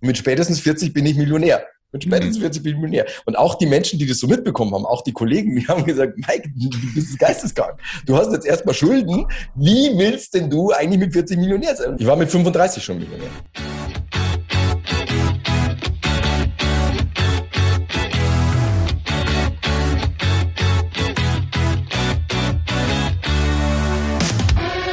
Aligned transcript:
mit 0.00 0.16
spätestens 0.16 0.60
40 0.60 0.92
bin 0.92 1.06
ich 1.06 1.16
Millionär. 1.16 1.66
Mit 1.92 2.02
spätestens 2.02 2.38
40 2.38 2.62
bin 2.62 2.74
ich 2.74 2.80
Millionär. 2.80 3.06
Und 3.24 3.36
auch 3.38 3.54
die 3.54 3.66
Menschen, 3.66 3.98
die 3.98 4.06
das 4.06 4.18
so 4.18 4.26
mitbekommen 4.26 4.74
haben, 4.74 4.84
auch 4.84 5.02
die 5.02 5.12
Kollegen, 5.12 5.54
die 5.56 5.66
haben 5.68 5.84
gesagt, 5.84 6.16
Mike, 6.16 6.50
du 6.54 6.94
bist 6.94 7.18
geisteskrank. 7.18 7.78
Du 8.04 8.16
hast 8.16 8.32
jetzt 8.32 8.46
erstmal 8.46 8.74
Schulden. 8.74 9.26
Wie 9.54 9.96
willst 9.96 10.34
denn 10.34 10.50
du 10.50 10.72
eigentlich 10.72 10.98
mit 10.98 11.12
40 11.12 11.38
Millionär 11.38 11.76
sein? 11.76 11.96
Ich 11.98 12.06
war 12.06 12.16
mit 12.16 12.30
35 12.30 12.82
schon 12.82 12.98
Millionär. 12.98 13.30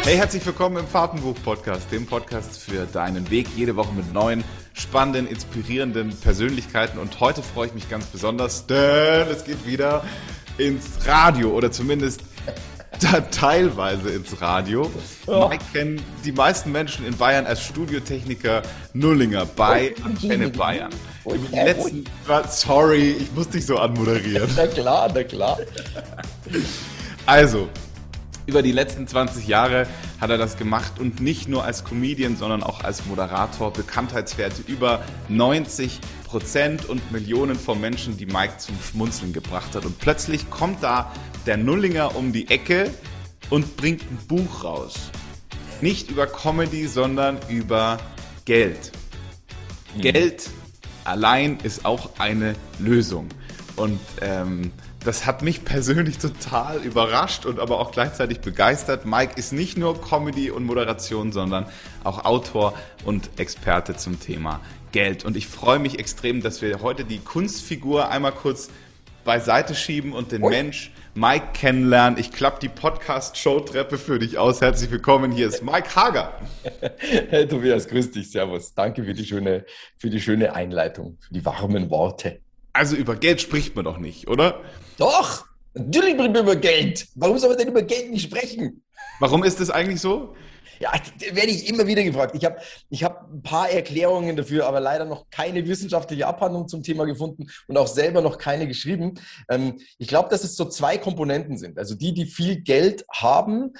Hey, 0.03 0.17
herzlich 0.17 0.43
willkommen 0.43 0.77
im 0.77 0.87
Fahrtenbuch-Podcast, 0.87 1.91
dem 1.91 2.07
Podcast 2.07 2.57
für 2.59 2.87
deinen 2.87 3.29
Weg, 3.29 3.47
jede 3.55 3.75
Woche 3.75 3.93
mit 3.93 4.11
neuen, 4.11 4.43
spannenden, 4.73 5.27
inspirierenden 5.27 6.09
Persönlichkeiten. 6.17 6.97
Und 6.97 7.19
heute 7.19 7.43
freue 7.43 7.67
ich 7.67 7.73
mich 7.75 7.87
ganz 7.87 8.07
besonders, 8.07 8.65
denn 8.65 9.27
es 9.27 9.43
geht 9.43 9.63
wieder 9.67 10.03
ins 10.57 11.05
Radio 11.05 11.51
oder 11.51 11.71
zumindest 11.71 12.21
teilweise 13.31 14.09
ins 14.09 14.41
Radio. 14.41 14.89
Ja. 15.27 15.47
Mike 15.47 15.63
kennen 15.71 16.01
die 16.25 16.31
meisten 16.31 16.71
Menschen 16.71 17.05
in 17.05 17.15
Bayern 17.15 17.45
als 17.45 17.63
Studiotechniker 17.63 18.63
Nullinger 18.93 19.45
bei 19.45 19.93
Antenne 20.03 20.49
Bayern. 20.49 20.91
Die 21.25 21.55
letzten, 21.55 22.05
sorry, 22.49 23.11
ich 23.11 23.31
muss 23.33 23.49
dich 23.49 23.67
so 23.67 23.77
anmoderieren. 23.77 24.49
Na 24.55 24.65
klar, 24.65 25.11
na 25.13 25.23
klar. 25.23 25.59
Also, 27.27 27.69
über 28.45 28.61
die 28.61 28.71
letzten 28.71 29.07
20 29.07 29.47
Jahre 29.47 29.87
hat 30.19 30.29
er 30.29 30.37
das 30.37 30.57
gemacht 30.57 30.99
und 30.99 31.21
nicht 31.21 31.47
nur 31.47 31.63
als 31.63 31.83
Comedian, 31.83 32.35
sondern 32.35 32.63
auch 32.63 32.83
als 32.83 33.05
Moderator. 33.05 33.71
Bekanntheitswerte 33.71 34.63
über 34.67 35.03
90 35.29 35.99
Prozent 36.25 36.85
und 36.85 37.11
Millionen 37.11 37.55
von 37.55 37.79
Menschen, 37.79 38.17
die 38.17 38.25
Mike 38.25 38.57
zum 38.57 38.75
Schmunzeln 38.81 39.33
gebracht 39.33 39.75
hat. 39.75 39.85
Und 39.85 39.99
plötzlich 39.99 40.49
kommt 40.49 40.81
da 40.81 41.11
der 41.45 41.57
Nullinger 41.57 42.15
um 42.15 42.31
die 42.31 42.49
Ecke 42.49 42.89
und 43.49 43.77
bringt 43.77 44.03
ein 44.03 44.17
Buch 44.27 44.63
raus. 44.63 44.95
Nicht 45.81 46.09
über 46.09 46.27
Comedy, 46.27 46.87
sondern 46.87 47.37
über 47.49 47.99
Geld. 48.45 48.91
Mhm. 49.95 50.01
Geld 50.01 50.49
allein 51.03 51.57
ist 51.63 51.85
auch 51.85 52.11
eine 52.19 52.55
Lösung. 52.79 53.27
Und 53.75 53.99
ähm, 54.21 54.71
das 55.03 55.25
hat 55.25 55.41
mich 55.41 55.65
persönlich 55.65 56.19
total 56.19 56.77
überrascht 56.83 57.45
und 57.45 57.59
aber 57.59 57.79
auch 57.79 57.91
gleichzeitig 57.91 58.39
begeistert. 58.41 59.05
Mike 59.05 59.33
ist 59.35 59.51
nicht 59.51 59.77
nur 59.77 59.99
Comedy 59.99 60.51
und 60.51 60.63
Moderation, 60.63 61.31
sondern 61.31 61.65
auch 62.03 62.23
Autor 62.25 62.73
und 63.03 63.39
Experte 63.39 63.95
zum 63.95 64.19
Thema 64.19 64.61
Geld. 64.91 65.25
Und 65.25 65.37
ich 65.37 65.47
freue 65.47 65.79
mich 65.79 65.97
extrem, 65.97 66.41
dass 66.41 66.61
wir 66.61 66.81
heute 66.81 67.03
die 67.03 67.19
Kunstfigur 67.19 68.09
einmal 68.09 68.31
kurz 68.31 68.69
beiseite 69.23 69.75
schieben 69.75 70.13
und 70.13 70.31
den 70.31 70.41
Mensch 70.41 70.91
Mike 71.13 71.47
kennenlernen. 71.53 72.19
Ich 72.19 72.31
klappe 72.31 72.59
die 72.59 72.69
Podcast-Show-Treppe 72.69 73.97
für 73.97 74.19
dich 74.19 74.37
aus. 74.37 74.61
Herzlich 74.61 74.91
willkommen. 74.91 75.31
Hier 75.31 75.47
ist 75.47 75.63
Mike 75.63 75.95
Hager. 75.95 76.39
Hey 77.29 77.47
Tobias, 77.47 77.87
grüß 77.87 78.11
dich. 78.11 78.31
Servus. 78.31 78.73
Danke 78.73 79.03
für 79.03 79.13
die 79.13 79.25
schöne, 79.25 79.65
für 79.97 80.09
die 80.09 80.21
schöne 80.21 80.53
Einleitung, 80.53 81.17
für 81.19 81.33
die 81.33 81.43
warmen 81.43 81.89
Worte. 81.89 82.41
Also 82.73 82.95
über 82.95 83.15
Geld 83.15 83.41
spricht 83.41 83.75
man 83.75 83.85
doch 83.85 83.97
nicht, 83.97 84.27
oder? 84.27 84.61
Doch, 84.97 85.45
natürlich 85.73 86.15
sprechen 86.15 86.33
wir 86.33 86.41
über 86.41 86.55
Geld. 86.55 87.07
Warum 87.15 87.37
soll 87.37 87.49
man 87.49 87.57
denn 87.57 87.67
über 87.67 87.81
Geld 87.81 88.11
nicht 88.11 88.23
sprechen? 88.23 88.83
Warum 89.19 89.43
ist 89.43 89.59
das 89.59 89.69
eigentlich 89.69 90.01
so? 90.01 90.35
Ja, 90.81 90.91
werde 91.33 91.51
ich 91.51 91.69
immer 91.69 91.85
wieder 91.85 92.03
gefragt. 92.03 92.35
Ich 92.35 92.43
habe 92.43 92.57
ich 92.89 93.03
hab 93.03 93.31
ein 93.31 93.41
paar 93.41 93.69
Erklärungen 93.69 94.35
dafür, 94.35 94.67
aber 94.67 94.79
leider 94.79 95.05
noch 95.05 95.29
keine 95.29 95.67
wissenschaftliche 95.67 96.27
Abhandlung 96.27 96.67
zum 96.67 96.81
Thema 96.83 97.05
gefunden 97.05 97.47
und 97.67 97.77
auch 97.77 97.87
selber 97.87 98.21
noch 98.21 98.37
keine 98.37 98.67
geschrieben. 98.67 99.13
Ähm, 99.49 99.79
ich 99.97 100.07
glaube, 100.07 100.29
dass 100.29 100.43
es 100.43 100.55
so 100.55 100.65
zwei 100.65 100.97
Komponenten 100.97 101.57
sind. 101.57 101.77
Also 101.77 101.95
die, 101.95 102.13
die 102.13 102.25
viel 102.25 102.61
Geld 102.61 103.05
haben. 103.11 103.73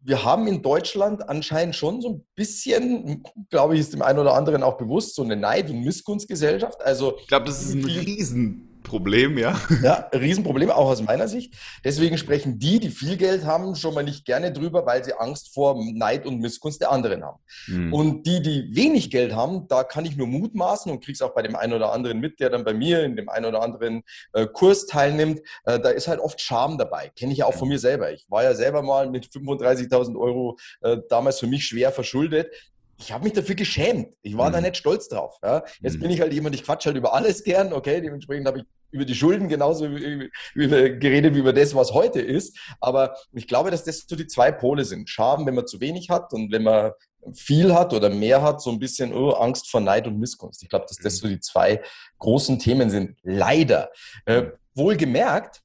Wir 0.00 0.24
haben 0.24 0.46
in 0.46 0.62
Deutschland 0.62 1.28
anscheinend 1.28 1.76
schon 1.76 2.00
so 2.00 2.08
ein 2.08 2.26
bisschen, 2.34 3.22
glaube 3.50 3.74
ich, 3.74 3.80
ist 3.80 3.92
dem 3.92 4.02
einen 4.02 4.18
oder 4.18 4.34
anderen 4.34 4.62
auch 4.62 4.78
bewusst, 4.78 5.14
so 5.14 5.22
eine 5.22 5.36
Neid- 5.36 5.70
und 5.70 5.84
Missgunstgesellschaft. 5.84 6.80
Also 6.82 7.18
ich 7.20 7.28
glaube, 7.28 7.46
das 7.46 7.62
ist 7.62 7.74
ein 7.74 7.84
Riesen 7.84 8.67
Problem, 8.82 9.38
ja. 9.38 9.58
Ja, 9.82 10.08
Riesenproblem, 10.12 10.70
auch 10.70 10.88
aus 10.88 11.02
meiner 11.02 11.28
Sicht. 11.28 11.54
Deswegen 11.84 12.18
sprechen 12.18 12.58
die, 12.58 12.80
die 12.80 12.90
viel 12.90 13.16
Geld 13.16 13.44
haben, 13.44 13.76
schon 13.76 13.94
mal 13.94 14.02
nicht 14.02 14.24
gerne 14.24 14.52
drüber, 14.52 14.86
weil 14.86 15.04
sie 15.04 15.12
Angst 15.12 15.54
vor 15.54 15.76
Neid 15.92 16.26
und 16.26 16.40
Missgunst 16.40 16.80
der 16.80 16.90
anderen 16.90 17.22
haben. 17.22 17.38
Mhm. 17.66 17.92
Und 17.92 18.26
die, 18.26 18.42
die 18.42 18.74
wenig 18.74 19.10
Geld 19.10 19.34
haben, 19.34 19.68
da 19.68 19.84
kann 19.84 20.04
ich 20.04 20.16
nur 20.16 20.26
mutmaßen 20.26 20.90
und 20.90 21.04
krieg's 21.04 21.22
auch 21.22 21.34
bei 21.34 21.42
dem 21.42 21.56
einen 21.56 21.72
oder 21.72 21.92
anderen 21.92 22.20
mit, 22.20 22.40
der 22.40 22.50
dann 22.50 22.64
bei 22.64 22.74
mir 22.74 23.04
in 23.04 23.16
dem 23.16 23.28
einen 23.28 23.46
oder 23.46 23.62
anderen 23.62 24.02
äh, 24.32 24.46
Kurs 24.46 24.86
teilnimmt. 24.86 25.40
Äh, 25.64 25.78
da 25.80 25.90
ist 25.90 26.08
halt 26.08 26.20
oft 26.20 26.40
Scham 26.40 26.78
dabei. 26.78 27.10
Kenne 27.16 27.32
ich 27.32 27.38
ja 27.38 27.46
auch 27.46 27.54
von 27.54 27.68
mir 27.68 27.78
selber. 27.78 28.12
Ich 28.12 28.26
war 28.30 28.42
ja 28.42 28.54
selber 28.54 28.82
mal 28.82 29.10
mit 29.10 29.26
35.000 29.26 30.18
Euro 30.18 30.56
äh, 30.80 30.96
damals 31.08 31.40
für 31.40 31.46
mich 31.46 31.66
schwer 31.66 31.92
verschuldet 31.92 32.48
ich 32.98 33.12
habe 33.12 33.24
mich 33.24 33.32
dafür 33.32 33.54
geschämt. 33.54 34.14
Ich 34.22 34.36
war 34.36 34.48
mhm. 34.48 34.54
da 34.54 34.60
nicht 34.60 34.76
stolz 34.76 35.08
drauf. 35.08 35.38
Ja. 35.42 35.62
Jetzt 35.80 35.96
mhm. 35.96 36.00
bin 36.00 36.10
ich 36.10 36.20
halt 36.20 36.32
jemand, 36.32 36.54
ich 36.54 36.64
quatsch 36.64 36.86
halt 36.86 36.96
über 36.96 37.14
alles 37.14 37.44
gern, 37.44 37.72
okay, 37.72 38.00
dementsprechend 38.00 38.46
habe 38.46 38.60
ich 38.60 38.64
über 38.90 39.04
die 39.04 39.14
Schulden 39.14 39.48
genauso 39.48 39.86
über, 39.86 40.88
geredet 40.90 41.34
wie 41.34 41.40
über 41.40 41.52
das, 41.52 41.74
was 41.74 41.92
heute 41.92 42.20
ist. 42.20 42.58
Aber 42.80 43.16
ich 43.32 43.46
glaube, 43.46 43.70
dass 43.70 43.84
das 43.84 44.06
so 44.08 44.16
die 44.16 44.26
zwei 44.26 44.50
Pole 44.50 44.84
sind. 44.84 45.08
Schaden, 45.08 45.46
wenn 45.46 45.54
man 45.54 45.66
zu 45.66 45.80
wenig 45.80 46.10
hat 46.10 46.32
und 46.32 46.50
wenn 46.52 46.62
man 46.62 46.92
viel 47.34 47.74
hat 47.74 47.92
oder 47.92 48.08
mehr 48.08 48.42
hat, 48.42 48.62
so 48.62 48.70
ein 48.70 48.78
bisschen 48.78 49.14
oh, 49.14 49.30
Angst 49.32 49.70
vor 49.70 49.80
Neid 49.80 50.06
und 50.06 50.18
Missgunst. 50.18 50.62
Ich 50.62 50.68
glaube, 50.68 50.86
dass 50.88 50.96
das 50.96 51.14
mhm. 51.14 51.18
so 51.18 51.28
die 51.28 51.40
zwei 51.40 51.82
großen 52.18 52.58
Themen 52.58 52.90
sind. 52.90 53.16
Leider. 53.22 53.90
Äh, 54.24 54.46
wohlgemerkt, 54.74 55.62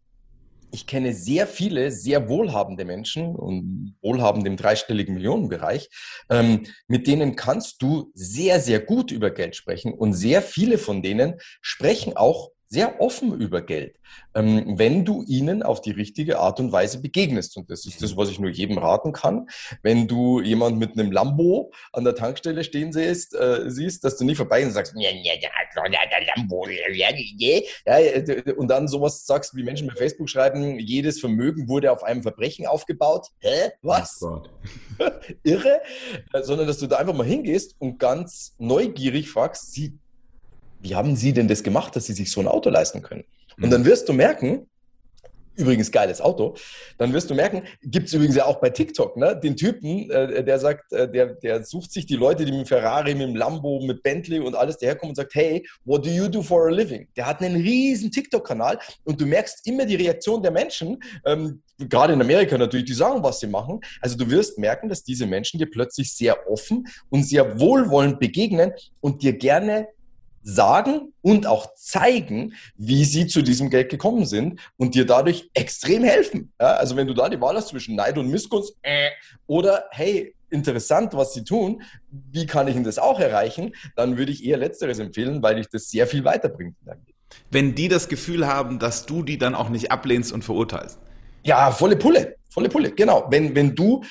ich 0.74 0.88
kenne 0.88 1.14
sehr 1.14 1.46
viele 1.46 1.92
sehr 1.92 2.28
wohlhabende 2.28 2.84
Menschen 2.84 3.36
und 3.36 3.96
wohlhabende 4.02 4.50
im 4.50 4.58
dreistelligen 4.58 5.14
Millionenbereich, 5.14 5.90
ähm, 6.30 6.64
mit 6.88 7.06
denen 7.06 7.36
kannst 7.36 7.82
du 7.84 8.12
sehr, 8.16 8.60
sehr 8.60 8.80
gut 8.80 9.12
über 9.12 9.30
Geld 9.30 9.56
sprechen 9.56 9.94
und 9.94 10.14
sehr 10.14 10.42
viele 10.42 10.80
von 10.80 11.04
denen 11.04 11.36
sprechen 11.62 12.18
auch 12.18 12.53
sehr 12.74 13.00
offen 13.00 13.40
über 13.40 13.62
Geld, 13.62 13.96
ähm, 14.34 14.80
wenn 14.80 15.06
du 15.06 15.24
ihnen 15.24 15.62
auf 15.62 15.80
die 15.82 15.92
richtige 15.92 16.40
Art 16.40 16.60
und 16.60 16.72
Weise 16.72 17.02
begegnest. 17.02 17.56
Und 17.56 17.70
das 17.70 17.86
ist 17.86 18.02
das, 18.02 18.18
was 18.18 18.30
ich 18.30 18.40
nur 18.40 18.50
jedem 18.50 18.80
raten 18.80 19.14
kann. 19.14 19.48
Wenn 19.84 20.08
du 20.08 20.42
jemand 20.42 20.80
mit 20.80 20.94
einem 20.94 21.12
Lambo 21.12 21.72
an 21.92 22.04
der 22.04 22.16
Tankstelle 22.16 22.64
stehen 22.64 22.92
siehst, 22.92 23.36
äh, 23.36 23.70
siehst 23.70 24.04
dass 24.04 24.18
du 24.18 24.26
nicht 24.26 24.38
vorbei 24.38 24.66
und 24.66 24.72
sagst, 24.72 24.94
ja, 24.98 25.12
ja, 25.12 25.34
der 25.40 25.52
Lambo, 26.36 26.68
ja, 26.68 27.10
ja, 27.10 28.54
und 28.58 28.68
dann 28.68 28.88
sowas 28.88 29.26
sagst, 29.26 29.56
wie 29.56 29.64
Menschen 29.64 29.88
bei 29.88 29.96
Facebook 29.96 30.30
schreiben, 30.30 30.80
jedes 30.80 31.20
Vermögen 31.20 31.68
wurde 31.68 31.92
auf 31.92 32.04
einem 32.04 32.24
Verbrechen 32.24 32.66
aufgebaut. 32.66 33.28
Hä? 33.40 33.72
Was? 33.84 34.20
Oh 34.24 34.42
Irre? 35.44 35.82
Äh, 36.34 36.42
sondern, 36.42 36.66
dass 36.66 36.80
du 36.80 36.88
da 36.88 36.98
einfach 36.98 37.14
mal 37.14 37.26
hingehst 37.26 37.76
und 37.80 38.00
ganz 38.00 38.56
neugierig 38.58 39.30
fragst, 39.30 39.74
sie 39.74 40.00
wie 40.84 40.96
haben 40.96 41.16
Sie 41.16 41.34
denn 41.34 41.48
das 41.48 41.64
gemacht, 41.64 41.96
dass 41.96 42.06
Sie 42.06 42.14
sich 42.14 42.30
so 42.30 42.42
ein 42.42 42.48
Auto 42.48 42.70
leisten 42.70 43.02
können? 43.02 43.24
Und 43.62 43.72
dann 43.72 43.86
wirst 43.86 44.10
du 44.10 44.14
merken, 44.14 44.68
übrigens 45.56 45.92
geiles 45.92 46.20
Auto, 46.20 46.56
dann 46.98 47.14
wirst 47.14 47.30
du 47.30 47.36
merken, 47.36 47.64
gibt 47.84 48.08
es 48.08 48.14
übrigens 48.14 48.36
ja 48.36 48.46
auch 48.46 48.60
bei 48.60 48.70
TikTok, 48.70 49.18
ne, 49.18 49.40
den 49.42 49.56
Typen, 49.56 50.10
äh, 50.10 50.44
der 50.44 50.60
sagt, 50.60 50.92
äh, 50.92 51.10
der, 51.10 51.36
der 51.36 51.64
sucht 51.64 51.92
sich 51.92 52.06
die 52.06 52.16
Leute, 52.16 52.46
die 52.46 52.52
mit 52.52 52.68
Ferrari, 52.68 53.14
mit 53.14 53.30
dem 53.30 53.36
Lambo, 53.36 53.80
mit 53.82 54.02
Bentley 54.04 54.40
und 54.40 54.56
alles 54.56 54.78
daherkommen 54.78 55.12
und 55.12 55.16
sagt, 55.16 55.36
hey, 55.36 55.66
what 55.86 56.06
do 56.06 56.10
you 56.10 56.28
do 56.28 56.42
for 56.42 56.68
a 56.68 56.72
living? 56.72 57.08
Der 57.16 57.28
hat 57.28 57.42
einen 57.42 57.62
riesen 57.62 58.12
TikTok-Kanal 58.12 58.80
und 59.04 59.22
du 59.22 59.26
merkst 59.26 59.66
immer 59.68 59.86
die 59.86 59.96
Reaktion 59.96 60.42
der 60.42 60.52
Menschen, 60.52 61.02
ähm, 61.26 61.62
gerade 61.78 62.14
in 62.14 62.22
Amerika 62.22 62.58
natürlich, 62.58 62.86
die 62.86 62.94
sagen, 62.94 63.24
was 63.24 63.40
sie 63.40 63.48
machen. 63.48 63.80
Also 64.02 64.18
du 64.18 64.30
wirst 64.30 64.58
merken, 64.58 64.90
dass 64.90 65.04
diese 65.04 65.26
Menschen 65.26 65.60
dir 65.60 65.70
plötzlich 65.70 66.14
sehr 66.14 66.50
offen 66.50 66.88
und 67.10 67.24
sehr 67.24 67.60
wohlwollend 67.60 68.20
begegnen 68.20 68.74
und 69.02 69.22
dir 69.22 69.34
gerne 69.34 69.88
sagen 70.44 71.14
und 71.22 71.48
auch 71.48 71.74
zeigen, 71.76 72.54
wie 72.76 73.06
sie 73.06 73.28
zu 73.28 73.42
diesem 73.42 73.70
Geld 73.70 73.90
gekommen 73.90 74.26
sind 74.26 74.60
und 74.78 74.94
dir 74.94 75.06
dadurch 75.06 75.50
extrem 75.54 76.04
helfen. 76.04 76.52
Ja, 76.60 76.74
also 76.74 76.96
wenn 76.96 77.08
du 77.08 77.14
da 77.14 77.30
die 77.30 77.40
Wahl 77.40 77.56
hast 77.56 77.70
zwischen 77.70 77.96
Neid 77.96 78.18
und 78.18 78.30
Missgunst 78.30 78.76
äh, 78.82 79.10
oder 79.48 79.86
hey, 79.92 80.36
interessant, 80.50 81.14
was 81.14 81.34
sie 81.34 81.44
tun, 81.44 81.82
wie 82.10 82.46
kann 82.46 82.68
ich 82.68 82.76
denn 82.76 82.84
das 82.84 83.00
auch 83.00 83.20
erreichen, 83.20 83.74
dann 83.96 84.18
würde 84.18 84.32
ich 84.32 84.46
eher 84.46 84.58
letzteres 84.58 85.00
empfehlen, 85.00 85.42
weil 85.42 85.56
dich 85.56 85.68
das 85.70 85.90
sehr 85.90 86.08
viel 86.08 86.24
weiterbringt. 86.24 86.76
Wenn 87.50 87.74
die 87.74 87.88
das 87.88 88.08
Gefühl 88.08 88.46
haben, 88.48 88.80
dass 88.80 89.06
du 89.06 89.24
die 89.24 89.38
dann 89.38 89.56
auch 89.56 89.70
nicht 89.70 89.92
ablehnst 89.92 90.32
und 90.32 90.44
verurteilst. 90.44 91.00
Ja, 91.44 91.72
volle 91.72 91.96
Pulle, 91.96 92.36
volle 92.50 92.70
Pulle, 92.70 92.92
genau. 92.92 93.26
Wenn, 93.30 93.56
wenn 93.56 93.76
du 93.76 94.04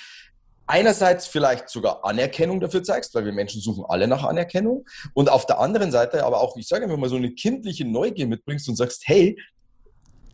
einerseits 0.67 1.27
vielleicht 1.27 1.69
sogar 1.69 2.05
Anerkennung 2.05 2.61
dafür 2.61 2.83
zeigst, 2.83 3.15
weil 3.15 3.25
wir 3.25 3.33
Menschen 3.33 3.61
suchen 3.61 3.85
alle 3.89 4.07
nach 4.07 4.25
Anerkennung 4.25 4.87
und 5.15 5.31
auf 5.31 5.47
der 5.47 5.61
anderen 5.61 5.91
Seite 5.91 6.25
aber 6.25 6.41
auch, 6.41 6.57
ich 6.57 6.69
sage 6.69 6.85
einfach 6.85 6.97
mal, 6.97 7.09
so 7.09 7.17
eine 7.17 7.33
kindliche 7.33 7.85
Neugier 7.85 8.27
mitbringst 8.27 8.69
und 8.69 8.77
sagst, 8.77 9.03
hey, 9.07 9.39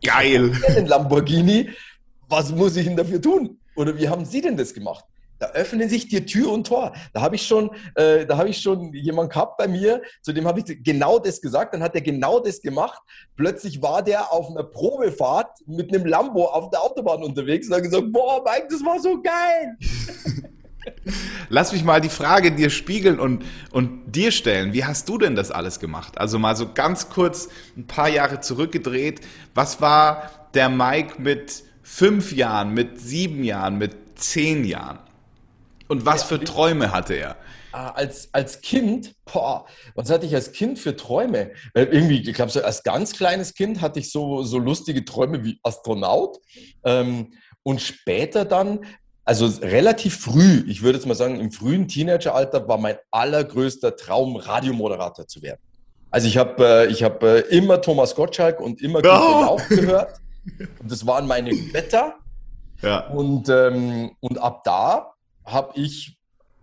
geil, 0.03 0.53
den 0.77 0.87
Lamborghini, 0.87 1.71
was 2.29 2.51
muss 2.51 2.77
ich 2.77 2.87
denn 2.87 2.97
dafür 2.97 3.21
tun? 3.21 3.59
Oder 3.75 3.97
wie 3.97 4.09
haben 4.09 4.25
Sie 4.25 4.41
denn 4.41 4.57
das 4.57 4.75
gemacht? 4.75 5.05
Da 5.39 5.51
öffnen 5.51 5.89
sich 5.89 6.09
dir 6.09 6.27
Tür 6.27 6.53
und 6.53 6.67
Tor. 6.67 6.93
Da 7.13 7.21
habe 7.21 7.37
ich 7.37 7.47
schon, 7.47 7.71
äh, 7.95 8.27
da 8.27 8.37
habe 8.39 8.49
ich 8.49 8.61
schon 8.61 8.93
jemanden 8.93 9.31
gehabt 9.31 9.57
bei 9.57 9.69
mir, 9.69 10.03
zu 10.23 10.33
dem 10.33 10.47
habe 10.47 10.61
ich 10.61 10.83
genau 10.83 11.19
das 11.19 11.41
gesagt. 11.41 11.75
Dann 11.75 11.83
hat 11.83 11.95
er 11.95 12.01
genau 12.01 12.41
das 12.41 12.61
gemacht. 12.61 13.01
Plötzlich 13.37 13.81
war 13.81 14.03
der 14.03 14.33
auf 14.33 14.51
einer 14.51 14.65
Probefahrt 14.65 15.59
mit 15.67 15.95
einem 15.95 16.07
Lambo 16.07 16.47
auf 16.47 16.71
der 16.71 16.83
Autobahn 16.83 17.23
unterwegs 17.23 17.69
und 17.69 17.75
hat 17.75 17.83
gesagt, 17.83 18.13
boah, 18.13 18.43
Mike, 18.45 18.69
das 18.71 18.85
war 18.85 18.99
so 18.99 19.21
geil. 19.23 19.77
Lass 21.49 21.73
mich 21.73 21.85
mal 21.85 22.01
die 22.01 22.09
Frage 22.09 22.53
dir 22.53 22.71
spiegeln 22.71 23.19
und, 23.19 23.45
und 23.71 24.15
dir 24.15 24.31
stellen. 24.31 24.73
Wie 24.73 24.85
hast 24.85 25.09
du 25.09 25.19
denn 25.19 25.37
das 25.37 25.51
alles 25.51 25.81
gemacht? 25.81 26.19
Also 26.19 26.39
mal 26.39 26.57
so 26.57 26.73
ganz 26.73 27.09
kurz 27.09 27.49
ein 27.77 27.87
paar 27.87 28.09
Jahre 28.09 28.41
zurückgedreht. 28.41 29.21
Was 29.55 29.81
war 29.81 30.31
der 30.55 30.69
Mike 30.69 31.21
mit 31.21 31.65
fünf 31.83 32.33
Jahren, 32.33 32.75
mit 32.75 33.01
sieben 33.01 33.45
Jahren, 33.45 33.79
mit 33.79 34.19
zehn 34.19 34.65
Jahren? 34.65 34.99
Und 35.89 36.05
was 36.07 36.23
für 36.23 36.39
Träume 36.39 36.93
hatte 36.93 37.15
er? 37.15 37.37
Ah, 37.73 37.91
als, 37.91 38.29
als 38.33 38.61
Kind, 38.61 39.15
boah, 39.25 39.67
was 39.95 40.11
hatte 40.11 40.27
ich 40.27 40.35
als 40.35 40.53
Kind 40.53 40.79
für 40.79 40.97
Träume? 40.97 41.53
Irgendwie, 41.75 42.21
ich 42.21 42.35
glaube, 42.35 42.51
so 42.51 42.63
als 42.63 42.83
ganz 42.83 43.13
kleines 43.13 43.55
Kind 43.55 43.81
hatte 43.81 43.99
ich 43.99 44.11
so, 44.11 44.43
so 44.43 44.59
lustige 44.59 45.05
Träume 45.05 45.45
wie 45.45 45.59
Astronaut. 45.63 46.39
Ähm, 46.85 47.33
und 47.63 47.81
später 47.81 48.45
dann, 48.45 48.81
also 49.25 49.47
relativ 49.61 50.19
früh, 50.19 50.65
ich 50.67 50.83
würde 50.83 50.99
jetzt 50.99 51.07
mal 51.07 51.15
sagen, 51.15 51.39
im 51.41 51.53
frühen 51.53 51.89
Teenageralter 51.89 52.67
war 52.67 52.79
mein 52.79 52.97
allergrößter 53.11 53.97
Traum, 53.97 54.37
Radiomoderator 54.37 55.27
zu 55.27 55.43
werden. 55.43 55.61
Also 56.11 56.27
ich 56.29 56.39
habe 56.39 56.65
äh, 56.65 56.87
ich 56.87 57.03
hab, 57.03 57.23
äh, 57.23 57.41
immer 57.41 57.83
Thomas 57.83 58.15
Gottschalk 58.15 58.61
und 58.61 58.81
immer 58.81 59.03
Günter 59.03 59.39
oh. 59.39 59.43
Lauch 59.43 59.69
gehört. 59.69 60.21
Und 60.81 60.91
das 60.91 61.07
waren 61.07 61.27
meine 61.27 61.51
Wetter. 61.51 62.15
Ja. 62.81 63.09
Und, 63.09 63.51
ähm, 63.51 64.13
und 64.21 64.39
ab 64.39 64.63
da 64.65 65.13
habe 65.51 65.79
ich 65.79 66.19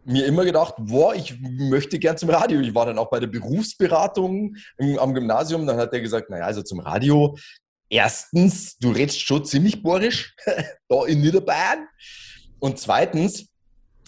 mir 0.06 0.26
immer 0.26 0.46
gedacht, 0.46 0.76
boah, 0.78 1.16
ich 1.16 1.36
möchte 1.40 2.00
gern 2.00 2.18
zum 2.18 2.30
Radio. 2.30 2.60
Ich 2.62 2.76
war 2.76 2.86
dann 2.86 2.98
auch 2.98 3.10
bei 3.10 3.20
der 3.20 3.28
Berufsberatung 3.28 4.56
am 4.98 5.14
Gymnasium. 5.14 5.66
Dann 5.66 5.78
hat 5.78 5.94
er 5.94 6.02
gesagt, 6.02 6.30
naja, 6.30 6.46
also 6.46 6.62
zum 6.62 6.80
Radio. 6.80 7.36
Erstens, 7.90 8.78
du 8.78 8.92
redest 8.92 9.22
schon 9.22 9.46
ziemlich 9.46 9.82
bohrisch 9.82 10.36
da 10.88 11.06
in 11.06 11.22
Niederbayern. 11.22 11.88
Und 12.60 12.80
zweitens, 12.80 13.48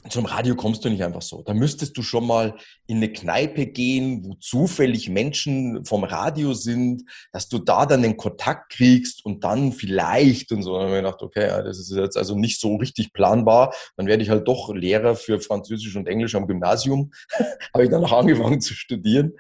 zum 0.09 0.25
Radio 0.25 0.55
kommst 0.55 0.83
du 0.83 0.89
nicht 0.89 1.03
einfach 1.03 1.21
so. 1.21 1.41
Da 1.43 1.53
müsstest 1.53 1.97
du 1.97 2.01
schon 2.01 2.25
mal 2.25 2.55
in 2.87 2.97
eine 2.97 3.11
Kneipe 3.11 3.67
gehen, 3.67 4.23
wo 4.25 4.35
zufällig 4.35 5.09
Menschen 5.09 5.85
vom 5.85 6.03
Radio 6.03 6.53
sind, 6.53 7.03
dass 7.31 7.49
du 7.49 7.59
da 7.59 7.85
dann 7.85 8.01
den 8.01 8.17
Kontakt 8.17 8.71
kriegst 8.71 9.25
und 9.25 9.43
dann 9.43 9.71
vielleicht 9.71 10.51
und 10.51 10.63
so. 10.63 10.73
Dann 10.73 10.87
habe 10.87 10.97
ich 10.97 11.03
gedacht, 11.03 11.21
okay, 11.21 11.47
das 11.63 11.79
ist 11.79 11.91
jetzt 11.91 12.17
also 12.17 12.35
nicht 12.35 12.59
so 12.59 12.75
richtig 12.75 13.13
planbar. 13.13 13.73
Dann 13.95 14.07
werde 14.07 14.23
ich 14.23 14.29
halt 14.29 14.47
doch 14.47 14.73
Lehrer 14.73 15.15
für 15.15 15.39
Französisch 15.39 15.95
und 15.95 16.07
Englisch 16.07 16.35
am 16.35 16.47
Gymnasium. 16.47 17.11
habe 17.73 17.83
ich 17.83 17.89
dann 17.89 18.03
auch 18.03 18.13
angefangen 18.13 18.61
zu 18.61 18.73
studieren. 18.73 19.33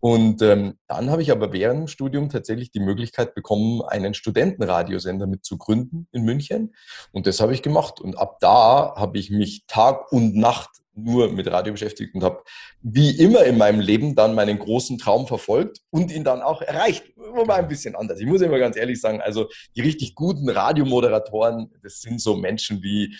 Und 0.00 0.42
ähm, 0.42 0.74
dann 0.88 1.10
habe 1.10 1.22
ich 1.22 1.30
aber 1.30 1.52
während 1.52 1.80
dem 1.80 1.88
Studium 1.88 2.28
tatsächlich 2.28 2.70
die 2.70 2.80
Möglichkeit 2.80 3.34
bekommen, 3.34 3.82
einen 3.82 4.14
Studentenradiosender 4.14 5.26
mit 5.26 5.44
zu 5.44 5.58
gründen 5.58 6.08
in 6.12 6.24
München. 6.24 6.74
Und 7.12 7.26
das 7.26 7.40
habe 7.40 7.54
ich 7.54 7.62
gemacht. 7.62 8.00
Und 8.00 8.18
ab 8.18 8.38
da 8.40 8.94
habe 8.96 9.18
ich 9.18 9.30
mich 9.30 9.64
Tag 9.66 10.07
und 10.10 10.36
Nacht 10.36 10.70
nur 10.98 11.30
mit 11.32 11.50
Radio 11.50 11.72
beschäftigt 11.72 12.14
und 12.14 12.22
habe 12.22 12.42
wie 12.82 13.10
immer 13.10 13.44
in 13.44 13.56
meinem 13.56 13.80
Leben 13.80 14.14
dann 14.14 14.34
meinen 14.34 14.58
großen 14.58 14.98
Traum 14.98 15.26
verfolgt 15.26 15.78
und 15.90 16.10
ihn 16.10 16.24
dann 16.24 16.42
auch 16.42 16.62
erreicht. 16.62 17.04
Wobei 17.16 17.56
ein 17.56 17.68
bisschen 17.68 17.94
anders. 17.94 18.20
Ich 18.20 18.26
muss 18.26 18.40
immer 18.40 18.58
ganz 18.58 18.76
ehrlich 18.76 19.00
sagen, 19.00 19.20
also 19.20 19.48
die 19.76 19.82
richtig 19.82 20.14
guten 20.14 20.48
Radiomoderatoren, 20.48 21.72
das 21.82 22.00
sind 22.00 22.20
so 22.20 22.36
Menschen 22.36 22.82
wie 22.82 23.16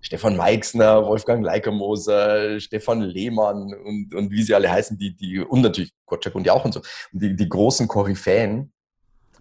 Stefan 0.00 0.36
Meixner, 0.36 1.06
Wolfgang 1.06 1.44
Leikermoser, 1.44 2.60
Stefan 2.60 3.00
Lehmann 3.00 3.74
und, 3.74 4.14
und 4.14 4.30
wie 4.30 4.42
sie 4.42 4.54
alle 4.54 4.70
heißen, 4.70 4.98
die, 4.98 5.16
die, 5.16 5.40
und 5.40 5.62
natürlich 5.62 5.92
Gottschalk 6.06 6.34
und 6.34 6.46
Jauch 6.46 6.64
und 6.64 6.74
so, 6.74 6.82
die, 7.12 7.34
die 7.34 7.48
großen 7.48 7.88
Koryphäen 7.88 8.72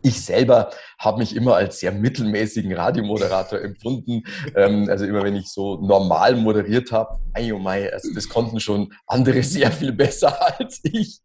ich 0.03 0.21
selber 0.21 0.71
habe 0.97 1.19
mich 1.19 1.35
immer 1.35 1.55
als 1.55 1.79
sehr 1.79 1.91
mittelmäßigen 1.91 2.73
Radiomoderator 2.73 3.61
empfunden. 3.61 4.23
Ähm, 4.55 4.87
also 4.89 5.05
immer 5.05 5.23
wenn 5.23 5.35
ich 5.35 5.49
so 5.49 5.79
normal 5.81 6.35
moderiert 6.35 6.91
habe, 6.91 7.19
oh 7.53 7.59
mein, 7.59 7.89
also 7.91 8.13
das 8.13 8.29
konnten 8.29 8.59
schon 8.59 8.93
andere 9.07 9.43
sehr 9.43 9.71
viel 9.71 9.93
besser 9.93 10.37
als 10.59 10.79
ich. 10.83 11.21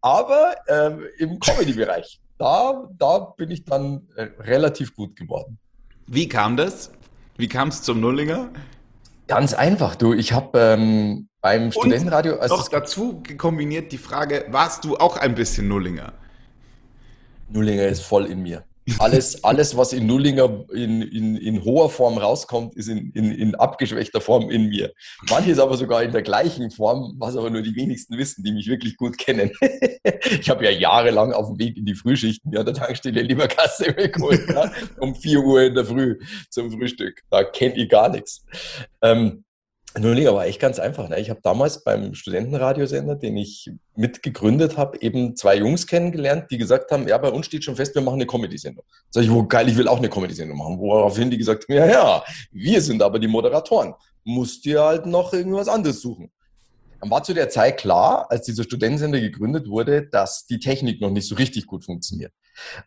Aber 0.00 0.54
ähm, 0.68 1.04
im 1.18 1.38
Comedy-Bereich, 1.38 2.20
da, 2.38 2.88
da 2.98 3.18
bin 3.18 3.50
ich 3.50 3.64
dann 3.64 4.08
äh, 4.16 4.28
relativ 4.40 4.94
gut 4.94 5.16
geworden. 5.16 5.58
Wie 6.06 6.28
kam 6.28 6.56
das? 6.56 6.90
Wie 7.36 7.48
kam 7.48 7.68
es 7.68 7.82
zum 7.82 8.00
Nullinger? 8.00 8.50
Ganz 9.26 9.54
einfach, 9.54 9.96
du. 9.96 10.12
Ich 10.12 10.32
habe 10.32 10.58
ähm, 10.58 11.28
beim 11.40 11.72
Studentenradio. 11.72 12.38
Also 12.38 12.56
noch 12.56 12.68
dazu 12.68 13.22
kombiniert 13.38 13.92
die 13.92 13.98
Frage: 13.98 14.44
Warst 14.50 14.84
du 14.84 14.96
auch 14.96 15.16
ein 15.16 15.34
bisschen 15.34 15.68
Nullinger? 15.68 16.12
Nullinger 17.48 17.86
ist 17.86 18.02
voll 18.02 18.26
in 18.26 18.42
mir. 18.42 18.64
Alles, 18.98 19.42
alles 19.44 19.76
was 19.76 19.92
in 19.92 20.06
Nullinger 20.06 20.66
in, 20.72 21.02
in, 21.02 21.36
in 21.36 21.64
hoher 21.64 21.88
Form 21.88 22.18
rauskommt, 22.18 22.74
ist 22.74 22.88
in, 22.88 23.10
in, 23.12 23.32
in 23.32 23.54
abgeschwächter 23.54 24.20
Form 24.20 24.50
in 24.50 24.68
mir. 24.68 24.92
Manches 25.30 25.58
aber 25.58 25.76
sogar 25.76 26.02
in 26.02 26.12
der 26.12 26.22
gleichen 26.22 26.70
Form, 26.70 27.14
was 27.18 27.36
aber 27.36 27.50
nur 27.50 27.62
die 27.62 27.74
wenigsten 27.74 28.18
wissen, 28.18 28.44
die 28.44 28.52
mich 28.52 28.68
wirklich 28.68 28.96
gut 28.96 29.16
kennen. 29.16 29.50
ich 30.40 30.50
habe 30.50 30.64
ja 30.64 30.70
jahrelang 30.70 31.32
auf 31.32 31.48
dem 31.48 31.58
Weg 31.58 31.76
in 31.76 31.86
die 31.86 31.94
Frühschichten 31.94 32.52
ja, 32.52 32.62
der 32.62 32.74
Tankstelle 32.74 33.22
Lieberkasse 33.22 33.92
geholt, 33.94 34.48
ja, 34.48 34.70
um 34.98 35.14
4 35.14 35.40
Uhr 35.40 35.62
in 35.62 35.74
der 35.74 35.86
Früh 35.86 36.18
zum 36.50 36.70
Frühstück. 36.70 37.22
Da 37.30 37.44
kenne 37.44 37.76
ich 37.76 37.88
gar 37.88 38.08
nichts. 38.08 38.44
Ähm, 39.02 39.44
Nullinger 39.96 40.34
war 40.34 40.46
echt 40.46 40.60
ganz 40.60 40.80
einfach. 40.80 41.08
Ne? 41.08 41.20
Ich 41.20 41.30
habe 41.30 41.40
damals 41.42 41.84
beim 41.84 42.14
Studentenradiosender, 42.14 43.14
den 43.14 43.36
ich 43.36 43.70
mitgegründet 43.94 44.76
habe, 44.76 45.00
eben 45.00 45.36
zwei 45.36 45.56
Jungs 45.56 45.86
kennengelernt, 45.86 46.50
die 46.50 46.58
gesagt 46.58 46.90
haben, 46.90 47.06
ja, 47.06 47.16
bei 47.18 47.30
uns 47.30 47.46
steht 47.46 47.62
schon 47.62 47.76
fest, 47.76 47.94
wir 47.94 48.02
machen 48.02 48.16
eine 48.16 48.26
Comedy-Sendung. 48.26 48.84
Sag 49.10 49.22
ich, 49.22 49.30
wo 49.30 49.44
geil, 49.44 49.68
ich 49.68 49.76
will 49.76 49.86
auch 49.86 49.98
eine 49.98 50.08
Comedy-Sendung 50.08 50.58
machen. 50.58 50.78
Woraufhin 50.78 51.30
die 51.30 51.38
gesagt 51.38 51.64
haben, 51.68 51.76
ja, 51.76 51.86
ja, 51.86 52.24
wir 52.50 52.80
sind 52.80 53.02
aber 53.02 53.18
die 53.18 53.28
Moderatoren. 53.28 53.94
Musst 54.24 54.64
dir 54.64 54.82
halt 54.82 55.06
noch 55.06 55.32
irgendwas 55.32 55.68
anderes 55.68 56.00
suchen. 56.00 56.30
War 57.10 57.22
zu 57.22 57.34
der 57.34 57.48
Zeit 57.48 57.78
klar, 57.78 58.26
als 58.30 58.46
dieser 58.46 58.64
Studentensender 58.64 59.20
gegründet 59.20 59.68
wurde, 59.68 60.06
dass 60.06 60.46
die 60.46 60.58
Technik 60.58 61.00
noch 61.00 61.10
nicht 61.10 61.28
so 61.28 61.34
richtig 61.34 61.66
gut 61.66 61.84
funktioniert. 61.84 62.32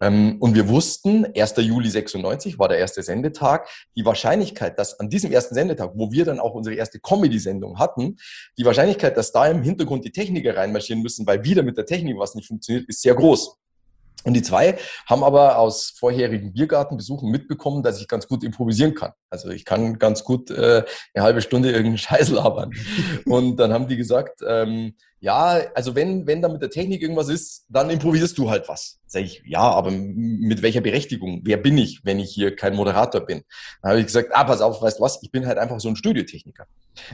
Ähm, 0.01 0.37
und 0.39 0.55
wir 0.55 0.69
wussten, 0.69 1.25
1. 1.35 1.55
Juli 1.57 1.89
96 1.89 2.57
war 2.59 2.69
der 2.69 2.77
erste 2.77 3.03
Sendetag. 3.03 3.67
Die 3.95 4.05
Wahrscheinlichkeit, 4.05 4.79
dass 4.79 4.99
an 4.99 5.09
diesem 5.09 5.31
ersten 5.31 5.55
Sendetag, 5.55 5.91
wo 5.95 6.11
wir 6.11 6.25
dann 6.25 6.39
auch 6.39 6.53
unsere 6.53 6.75
erste 6.75 6.99
Comedy-Sendung 6.99 7.79
hatten, 7.79 8.17
die 8.57 8.65
Wahrscheinlichkeit, 8.65 9.17
dass 9.17 9.31
da 9.31 9.47
im 9.47 9.61
Hintergrund 9.61 10.05
die 10.05 10.11
Techniker 10.11 10.55
reinmarschieren 10.55 11.03
müssen, 11.03 11.27
weil 11.27 11.43
wieder 11.43 11.63
mit 11.63 11.77
der 11.77 11.85
Technik 11.85 12.17
was 12.17 12.35
nicht 12.35 12.47
funktioniert, 12.47 12.87
ist 12.87 13.01
sehr 13.01 13.15
groß. 13.15 13.57
Und 14.23 14.33
die 14.33 14.41
zwei 14.41 14.77
haben 15.05 15.23
aber 15.23 15.57
aus 15.57 15.93
vorherigen 15.97 16.51
Biergartenbesuchen 16.51 17.29
mitbekommen, 17.29 17.83
dass 17.83 18.01
ich 18.01 18.07
ganz 18.07 18.27
gut 18.27 18.43
improvisieren 18.43 18.93
kann. 18.93 19.13
Also 19.29 19.49
ich 19.49 19.63
kann 19.63 19.99
ganz 19.99 20.23
gut 20.23 20.49
äh, 20.51 20.83
eine 21.13 21.23
halbe 21.23 21.41
Stunde 21.41 21.69
irgendeinen 21.69 21.97
Scheiß 21.97 22.29
labern. 22.29 22.73
Und 23.25 23.57
dann 23.57 23.71
haben 23.73 23.87
die 23.87 23.97
gesagt, 23.97 24.41
ähm, 24.45 24.95
ja, 25.19 25.61
also 25.73 25.95
wenn, 25.95 26.27
wenn 26.27 26.41
da 26.41 26.49
mit 26.49 26.61
der 26.61 26.69
Technik 26.69 27.01
irgendwas 27.01 27.29
ist, 27.29 27.65
dann 27.69 27.89
improvisierst 27.89 28.37
du 28.37 28.49
halt 28.49 28.69
was. 28.69 28.99
Sag 29.09 29.23
ich, 29.23 29.41
ja, 29.45 29.61
aber 29.61 29.89
mit 29.89 30.61
welcher 30.61 30.81
Berechtigung? 30.81 31.41
Wer 31.43 31.55
bin 31.57 31.77
ich, 31.77 32.01
wenn 32.03 32.19
ich 32.19 32.31
hier 32.31 32.55
kein 32.55 32.75
Moderator 32.75 33.21
bin? 33.21 33.43
Dann 33.81 33.91
habe 33.91 33.99
ich 34.01 34.05
gesagt, 34.07 34.29
ah, 34.33 34.43
pass 34.43 34.59
auf, 34.59 34.81
weißt 34.81 34.99
du 34.99 35.03
was, 35.03 35.19
ich 35.23 35.31
bin 35.31 35.47
halt 35.47 35.57
einfach 35.57 35.79
so 35.79 35.87
ein 35.87 35.95
Studiotechniker. 35.95 36.67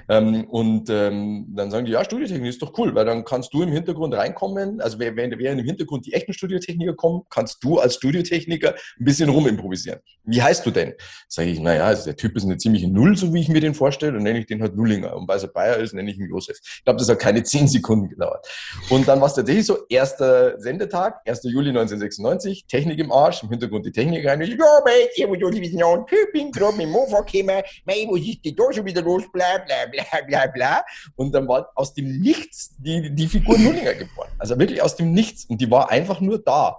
Ähm, 0.09 0.45
und 0.45 0.89
ähm, 0.89 1.53
dann 1.55 1.69
sagen 1.69 1.85
die, 1.85 1.91
ja, 1.91 2.03
Studiotechnik 2.03 2.49
ist 2.49 2.61
doch 2.61 2.75
cool, 2.77 2.95
weil 2.95 3.05
dann 3.05 3.23
kannst 3.23 3.53
du 3.53 3.61
im 3.61 3.71
Hintergrund 3.71 4.15
reinkommen. 4.15 4.81
Also 4.81 4.97
während, 4.97 5.37
während 5.37 5.61
im 5.61 5.67
Hintergrund 5.67 6.07
die 6.07 6.13
echten 6.13 6.33
Studiotechniker 6.33 6.95
kommen, 6.95 7.23
kannst 7.29 7.63
du 7.63 7.79
als 7.79 7.95
Studiotechniker 7.95 8.69
ein 8.71 9.05
bisschen 9.05 9.29
rumimprovisieren. 9.29 9.99
Wie 10.23 10.41
heißt 10.41 10.65
du 10.65 10.71
denn? 10.71 10.93
Sage 11.27 11.49
ich, 11.49 11.59
naja, 11.59 11.85
also 11.85 12.05
der 12.05 12.15
Typ 12.15 12.35
ist 12.35 12.45
eine 12.45 12.57
ziemliche 12.57 12.87
Null, 12.87 13.15
so 13.15 13.33
wie 13.33 13.41
ich 13.41 13.49
mir 13.49 13.61
den 13.61 13.75
vorstelle, 13.75 14.17
und 14.17 14.23
nenne 14.23 14.39
ich 14.39 14.47
den 14.47 14.61
halt 14.61 14.75
Nullinger. 14.75 15.15
Und 15.15 15.27
weil 15.27 15.39
er 15.39 15.47
Bayer 15.47 15.77
ist, 15.77 15.93
nenne 15.93 16.09
ich 16.09 16.17
ihn 16.17 16.27
Josef. 16.27 16.57
Ich 16.63 16.83
glaube, 16.85 16.97
das 16.97 17.09
hat 17.09 17.19
keine 17.19 17.43
zehn 17.43 17.67
Sekunden 17.67 17.92
gedauert. 18.01 18.47
Und 18.89 19.07
dann 19.07 19.21
war 19.21 19.27
es 19.27 19.35
tatsächlich 19.35 19.65
so, 19.65 19.79
erster 19.89 20.59
Sendetag, 20.59 21.21
1. 21.25 21.43
Juli 21.43 21.69
1996, 21.69 22.65
Technik 22.67 22.99
im 22.99 23.11
Arsch, 23.11 23.43
im 23.43 23.49
Hintergrund 23.49 23.85
die 23.85 23.91
Technik 23.91 24.25
rein. 24.25 24.41
Ich, 24.41 24.49
ja, 24.49 24.57
mate, 24.57 25.09
ich 25.15 25.27
wo 25.27 25.35
du 25.35 25.49
neuen 25.49 26.05
Typen, 26.05 26.51
gerade 26.51 26.75
mit 26.77 26.85
dem 26.85 26.91
Mofa 26.91 27.21
gekommen, 27.21 27.61
mate, 27.85 28.07
wo 28.07 28.15
ist 28.15 28.43
die 28.43 28.55
da 28.55 28.63
schon 28.71 28.85
wieder 28.85 29.01
los, 29.01 29.23
bla, 29.31 29.57
bla, 29.65 29.85
bla, 29.91 30.21
bla, 30.27 30.47
bla. 30.47 30.83
Und 31.15 31.33
dann 31.33 31.47
war 31.47 31.69
aus 31.75 31.93
dem 31.93 32.19
Nichts 32.19 32.75
die, 32.77 33.13
die 33.13 33.27
Figur 33.27 33.57
Nullinger 33.57 33.93
geboren. 33.93 34.29
Also 34.37 34.57
wirklich 34.57 34.81
aus 34.81 34.95
dem 34.95 35.11
Nichts. 35.13 35.45
Und 35.45 35.61
die 35.61 35.69
war 35.69 35.89
einfach 35.89 36.19
nur 36.19 36.39
da. 36.39 36.77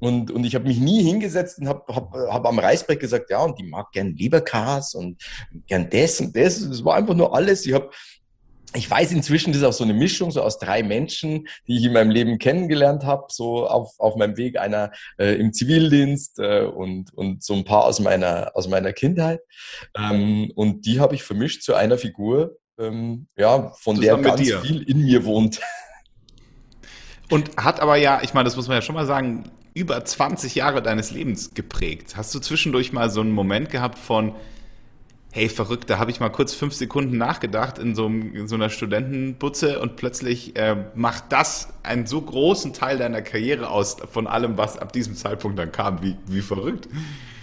Und, 0.00 0.30
und 0.30 0.44
ich 0.44 0.54
habe 0.54 0.66
mich 0.66 0.78
nie 0.78 1.02
hingesetzt 1.02 1.58
und 1.58 1.68
habe 1.68 1.82
hab, 1.92 2.12
hab 2.12 2.46
am 2.46 2.58
Reisbrett 2.58 3.00
gesagt, 3.00 3.30
ja, 3.30 3.42
und 3.42 3.58
die 3.58 3.64
mag 3.64 3.90
gern 3.92 4.14
Leberkas 4.14 4.94
und 4.94 5.20
gern 5.66 5.90
das 5.90 6.20
und 6.20 6.36
das. 6.36 6.58
Es 6.58 6.84
war 6.84 6.94
einfach 6.96 7.14
nur 7.14 7.34
alles. 7.34 7.66
Ich 7.66 7.72
habe 7.72 7.90
ich 8.74 8.90
weiß 8.90 9.12
inzwischen, 9.12 9.52
das 9.52 9.62
ist 9.62 9.66
auch 9.66 9.72
so 9.72 9.84
eine 9.84 9.94
Mischung 9.94 10.30
so 10.30 10.42
aus 10.42 10.58
drei 10.58 10.82
Menschen, 10.82 11.48
die 11.66 11.78
ich 11.78 11.84
in 11.84 11.92
meinem 11.92 12.10
Leben 12.10 12.38
kennengelernt 12.38 13.04
habe, 13.04 13.24
so 13.28 13.66
auf, 13.66 13.98
auf 13.98 14.16
meinem 14.16 14.36
Weg, 14.36 14.58
einer 14.58 14.92
äh, 15.16 15.34
im 15.36 15.52
Zivildienst 15.52 16.38
äh, 16.38 16.64
und, 16.64 17.14
und 17.14 17.42
so 17.42 17.54
ein 17.54 17.64
paar 17.64 17.84
aus 17.84 17.98
meiner, 18.00 18.52
aus 18.54 18.68
meiner 18.68 18.92
Kindheit. 18.92 19.40
Ähm, 19.96 20.52
und 20.54 20.84
die 20.84 21.00
habe 21.00 21.14
ich 21.14 21.22
vermischt 21.22 21.62
zu 21.62 21.74
einer 21.74 21.96
Figur, 21.96 22.58
ähm, 22.78 23.26
ja, 23.36 23.72
von 23.78 23.96
Zusammen 23.96 24.22
der 24.22 24.32
ganz 24.32 24.66
viel 24.66 24.82
in 24.82 25.02
mir 25.02 25.24
wohnt. 25.24 25.60
Und 27.30 27.56
hat 27.56 27.80
aber 27.80 27.96
ja, 27.96 28.20
ich 28.22 28.34
meine, 28.34 28.44
das 28.44 28.56
muss 28.56 28.68
man 28.68 28.76
ja 28.76 28.82
schon 28.82 28.94
mal 28.94 29.06
sagen, 29.06 29.50
über 29.74 30.04
20 30.04 30.54
Jahre 30.54 30.82
deines 30.82 31.10
Lebens 31.10 31.54
geprägt. 31.54 32.16
Hast 32.16 32.34
du 32.34 32.38
zwischendurch 32.38 32.92
mal 32.92 33.10
so 33.10 33.20
einen 33.20 33.32
Moment 33.32 33.70
gehabt 33.70 33.98
von, 33.98 34.34
hey, 35.30 35.48
verrückt, 35.48 35.90
da 35.90 35.98
habe 35.98 36.10
ich 36.10 36.20
mal 36.20 36.30
kurz 36.30 36.54
fünf 36.54 36.74
Sekunden 36.74 37.16
nachgedacht 37.18 37.78
in 37.78 37.94
so, 37.94 38.06
in 38.06 38.48
so 38.48 38.54
einer 38.54 38.70
Studentenbutze 38.70 39.78
und 39.80 39.96
plötzlich 39.96 40.56
äh, 40.56 40.76
macht 40.94 41.24
das 41.30 41.68
einen 41.82 42.06
so 42.06 42.20
großen 42.20 42.72
Teil 42.72 42.98
deiner 42.98 43.22
Karriere 43.22 43.70
aus, 43.70 43.96
von 44.10 44.26
allem, 44.26 44.56
was 44.56 44.78
ab 44.78 44.92
diesem 44.92 45.14
Zeitpunkt 45.14 45.58
dann 45.58 45.70
kam. 45.70 46.02
Wie, 46.02 46.16
wie 46.26 46.40
verrückt. 46.40 46.88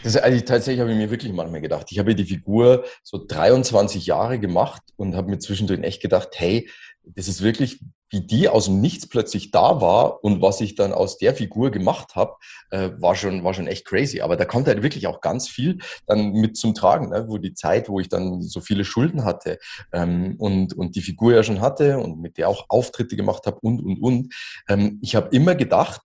Das 0.03 0.17
eigentlich, 0.17 0.45
tatsächlich 0.45 0.81
habe 0.81 0.91
ich 0.91 0.97
mir 0.97 1.09
wirklich 1.09 1.33
manchmal 1.33 1.61
gedacht. 1.61 1.87
Ich 1.89 1.99
habe 1.99 2.13
die 2.13 2.25
Figur 2.25 2.85
so 3.01 3.23
23 3.27 4.05
Jahre 4.05 4.39
gemacht 4.39 4.81
und 4.97 5.15
habe 5.15 5.29
mir 5.29 5.39
zwischendrin 5.39 5.83
echt 5.83 6.01
gedacht, 6.01 6.29
hey, 6.35 6.69
das 7.03 7.27
ist 7.27 7.41
wirklich 7.41 7.79
wie 8.09 8.21
die 8.21 8.47
aus 8.47 8.65
dem 8.65 8.81
Nichts 8.81 9.07
plötzlich 9.07 9.51
da 9.51 9.81
war 9.81 10.23
und 10.23 10.41
was 10.41 10.61
ich 10.61 10.75
dann 10.75 10.93
aus 10.93 11.17
der 11.17 11.33
Figur 11.33 11.71
gemacht 11.71 12.15
habe, 12.15 12.35
äh, 12.69 12.91
war, 12.97 13.15
schon, 13.15 13.43
war 13.43 13.53
schon 13.53 13.67
echt 13.67 13.85
crazy. 13.85 14.21
Aber 14.21 14.37
da 14.37 14.45
kommt 14.45 14.67
halt 14.67 14.83
wirklich 14.83 15.07
auch 15.07 15.21
ganz 15.21 15.47
viel 15.47 15.79
dann 16.05 16.33
mit 16.33 16.55
zum 16.55 16.73
Tragen, 16.73 17.09
ne? 17.09 17.25
wo 17.27 17.37
die 17.37 17.53
Zeit, 17.53 17.89
wo 17.89 17.99
ich 17.99 18.09
dann 18.09 18.41
so 18.41 18.61
viele 18.61 18.85
Schulden 18.85 19.25
hatte 19.25 19.57
ähm, 19.91 20.35
und, 20.37 20.73
und 20.73 20.95
die 20.95 21.01
Figur 21.01 21.33
ja 21.33 21.43
schon 21.43 21.61
hatte 21.61 21.97
und 21.99 22.21
mit 22.21 22.37
der 22.37 22.49
auch 22.49 22.65
Auftritte 22.69 23.15
gemacht 23.15 23.45
habe 23.47 23.59
und, 23.61 23.79
und, 23.81 24.01
und. 24.01 24.33
Ähm, 24.69 24.99
ich 25.01 25.15
habe 25.15 25.35
immer 25.35 25.55
gedacht, 25.55 26.01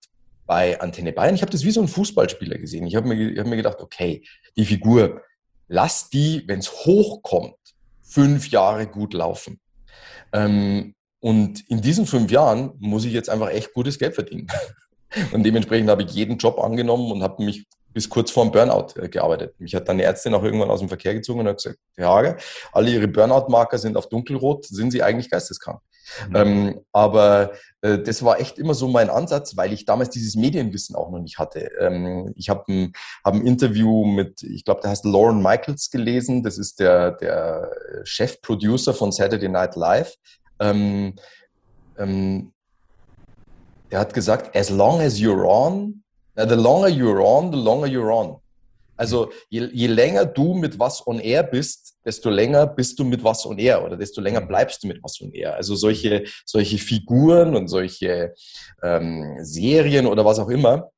bei 0.47 0.81
Antenne 0.81 1.13
Bayern, 1.13 1.35
ich 1.35 1.43
habe 1.43 1.53
das 1.53 1.65
wie 1.65 1.71
so 1.71 1.81
ein 1.81 1.87
Fußballspieler 1.87 2.59
gesehen. 2.59 2.87
Ich 2.87 2.97
habe 2.97 3.07
mir, 3.07 3.39
hab 3.39 3.47
mir 3.47 3.57
gedacht, 3.57 3.81
okay, 3.81 4.25
die 4.57 4.65
Figur, 4.65 5.23
lass 5.69 6.11
die, 6.11 6.43
wenn 6.49 6.59
es 6.59 6.73
hochkommt, 6.73 7.55
fünf 8.03 8.49
Jahre 8.49 8.89
gut 8.89 9.15
laufen. 9.15 9.61
Ähm, 10.33 10.95
und 11.21 11.69
in 11.69 11.81
diesen 11.81 12.07
fünf 12.07 12.31
Jahren 12.31 12.73
muss 12.79 13.05
ich 13.05 13.13
jetzt 13.13 13.31
einfach 13.31 13.51
echt 13.51 13.73
gutes 13.75 13.99
Geld 13.99 14.15
verdienen. 14.15 14.49
Und 15.33 15.43
dementsprechend 15.43 15.91
habe 15.91 16.05
ich 16.05 16.13
jeden 16.13 16.39
Job 16.39 16.61
angenommen 16.61 17.11
und 17.11 17.25
habe 17.25 17.43
mich 17.43 17.67
bis 17.93 18.09
kurz 18.09 18.31
vor 18.31 18.45
dem 18.45 18.53
Burnout 18.53 18.95
äh, 18.97 19.09
gearbeitet. 19.09 19.55
Mich 19.59 19.75
hat 19.75 19.89
dann 19.89 19.97
eine 19.97 20.05
Ärztin 20.05 20.35
auch 20.35 20.45
irgendwann 20.45 20.71
aus 20.71 20.79
dem 20.79 20.89
Verkehr 20.89 21.15
gezogen 21.15 21.41
und 21.41 21.49
hat 21.49 21.57
gesagt, 21.57 21.79
Herr 21.97 22.09
Hager, 22.09 22.37
alle 22.73 22.91
Ihre 22.91 23.09
Burnout-Marker 23.09 23.79
sind 23.79 23.97
auf 23.97 24.09
dunkelrot, 24.09 24.67
sind 24.67 24.93
Sie 24.93 25.03
eigentlich 25.03 25.31
geisteskrank? 25.31 25.81
Mhm. 26.29 26.37
Ähm, 26.37 26.81
aber 26.93 27.53
äh, 27.83 27.99
das 27.99 28.23
war 28.25 28.41
echt 28.41 28.59
immer 28.59 28.75
so 28.75 28.89
mein 28.89 29.11
Ansatz, 29.11 29.57
weil 29.57 29.73
ich 29.73 29.85
damals 29.85 30.11
dieses 30.11 30.37
Medienwissen 30.37 30.97
auch 30.97 31.11
noch 31.11 31.21
nicht 31.21 31.39
hatte. 31.39 31.71
Ähm, 31.79 32.33
ich 32.37 32.49
habe 32.49 32.65
ein, 32.69 32.93
hab 33.25 33.35
ein 33.35 33.47
Interview 33.47 34.05
mit, 34.05 34.43
ich 34.43 34.65
glaube, 34.65 34.81
der 34.81 34.91
heißt 34.91 35.05
Lauren 35.05 35.43
Michaels 35.43 35.91
gelesen. 35.91 36.43
Das 36.43 36.59
ist 36.59 36.81
der, 36.81 37.13
der 37.13 37.71
Chef-Producer 38.05 38.95
von 38.95 39.13
Saturday 39.13 39.49
Night 39.49 39.77
Live. 39.77 40.15
Ähm, 40.61 41.15
ähm, 41.99 42.53
er 43.91 44.01
hat 44.01 44.15
gesagt, 44.15 44.55
as 44.57 44.71
long 44.71 45.01
as 45.01 45.19
you're 45.19 45.45
on, 45.45 46.03
the 46.37 46.55
longer 46.55 46.89
you're 46.89 47.23
on, 47.23 47.51
the 47.51 47.59
longer 47.59 47.87
you're 47.87 48.13
on. 48.13 48.41
Also 48.97 49.33
je, 49.49 49.67
je, 49.73 49.87
länger 49.87 50.27
du 50.27 50.55
mit 50.55 50.79
was 50.79 51.07
on 51.07 51.21
air 51.21 51.43
bist, 51.43 51.97
desto 52.05 52.29
länger 52.29 52.67
bist 52.67 52.99
du 52.99 53.05
mit 53.05 53.25
was 53.25 53.47
on 53.47 53.59
air 53.59 53.83
oder 53.83 53.97
desto 53.97 54.21
länger 54.21 54.43
bleibst 54.43 54.83
du 54.83 54.89
mit 54.89 55.03
was 55.03 55.19
on 55.23 55.33
air. 55.33 55.55
Also 55.55 55.75
solche, 55.75 56.25
solche 56.45 56.77
Figuren 56.77 57.57
und 57.57 57.69
solche 57.69 58.35
ähm, 58.83 59.39
Serien 59.41 60.07
oder 60.07 60.23
was 60.23 60.39
auch 60.39 60.51
immer, 60.51 60.91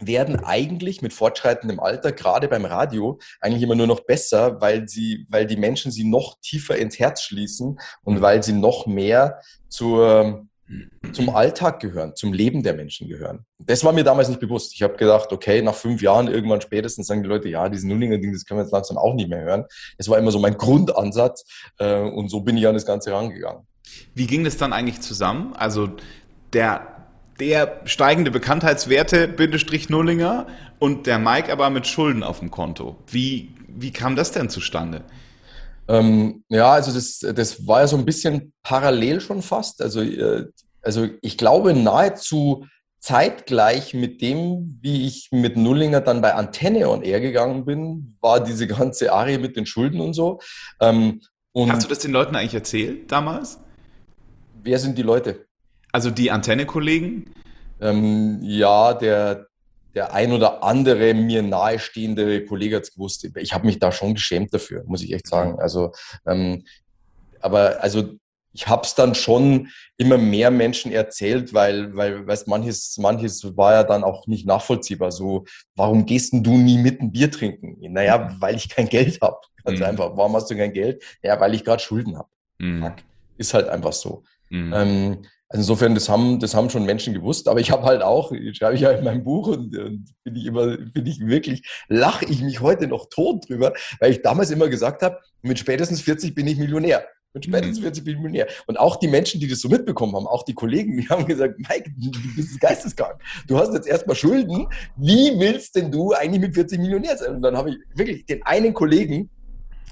werden 0.00 0.44
eigentlich 0.44 1.02
mit 1.02 1.12
fortschreitendem 1.12 1.80
Alter, 1.80 2.12
gerade 2.12 2.48
beim 2.48 2.64
Radio, 2.64 3.18
eigentlich 3.40 3.62
immer 3.62 3.74
nur 3.74 3.86
noch 3.86 4.00
besser, 4.00 4.60
weil 4.60 4.88
sie, 4.88 5.26
weil 5.28 5.46
die 5.46 5.56
Menschen 5.56 5.92
sie 5.92 6.04
noch 6.04 6.38
tiefer 6.40 6.76
ins 6.76 6.98
Herz 6.98 7.22
schließen 7.22 7.78
und 8.02 8.20
weil 8.20 8.42
sie 8.42 8.52
noch 8.52 8.86
mehr 8.86 9.40
zur, 9.68 10.46
zum 11.12 11.30
Alltag 11.30 11.80
gehören, 11.80 12.14
zum 12.14 12.32
Leben 12.32 12.62
der 12.62 12.74
Menschen 12.74 13.08
gehören. 13.08 13.44
Das 13.58 13.84
war 13.84 13.92
mir 13.92 14.04
damals 14.04 14.28
nicht 14.28 14.40
bewusst. 14.40 14.74
Ich 14.74 14.82
habe 14.82 14.96
gedacht, 14.96 15.32
okay, 15.32 15.62
nach 15.62 15.74
fünf 15.74 16.02
Jahren 16.02 16.28
irgendwann 16.28 16.60
spätestens 16.60 17.06
sagen 17.06 17.22
die 17.22 17.28
Leute, 17.28 17.48
ja, 17.48 17.68
diesen 17.68 17.88
Nullinger-Ding, 17.88 18.32
das 18.32 18.44
können 18.44 18.58
wir 18.60 18.64
jetzt 18.64 18.72
langsam 18.72 18.98
auch 18.98 19.14
nicht 19.14 19.28
mehr 19.28 19.42
hören. 19.42 19.64
Das 19.98 20.08
war 20.08 20.18
immer 20.18 20.30
so 20.30 20.38
mein 20.38 20.56
Grundansatz 20.56 21.44
äh, 21.78 22.00
und 22.00 22.28
so 22.28 22.40
bin 22.40 22.56
ich 22.56 22.66
an 22.66 22.74
das 22.74 22.86
Ganze 22.86 23.12
rangegangen. 23.12 23.66
Wie 24.14 24.26
ging 24.26 24.44
das 24.44 24.56
dann 24.56 24.72
eigentlich 24.72 25.00
zusammen? 25.00 25.54
Also 25.56 25.90
der 26.52 26.99
der 27.40 27.80
steigende 27.86 28.30
Bekanntheitswerte, 28.30 29.26
Bindestrich 29.26 29.88
Nullinger, 29.88 30.46
und 30.78 31.06
der 31.06 31.18
Mike 31.18 31.52
aber 31.52 31.70
mit 31.70 31.86
Schulden 31.86 32.22
auf 32.22 32.40
dem 32.40 32.50
Konto. 32.50 32.96
Wie, 33.06 33.54
wie 33.68 33.90
kam 33.90 34.16
das 34.16 34.32
denn 34.32 34.48
zustande? 34.48 35.04
Ähm, 35.88 36.44
ja, 36.48 36.70
also 36.72 36.92
das, 36.92 37.18
das 37.34 37.66
war 37.66 37.80
ja 37.80 37.86
so 37.86 37.96
ein 37.96 38.04
bisschen 38.04 38.52
parallel 38.62 39.20
schon 39.20 39.42
fast. 39.42 39.82
Also, 39.82 40.02
äh, 40.02 40.46
also 40.82 41.08
ich 41.20 41.36
glaube 41.36 41.74
nahezu 41.74 42.66
zeitgleich 43.00 43.94
mit 43.94 44.20
dem, 44.20 44.78
wie 44.80 45.06
ich 45.06 45.28
mit 45.32 45.56
Nullinger 45.56 46.00
dann 46.00 46.20
bei 46.20 46.34
Antenne 46.34 46.88
on 46.88 47.02
Air 47.02 47.20
gegangen 47.20 47.64
bin, 47.64 48.16
war 48.20 48.40
diese 48.40 48.66
ganze 48.66 49.12
Arie 49.12 49.38
mit 49.38 49.56
den 49.56 49.66
Schulden 49.66 50.00
und 50.00 50.14
so. 50.14 50.40
Ähm, 50.80 51.20
und 51.52 51.72
Hast 51.72 51.84
du 51.84 51.88
das 51.88 51.98
den 51.98 52.12
Leuten 52.12 52.36
eigentlich 52.36 52.54
erzählt 52.54 53.10
damals? 53.10 53.58
Wer 54.62 54.78
sind 54.78 54.96
die 54.96 55.02
Leute? 55.02 55.46
Also 55.92 56.10
die 56.10 56.30
Antenne-Kollegen? 56.30 57.32
Ähm, 57.80 58.38
ja, 58.42 58.94
der, 58.94 59.46
der 59.94 60.12
ein 60.12 60.32
oder 60.32 60.62
andere 60.62 61.14
mir 61.14 61.42
nahestehende 61.42 62.44
Kollege 62.44 62.76
hat 62.76 62.84
es 62.84 62.94
gewusst. 62.94 63.28
Ich 63.36 63.54
habe 63.54 63.66
mich 63.66 63.78
da 63.78 63.90
schon 63.90 64.14
geschämt 64.14 64.52
dafür, 64.52 64.84
muss 64.86 65.02
ich 65.02 65.12
echt 65.12 65.26
sagen. 65.26 65.58
Also, 65.58 65.92
ähm, 66.26 66.64
aber 67.40 67.82
also 67.82 68.14
ich 68.52 68.66
habe 68.66 68.82
es 68.82 68.94
dann 68.94 69.14
schon 69.14 69.68
immer 69.96 70.18
mehr 70.18 70.50
Menschen 70.50 70.92
erzählt, 70.92 71.54
weil, 71.54 71.94
weil 71.94 72.26
weißt, 72.26 72.48
manches, 72.48 72.96
manches 72.98 73.56
war 73.56 73.74
ja 73.74 73.84
dann 73.84 74.02
auch 74.02 74.26
nicht 74.26 74.46
nachvollziehbar. 74.46 75.12
So, 75.12 75.44
warum 75.76 76.04
gehst 76.04 76.32
denn 76.32 76.42
du 76.42 76.56
nie 76.56 76.78
mit 76.78 77.00
ein 77.00 77.12
Bier 77.12 77.30
trinken? 77.30 77.76
Naja, 77.92 78.34
weil 78.40 78.56
ich 78.56 78.68
kein 78.68 78.88
Geld 78.88 79.20
habe. 79.22 79.38
Ganz 79.64 79.78
mhm. 79.78 79.86
einfach. 79.86 80.16
Warum 80.16 80.34
hast 80.34 80.50
du 80.50 80.56
kein 80.56 80.72
Geld? 80.72 81.02
Ja, 81.22 81.38
weil 81.38 81.54
ich 81.54 81.64
gerade 81.64 81.82
Schulden 81.82 82.18
habe. 82.18 82.28
Mhm. 82.58 82.92
Ist 83.36 83.54
halt 83.54 83.68
einfach 83.68 83.92
so. 83.92 84.24
Mhm. 84.48 84.72
Ähm, 84.74 85.18
also 85.52 85.62
insofern, 85.62 85.96
das 85.96 86.08
haben, 86.08 86.38
das 86.38 86.54
haben 86.54 86.70
schon 86.70 86.86
Menschen 86.86 87.12
gewusst, 87.12 87.48
aber 87.48 87.58
ich 87.58 87.72
habe 87.72 87.82
halt 87.82 88.02
auch, 88.02 88.32
schreibe 88.52 88.76
ich 88.76 88.82
ja 88.82 88.92
in 88.92 89.04
meinem 89.04 89.24
Buch 89.24 89.48
und, 89.48 89.76
und 89.76 90.04
bin 90.22 90.36
ich 90.36 90.46
immer, 90.46 90.76
bin 90.76 91.06
ich 91.06 91.18
wirklich, 91.26 91.68
lache 91.88 92.24
ich 92.24 92.40
mich 92.40 92.60
heute 92.60 92.86
noch 92.86 93.08
tot 93.10 93.48
drüber, 93.48 93.72
weil 93.98 94.12
ich 94.12 94.22
damals 94.22 94.52
immer 94.52 94.68
gesagt 94.68 95.02
habe, 95.02 95.18
mit 95.42 95.58
spätestens 95.58 96.02
40 96.02 96.36
bin 96.36 96.46
ich 96.46 96.56
Millionär. 96.56 97.04
Mit 97.32 97.46
spätestens 97.46 97.80
40 97.80 98.02
mhm. 98.02 98.04
bin 98.04 98.14
ich 98.14 98.20
Millionär. 98.20 98.46
Und 98.68 98.78
auch 98.78 98.94
die 98.94 99.08
Menschen, 99.08 99.40
die 99.40 99.48
das 99.48 99.58
so 99.58 99.68
mitbekommen 99.68 100.14
haben, 100.14 100.28
auch 100.28 100.44
die 100.44 100.54
Kollegen, 100.54 100.96
die 100.96 101.08
haben 101.08 101.26
gesagt, 101.26 101.58
Mike, 101.58 101.90
du 101.96 102.12
bist 102.36 102.60
geisteskrank. 102.60 103.20
Du 103.48 103.58
hast 103.58 103.74
jetzt 103.74 103.88
erstmal 103.88 104.14
Schulden. 104.14 104.68
Wie 104.96 105.32
willst 105.36 105.74
denn 105.74 105.90
du 105.90 106.12
eigentlich 106.12 106.42
mit 106.42 106.54
40 106.54 106.78
Millionär 106.78 107.16
sein? 107.16 107.34
Und 107.34 107.42
dann 107.42 107.56
habe 107.56 107.70
ich 107.70 107.76
wirklich 107.96 108.24
den 108.24 108.44
einen 108.44 108.72
Kollegen, 108.72 109.30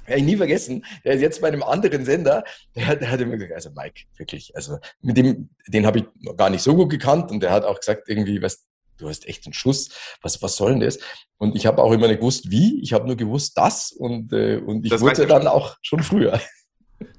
werde 0.09 0.21
ich 0.21 0.25
nie 0.25 0.37
vergessen, 0.37 0.85
der 1.05 1.13
ist 1.13 1.21
jetzt 1.21 1.41
bei 1.41 1.47
einem 1.47 1.63
anderen 1.63 2.05
Sender, 2.05 2.43
der, 2.75 2.95
der 2.95 3.11
hat 3.11 3.21
immer 3.21 3.35
gesagt, 3.35 3.53
also 3.53 3.69
Mike, 3.71 4.03
wirklich, 4.17 4.55
also 4.55 4.77
mit 5.01 5.17
dem, 5.17 5.49
den 5.67 5.85
habe 5.85 5.99
ich 5.99 6.05
noch 6.21 6.35
gar 6.35 6.49
nicht 6.49 6.61
so 6.61 6.75
gut 6.75 6.89
gekannt. 6.89 7.31
Und 7.31 7.41
der 7.41 7.51
hat 7.51 7.63
auch 7.63 7.79
gesagt, 7.79 8.09
irgendwie, 8.09 8.41
was, 8.41 8.65
du 8.97 9.07
hast 9.07 9.27
echt 9.27 9.45
einen 9.45 9.53
Schuss, 9.53 9.89
was, 10.21 10.41
was 10.41 10.55
soll 10.55 10.71
denn 10.71 10.81
das? 10.81 10.99
Und 11.37 11.55
ich 11.55 11.65
habe 11.65 11.81
auch 11.81 11.91
immer 11.91 12.07
nicht 12.07 12.19
gewusst, 12.19 12.51
wie, 12.51 12.81
ich 12.81 12.93
habe 12.93 13.07
nur 13.07 13.15
gewusst, 13.15 13.57
das 13.57 13.91
und, 13.91 14.33
äh, 14.33 14.57
und 14.57 14.83
ich 14.83 14.91
das 14.91 15.01
wusste 15.01 15.25
dann 15.25 15.47
auch 15.47 15.77
schon 15.81 16.03
früher. 16.03 16.39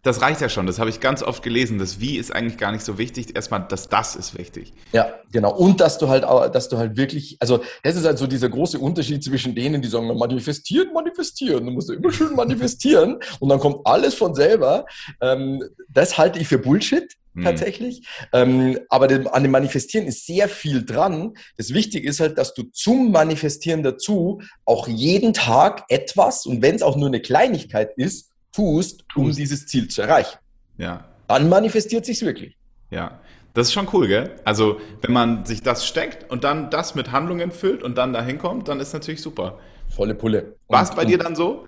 Das 0.02 0.22
reicht 0.22 0.40
ja 0.40 0.49
schon, 0.49 0.66
das 0.66 0.78
habe 0.78 0.90
ich 0.90 1.00
ganz 1.00 1.22
oft 1.22 1.42
gelesen. 1.42 1.78
Das 1.78 2.00
Wie 2.00 2.16
ist 2.16 2.34
eigentlich 2.34 2.58
gar 2.58 2.72
nicht 2.72 2.84
so 2.84 2.99
wichtig. 2.99 3.34
Erstmal 3.37 3.66
das 3.68 3.88
Das 3.88 4.16
ist 4.16 4.37
wichtig. 4.37 4.72
Ja, 4.92 5.14
genau. 5.32 5.54
Und 5.54 5.80
dass 5.80 5.99
du 5.99 6.08
halt, 6.08 6.25
dass 6.54 6.68
du 6.68 6.78
halt 6.78 6.96
wirklich, 6.96 7.37
also 7.40 7.62
das 7.82 7.96
ist 7.96 8.04
halt 8.04 8.18
so 8.18 8.26
dieser 8.26 8.49
große 8.49 8.78
Unterschied 8.78 9.22
zwischen 9.22 9.54
denen, 9.54 9.82
die 9.82 9.88
sagen, 9.88 10.06
manifestieren, 10.16 10.92
manifestieren. 10.92 11.66
Du 11.66 11.72
musst 11.72 11.90
immer 11.90 12.12
schön 12.12 12.34
manifestieren 12.34 13.18
und 13.40 13.49
dann 13.49 13.60
kommt 13.60 13.87
alles 13.87 14.14
von 14.14 14.34
selber. 14.34 14.87
Ähm, 15.20 15.62
das 15.88 16.16
halte 16.16 16.38
ich 16.38 16.49
für 16.49 16.58
Bullshit 16.58 17.16
hm. 17.34 17.44
tatsächlich. 17.44 18.06
Ähm, 18.32 18.78
aber 18.88 19.06
dem, 19.06 19.28
an 19.28 19.42
dem 19.42 19.52
Manifestieren 19.52 20.06
ist 20.06 20.26
sehr 20.26 20.49
viel 20.49 20.84
dran. 20.84 21.34
Das 21.56 21.72
Wichtige 21.72 22.08
ist 22.08 22.20
halt, 22.20 22.38
dass 22.38 22.54
du 22.54 22.64
zum 22.72 23.12
Manifestieren 23.12 23.82
dazu 23.82 24.40
auch 24.64 24.88
jeden 24.88 25.32
Tag 25.32 25.84
etwas, 25.88 26.46
und 26.46 26.62
wenn 26.62 26.75
es 26.75 26.82
auch 26.82 26.96
nur 26.96 27.08
eine 27.08 27.20
Kleinigkeit 27.20 27.92
ist, 27.96 28.29
tust, 28.52 29.04
um 29.14 29.26
tust. 29.26 29.38
dieses 29.38 29.66
Ziel 29.66 29.88
zu 29.88 30.02
erreichen. 30.02 30.38
Ja. 30.78 31.04
Dann 31.28 31.49
manifestiert 31.49 32.04
sich's 32.04 32.23
wirklich. 32.23 32.57
Ja. 32.90 33.21
Das 33.54 33.66
ist 33.69 33.73
schon 33.73 33.88
cool, 33.92 34.07
gell? 34.07 34.30
Also, 34.45 34.80
wenn 35.02 35.12
man 35.12 35.45
sich 35.45 35.62
das 35.62 35.85
steckt 35.87 36.30
und 36.30 36.45
dann 36.45 36.71
das 36.71 36.95
mit 36.95 37.11
Handlungen 37.11 37.50
füllt 37.50 37.83
und 37.83 37.99
dann 37.99 38.12
dahin 38.12 38.38
kommt, 38.38 38.69
dann 38.69 38.78
ist 38.78 38.92
natürlich 38.92 39.21
super. 39.21 39.59
Volle 39.88 40.14
Pulle. 40.14 40.54
War 40.69 40.83
es 40.83 40.95
bei 40.95 41.04
dir 41.04 41.19
dann 41.19 41.35
so? 41.35 41.66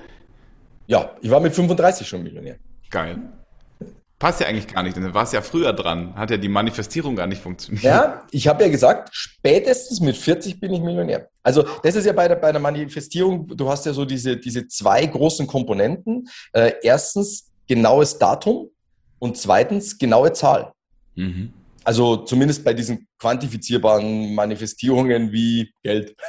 Ja, 0.86 1.16
ich 1.20 1.30
war 1.30 1.40
mit 1.40 1.54
35 1.54 2.06
schon 2.06 2.22
Millionär. 2.22 2.56
Geil. 2.90 3.18
Passt 4.22 4.40
ja 4.40 4.46
eigentlich 4.46 4.68
gar 4.68 4.84
nicht, 4.84 4.96
denn 4.96 5.02
du 5.02 5.14
warst 5.14 5.32
ja 5.32 5.42
früher 5.42 5.72
dran, 5.72 6.14
hat 6.14 6.30
ja 6.30 6.36
die 6.36 6.48
Manifestierung 6.48 7.16
gar 7.16 7.26
nicht 7.26 7.42
funktioniert. 7.42 7.82
Ja, 7.82 8.22
ich 8.30 8.46
habe 8.46 8.62
ja 8.62 8.70
gesagt, 8.70 9.08
spätestens 9.10 10.00
mit 10.00 10.16
40 10.16 10.60
bin 10.60 10.72
ich 10.72 10.80
Millionär. 10.80 11.28
Also 11.42 11.64
das 11.82 11.96
ist 11.96 12.06
ja 12.06 12.12
bei 12.12 12.28
der, 12.28 12.36
bei 12.36 12.52
der 12.52 12.60
Manifestierung, 12.60 13.48
du 13.48 13.68
hast 13.68 13.84
ja 13.84 13.92
so 13.92 14.04
diese, 14.04 14.36
diese 14.36 14.68
zwei 14.68 15.04
großen 15.04 15.48
Komponenten. 15.48 16.28
Äh, 16.52 16.74
erstens 16.84 17.50
genaues 17.66 18.16
Datum 18.16 18.70
und 19.18 19.36
zweitens 19.38 19.98
genaue 19.98 20.32
Zahl. 20.32 20.72
Mhm. 21.16 21.52
Also 21.82 22.18
zumindest 22.18 22.64
bei 22.64 22.74
diesen 22.74 23.08
quantifizierbaren 23.18 24.36
Manifestierungen 24.36 25.32
wie 25.32 25.72
Geld. 25.82 26.14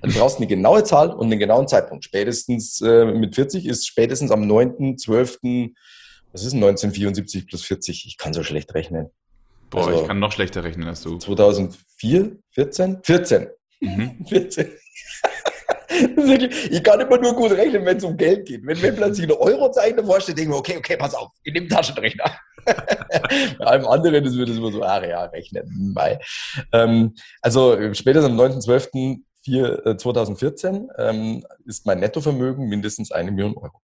Also 0.00 0.14
du 0.14 0.20
brauchst 0.20 0.36
eine 0.36 0.46
genaue 0.46 0.84
Zahl 0.84 1.10
und 1.10 1.26
einen 1.26 1.40
genauen 1.40 1.66
Zeitpunkt. 1.66 2.04
Spätestens 2.04 2.80
äh, 2.80 3.04
mit 3.04 3.34
40 3.34 3.66
ist 3.66 3.86
spätestens 3.86 4.30
am 4.30 4.46
9., 4.46 4.96
12., 4.96 5.40
was 6.32 6.42
ist 6.44 6.54
1974 6.54 7.46
plus 7.46 7.62
40? 7.64 8.06
Ich 8.06 8.18
kann 8.18 8.32
so 8.32 8.42
schlecht 8.42 8.74
rechnen. 8.74 9.10
Boah, 9.70 9.86
also, 9.86 10.02
ich 10.02 10.08
kann 10.08 10.18
noch 10.18 10.32
schlechter 10.32 10.64
rechnen 10.64 10.88
als 10.88 11.02
du. 11.02 11.18
2004, 11.18 12.36
14? 12.50 12.98
14. 13.02 13.48
Mhm. 13.80 14.24
14. 14.28 14.72
ich 16.70 16.82
kann 16.82 17.00
immer 17.00 17.18
nur 17.18 17.34
gut 17.34 17.52
rechnen, 17.52 17.84
wenn 17.84 17.96
es 17.96 18.04
um 18.04 18.16
Geld 18.16 18.46
geht. 18.46 18.66
Wenn 18.66 18.80
mir 18.80 18.92
plötzlich 18.92 19.24
eine 19.24 19.38
Eurozeichen 19.38 19.96
davor 19.96 20.20
steht, 20.20 20.38
denke 20.38 20.42
ich 20.42 20.48
mir, 20.48 20.56
okay, 20.56 20.76
okay, 20.78 20.96
pass 20.96 21.14
auf, 21.14 21.30
in 21.44 21.54
dem 21.54 21.68
Taschenrechner. 21.68 22.24
Bei 22.64 23.64
allem 23.64 23.86
anderen 23.86 24.24
das 24.24 24.36
wird 24.36 24.48
es 24.48 24.56
immer 24.56 24.72
so, 24.72 24.82
ah 24.82 25.04
ja, 25.04 25.24
rechnen. 25.24 25.94
Ähm, 26.72 27.14
also 27.40 27.76
spätestens 27.94 28.30
am 28.30 28.40
9.12. 28.40 29.20
2014 29.44 30.88
äh, 30.96 31.10
ähm, 31.10 31.44
ist 31.64 31.84
mein 31.84 31.98
Nettovermögen 31.98 32.68
mindestens 32.68 33.10
eine 33.10 33.32
Million 33.32 33.56
Euro. 33.56 33.80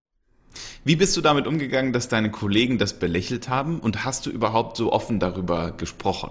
Wie 0.84 0.96
bist 0.96 1.16
du 1.16 1.20
damit 1.20 1.46
umgegangen, 1.46 1.92
dass 1.92 2.08
deine 2.08 2.30
Kollegen 2.30 2.78
das 2.78 2.94
belächelt 2.94 3.48
haben 3.48 3.80
und 3.80 4.04
hast 4.04 4.26
du 4.26 4.30
überhaupt 4.30 4.76
so 4.76 4.92
offen 4.92 5.20
darüber 5.20 5.72
gesprochen? 5.72 6.30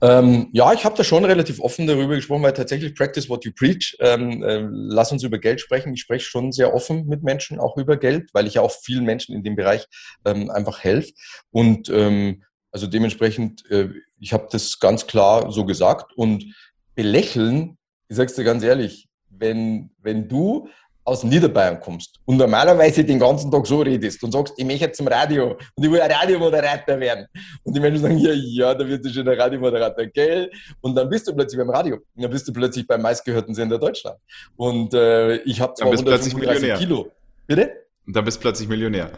Ähm, 0.00 0.48
ja, 0.52 0.72
ich 0.72 0.84
habe 0.84 0.96
da 0.96 1.04
schon 1.04 1.24
relativ 1.24 1.60
offen 1.60 1.86
darüber 1.86 2.14
gesprochen, 2.14 2.42
weil 2.42 2.52
tatsächlich 2.52 2.94
practice 2.94 3.28
what 3.30 3.44
you 3.44 3.52
preach. 3.56 3.96
Ähm, 4.00 4.42
äh, 4.42 4.66
lass 4.70 5.12
uns 5.12 5.22
über 5.22 5.38
Geld 5.38 5.60
sprechen. 5.60 5.94
Ich 5.94 6.02
spreche 6.02 6.26
schon 6.26 6.52
sehr 6.52 6.74
offen 6.74 7.06
mit 7.06 7.22
Menschen 7.22 7.58
auch 7.58 7.76
über 7.76 7.96
Geld, 7.96 8.28
weil 8.34 8.46
ich 8.46 8.54
ja 8.54 8.62
auch 8.62 8.72
vielen 8.72 9.04
Menschen 9.04 9.34
in 9.34 9.42
dem 9.42 9.56
Bereich 9.56 9.86
ähm, 10.24 10.50
einfach 10.50 10.80
helfe. 10.84 11.12
Und 11.50 11.88
ähm, 11.88 12.42
also 12.70 12.86
dementsprechend, 12.86 13.70
äh, 13.70 13.88
ich 14.18 14.32
habe 14.32 14.48
das 14.50 14.78
ganz 14.80 15.06
klar 15.06 15.50
so 15.52 15.64
gesagt 15.64 16.12
und 16.16 16.54
belächeln, 16.94 17.78
ich 18.08 18.16
sag's 18.16 18.34
dir 18.34 18.44
ganz 18.44 18.62
ehrlich, 18.62 19.08
wenn, 19.30 19.90
wenn 20.02 20.28
du 20.28 20.68
aus 21.04 21.22
Niederbayern 21.22 21.78
kommst 21.80 22.18
und 22.24 22.38
normalerweise 22.38 23.04
den 23.04 23.18
ganzen 23.18 23.50
Tag 23.50 23.66
so 23.66 23.80
redest 23.82 24.22
und 24.24 24.32
sagst, 24.32 24.54
ich 24.56 24.64
möchte 24.64 24.90
zum 24.92 25.06
Radio 25.06 25.50
und 25.74 25.84
ich 25.84 25.90
will 25.90 26.00
ein 26.00 26.10
Radiomoderator 26.10 26.98
werden. 26.98 27.26
Und 27.62 27.76
die 27.76 27.80
Menschen 27.80 28.00
sagen, 28.00 28.16
ja, 28.18 28.32
ja, 28.32 28.74
da 28.74 28.88
wirst 28.88 29.04
du 29.04 29.10
schon 29.10 29.28
ein 29.28 29.38
Radiomoderator, 29.38 30.06
gell? 30.06 30.50
Und 30.80 30.94
dann 30.94 31.08
bist 31.08 31.28
du 31.28 31.34
plötzlich 31.34 31.58
beim 31.58 31.70
Radio. 31.70 31.96
Und 31.96 32.22
dann 32.22 32.30
bist 32.30 32.48
du 32.48 32.52
plötzlich 32.52 32.86
beim 32.86 33.02
meistgehörten 33.02 33.54
Sender 33.54 33.78
Deutschland. 33.78 34.18
Und 34.56 34.94
äh, 34.94 35.36
ich 35.42 35.60
habe 35.60 35.74
zwar 35.74 35.88
135 35.88 36.74
Kilo. 36.78 37.10
Bitte? 37.46 37.83
Und 38.06 38.14
dann 38.14 38.24
bist 38.24 38.36
du 38.36 38.42
plötzlich 38.42 38.68
Millionär. 38.68 39.10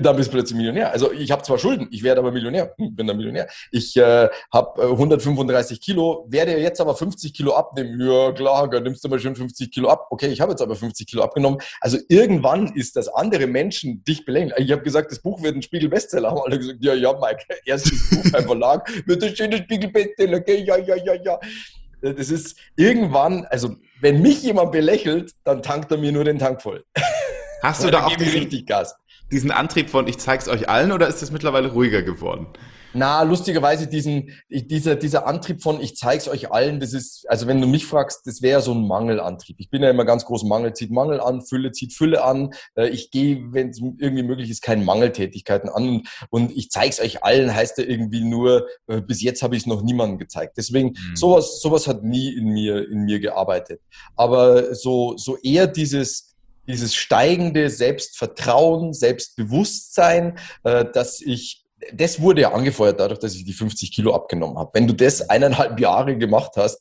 Dann 0.00 0.16
bist 0.16 0.28
du 0.28 0.32
plötzlich 0.32 0.56
Millionär. 0.56 0.90
Also 0.90 1.12
ich 1.12 1.30
habe 1.30 1.42
zwar 1.42 1.58
Schulden, 1.58 1.86
ich 1.92 2.02
werde 2.02 2.20
aber 2.20 2.32
Millionär. 2.32 2.74
Hm, 2.76 2.96
bin 2.96 3.06
dann 3.06 3.16
Millionär. 3.16 3.48
Ich 3.70 3.96
äh, 3.96 4.28
habe 4.52 4.82
äh, 4.82 4.86
135 4.86 5.80
Kilo, 5.80 6.26
werde 6.28 6.58
jetzt 6.58 6.80
aber 6.80 6.96
50 6.96 7.32
Kilo 7.32 7.54
abnehmen. 7.54 8.00
Ja 8.00 8.32
klar, 8.32 8.68
dann 8.68 8.82
nimmst 8.82 9.04
du 9.04 9.08
mal 9.08 9.20
schon 9.20 9.36
50 9.36 9.70
Kilo 9.70 9.88
ab. 9.88 10.08
Okay, 10.10 10.26
ich 10.26 10.40
habe 10.40 10.52
jetzt 10.52 10.60
aber 10.60 10.74
50 10.74 11.06
Kilo 11.06 11.22
abgenommen. 11.22 11.60
Also 11.80 11.98
irgendwann 12.08 12.74
ist 12.74 12.96
das 12.96 13.06
andere 13.06 13.46
Menschen 13.46 14.02
dich 14.02 14.24
belächeln. 14.24 14.52
Ich 14.56 14.72
habe 14.72 14.82
gesagt, 14.82 15.12
das 15.12 15.20
Buch 15.20 15.40
wird 15.40 15.54
ein 15.54 15.62
Spiegel-Bestseller. 15.62 16.30
Haben 16.30 16.40
alle 16.44 16.58
gesagt, 16.58 16.78
ja, 16.80 16.94
ja, 16.94 17.12
Mike, 17.12 17.44
erstes 17.64 18.10
Buch 18.10 18.32
beim 18.32 18.44
Verlag 18.44 18.90
wird 19.06 19.22
ein 19.22 19.36
schöner 19.36 19.58
Spiegel-Bestseller. 19.58 20.38
Okay, 20.38 20.64
ja, 20.66 20.76
ja, 20.78 20.96
ja, 20.96 21.14
ja. 21.14 21.38
Das 22.00 22.30
ist 22.30 22.56
irgendwann, 22.74 23.46
also 23.50 23.76
wenn 24.00 24.20
mich 24.20 24.42
jemand 24.42 24.72
belächelt, 24.72 25.30
dann 25.44 25.62
tankt 25.62 25.92
er 25.92 25.98
mir 25.98 26.10
nur 26.10 26.24
den 26.24 26.40
Tank 26.40 26.60
voll. 26.60 26.84
Hast 27.62 27.84
du 27.84 27.90
da 27.90 28.06
auch 28.06 28.16
diesen, 28.16 28.50
diesen 29.30 29.50
Antrieb 29.50 29.88
von, 29.88 30.08
ich 30.08 30.18
zeig's 30.18 30.48
euch 30.48 30.68
allen 30.68 30.92
oder 30.92 31.06
ist 31.06 31.22
das 31.22 31.30
mittlerweile 31.30 31.72
ruhiger 31.72 32.02
geworden? 32.02 32.48
Na, 32.94 33.22
lustigerweise 33.22 33.86
diesen, 33.86 34.30
dieser, 34.50 34.96
dieser 34.96 35.26
Antrieb 35.26 35.62
von, 35.62 35.80
ich 35.80 35.96
zeig's 35.96 36.28
euch 36.28 36.50
allen, 36.50 36.78
das 36.78 36.92
ist, 36.92 37.24
also 37.28 37.46
wenn 37.46 37.60
du 37.60 37.66
mich 37.66 37.86
fragst, 37.86 38.26
das 38.26 38.42
wäre 38.42 38.60
so 38.60 38.72
ein 38.72 38.86
Mangelantrieb. 38.86 39.56
Ich 39.60 39.70
bin 39.70 39.82
ja 39.82 39.90
immer 39.90 40.04
ganz 40.04 40.26
groß, 40.26 40.44
Mangel 40.44 40.74
zieht 40.74 40.90
Mangel 40.90 41.20
an, 41.20 41.40
Fülle 41.40 41.72
zieht 41.72 41.94
Fülle 41.94 42.22
an. 42.22 42.50
Äh, 42.74 42.88
ich 42.88 43.10
gehe, 43.10 43.52
wenn 43.52 43.70
es 43.70 43.80
irgendwie 43.80 44.22
möglich 44.22 44.50
ist, 44.50 44.60
keine 44.60 44.84
Mangeltätigkeiten 44.84 45.70
an. 45.70 45.88
Und, 45.88 46.08
und 46.28 46.52
ich 46.54 46.70
zeig's 46.70 47.00
euch 47.00 47.24
allen 47.24 47.54
heißt 47.54 47.78
ja 47.78 47.84
irgendwie 47.84 48.24
nur, 48.24 48.66
äh, 48.88 49.00
bis 49.00 49.22
jetzt 49.22 49.42
habe 49.42 49.56
ich 49.56 49.62
es 49.62 49.66
noch 49.66 49.82
niemandem 49.82 50.18
gezeigt. 50.18 50.58
Deswegen, 50.58 50.88
mhm. 50.88 51.16
sowas, 51.16 51.60
sowas 51.62 51.86
hat 51.86 52.02
nie 52.02 52.34
in 52.34 52.48
mir, 52.48 52.86
in 52.90 53.04
mir 53.04 53.20
gearbeitet. 53.20 53.80
Aber 54.16 54.74
so, 54.74 55.16
so 55.16 55.38
eher 55.38 55.66
dieses, 55.66 56.31
dieses 56.72 56.94
steigende 56.94 57.70
Selbstvertrauen, 57.70 58.92
Selbstbewusstsein, 58.92 60.38
äh, 60.64 60.84
dass 60.92 61.20
ich 61.20 61.62
das 61.92 62.20
wurde 62.20 62.42
ja 62.42 62.52
angefeuert 62.52 63.00
dadurch, 63.00 63.18
dass 63.18 63.34
ich 63.34 63.44
die 63.44 63.52
50 63.52 63.92
Kilo 63.92 64.14
abgenommen 64.14 64.58
habe. 64.58 64.70
Wenn 64.74 64.86
du 64.86 64.94
das 64.94 65.28
eineinhalb 65.28 65.80
Jahre 65.80 66.16
gemacht 66.16 66.52
hast, 66.56 66.80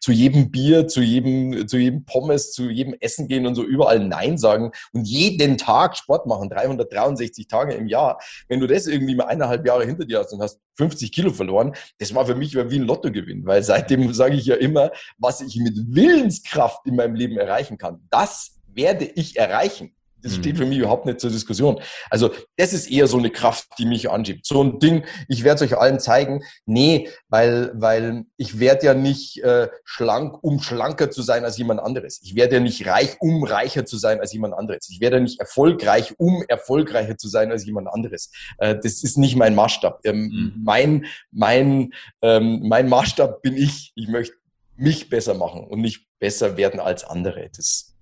zu 0.00 0.12
jedem 0.12 0.50
Bier, 0.50 0.86
zu 0.88 1.00
jedem, 1.00 1.66
zu 1.68 1.78
jedem 1.78 2.04
Pommes, 2.04 2.52
zu 2.52 2.68
jedem 2.68 2.94
Essen 3.00 3.28
gehen 3.28 3.46
und 3.46 3.54
so 3.54 3.62
überall 3.62 4.00
Nein 4.00 4.36
sagen 4.36 4.72
und 4.92 5.06
jeden 5.06 5.56
Tag 5.56 5.96
Sport 5.96 6.26
machen, 6.26 6.50
363 6.50 7.46
Tage 7.46 7.74
im 7.74 7.86
Jahr, 7.86 8.18
wenn 8.48 8.60
du 8.60 8.66
das 8.66 8.86
irgendwie 8.86 9.14
mal 9.14 9.26
eineinhalb 9.26 9.66
Jahre 9.66 9.86
hinter 9.86 10.04
dir 10.04 10.18
hast 10.18 10.32
und 10.32 10.42
hast 10.42 10.60
50 10.76 11.12
Kilo 11.12 11.32
verloren, 11.32 11.74
das 11.98 12.14
war 12.14 12.26
für 12.26 12.34
mich 12.34 12.54
wie 12.54 12.60
ein 12.60 12.82
Lottogewinn, 12.82 13.46
weil 13.46 13.62
seitdem 13.62 14.12
sage 14.12 14.34
ich 14.34 14.46
ja 14.46 14.56
immer, 14.56 14.90
was 15.18 15.40
ich 15.40 15.56
mit 15.56 15.74
Willenskraft 15.88 16.86
in 16.86 16.96
meinem 16.96 17.14
Leben 17.14 17.38
erreichen 17.38 17.78
kann, 17.78 18.00
das 18.10 18.54
werde 18.74 19.04
ich 19.04 19.36
erreichen? 19.36 19.94
Das 20.24 20.32
mhm. 20.32 20.40
steht 20.40 20.56
für 20.56 20.66
mich 20.66 20.78
überhaupt 20.78 21.06
nicht 21.06 21.20
zur 21.20 21.30
Diskussion. 21.30 21.80
Also 22.10 22.30
das 22.56 22.72
ist 22.72 22.90
eher 22.90 23.06
so 23.06 23.18
eine 23.18 23.30
Kraft, 23.30 23.68
die 23.78 23.84
mich 23.84 24.10
anschiebt. 24.10 24.46
So 24.46 24.64
ein 24.64 24.78
Ding, 24.78 25.04
ich 25.28 25.44
werde 25.44 25.62
es 25.62 25.70
euch 25.70 25.78
allen 25.78 26.00
zeigen. 26.00 26.42
Nee, 26.64 27.10
weil, 27.28 27.70
weil 27.74 28.24
ich 28.38 28.58
werde 28.58 28.86
ja 28.86 28.94
nicht 28.94 29.42
äh, 29.44 29.68
schlank, 29.84 30.42
um 30.42 30.60
schlanker 30.60 31.10
zu 31.10 31.22
sein 31.22 31.44
als 31.44 31.58
jemand 31.58 31.80
anderes. 31.80 32.20
Ich 32.22 32.34
werde 32.34 32.54
ja 32.54 32.60
nicht 32.60 32.86
reich, 32.86 33.16
um 33.20 33.44
reicher 33.44 33.84
zu 33.84 33.98
sein 33.98 34.18
als 34.20 34.32
jemand 34.32 34.54
anderes. 34.54 34.88
Ich 34.88 35.00
werde 35.00 35.16
ja 35.16 35.22
nicht 35.22 35.40
erfolgreich, 35.40 36.14
um 36.18 36.42
erfolgreicher 36.48 37.18
zu 37.18 37.28
sein 37.28 37.52
als 37.52 37.66
jemand 37.66 37.88
anderes. 37.88 38.32
Äh, 38.58 38.76
das 38.76 39.04
ist 39.04 39.18
nicht 39.18 39.36
mein 39.36 39.54
Maßstab. 39.54 40.00
Ähm, 40.04 40.22
mhm. 40.22 40.52
Mein, 40.64 41.06
mein, 41.30 41.92
ähm, 42.22 42.62
mein 42.66 42.88
Maßstab 42.88 43.42
bin 43.42 43.56
ich. 43.56 43.92
Ich 43.94 44.08
möchte 44.08 44.36
mich 44.76 45.10
besser 45.10 45.34
machen 45.34 45.64
und 45.64 45.80
nicht 45.80 46.06
besser 46.18 46.56
werden 46.56 46.80
als 46.80 47.04
andere. 47.04 47.50
Das 47.54 47.93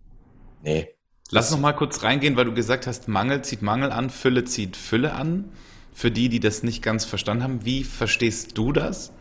nee. 0.63 0.89
Lass 1.35 1.51
noch 1.51 1.59
mal 1.59 1.73
kurz 1.73 2.03
reingehen, 2.03 2.37
weil 2.37 2.45
du 2.45 2.53
gesagt 2.53 2.87
hast, 2.87 3.09
Mangel 3.09 3.43
zieht 3.43 3.63
Mangel 3.63 3.91
an, 3.91 4.11
Fülle 4.11 4.45
zieht 4.45 4.77
Fülle 4.77 5.15
an. 5.15 5.51
Für 5.95 6.11
die, 6.11 6.29
die 6.29 6.41
das 6.41 6.63
nicht 6.63 6.83
ganz 6.83 7.07
verstanden 7.07 7.43
haben, 7.43 7.65
wie 7.65 7.85
verstehst 7.85 8.59
du 8.59 8.73
das? 8.73 9.13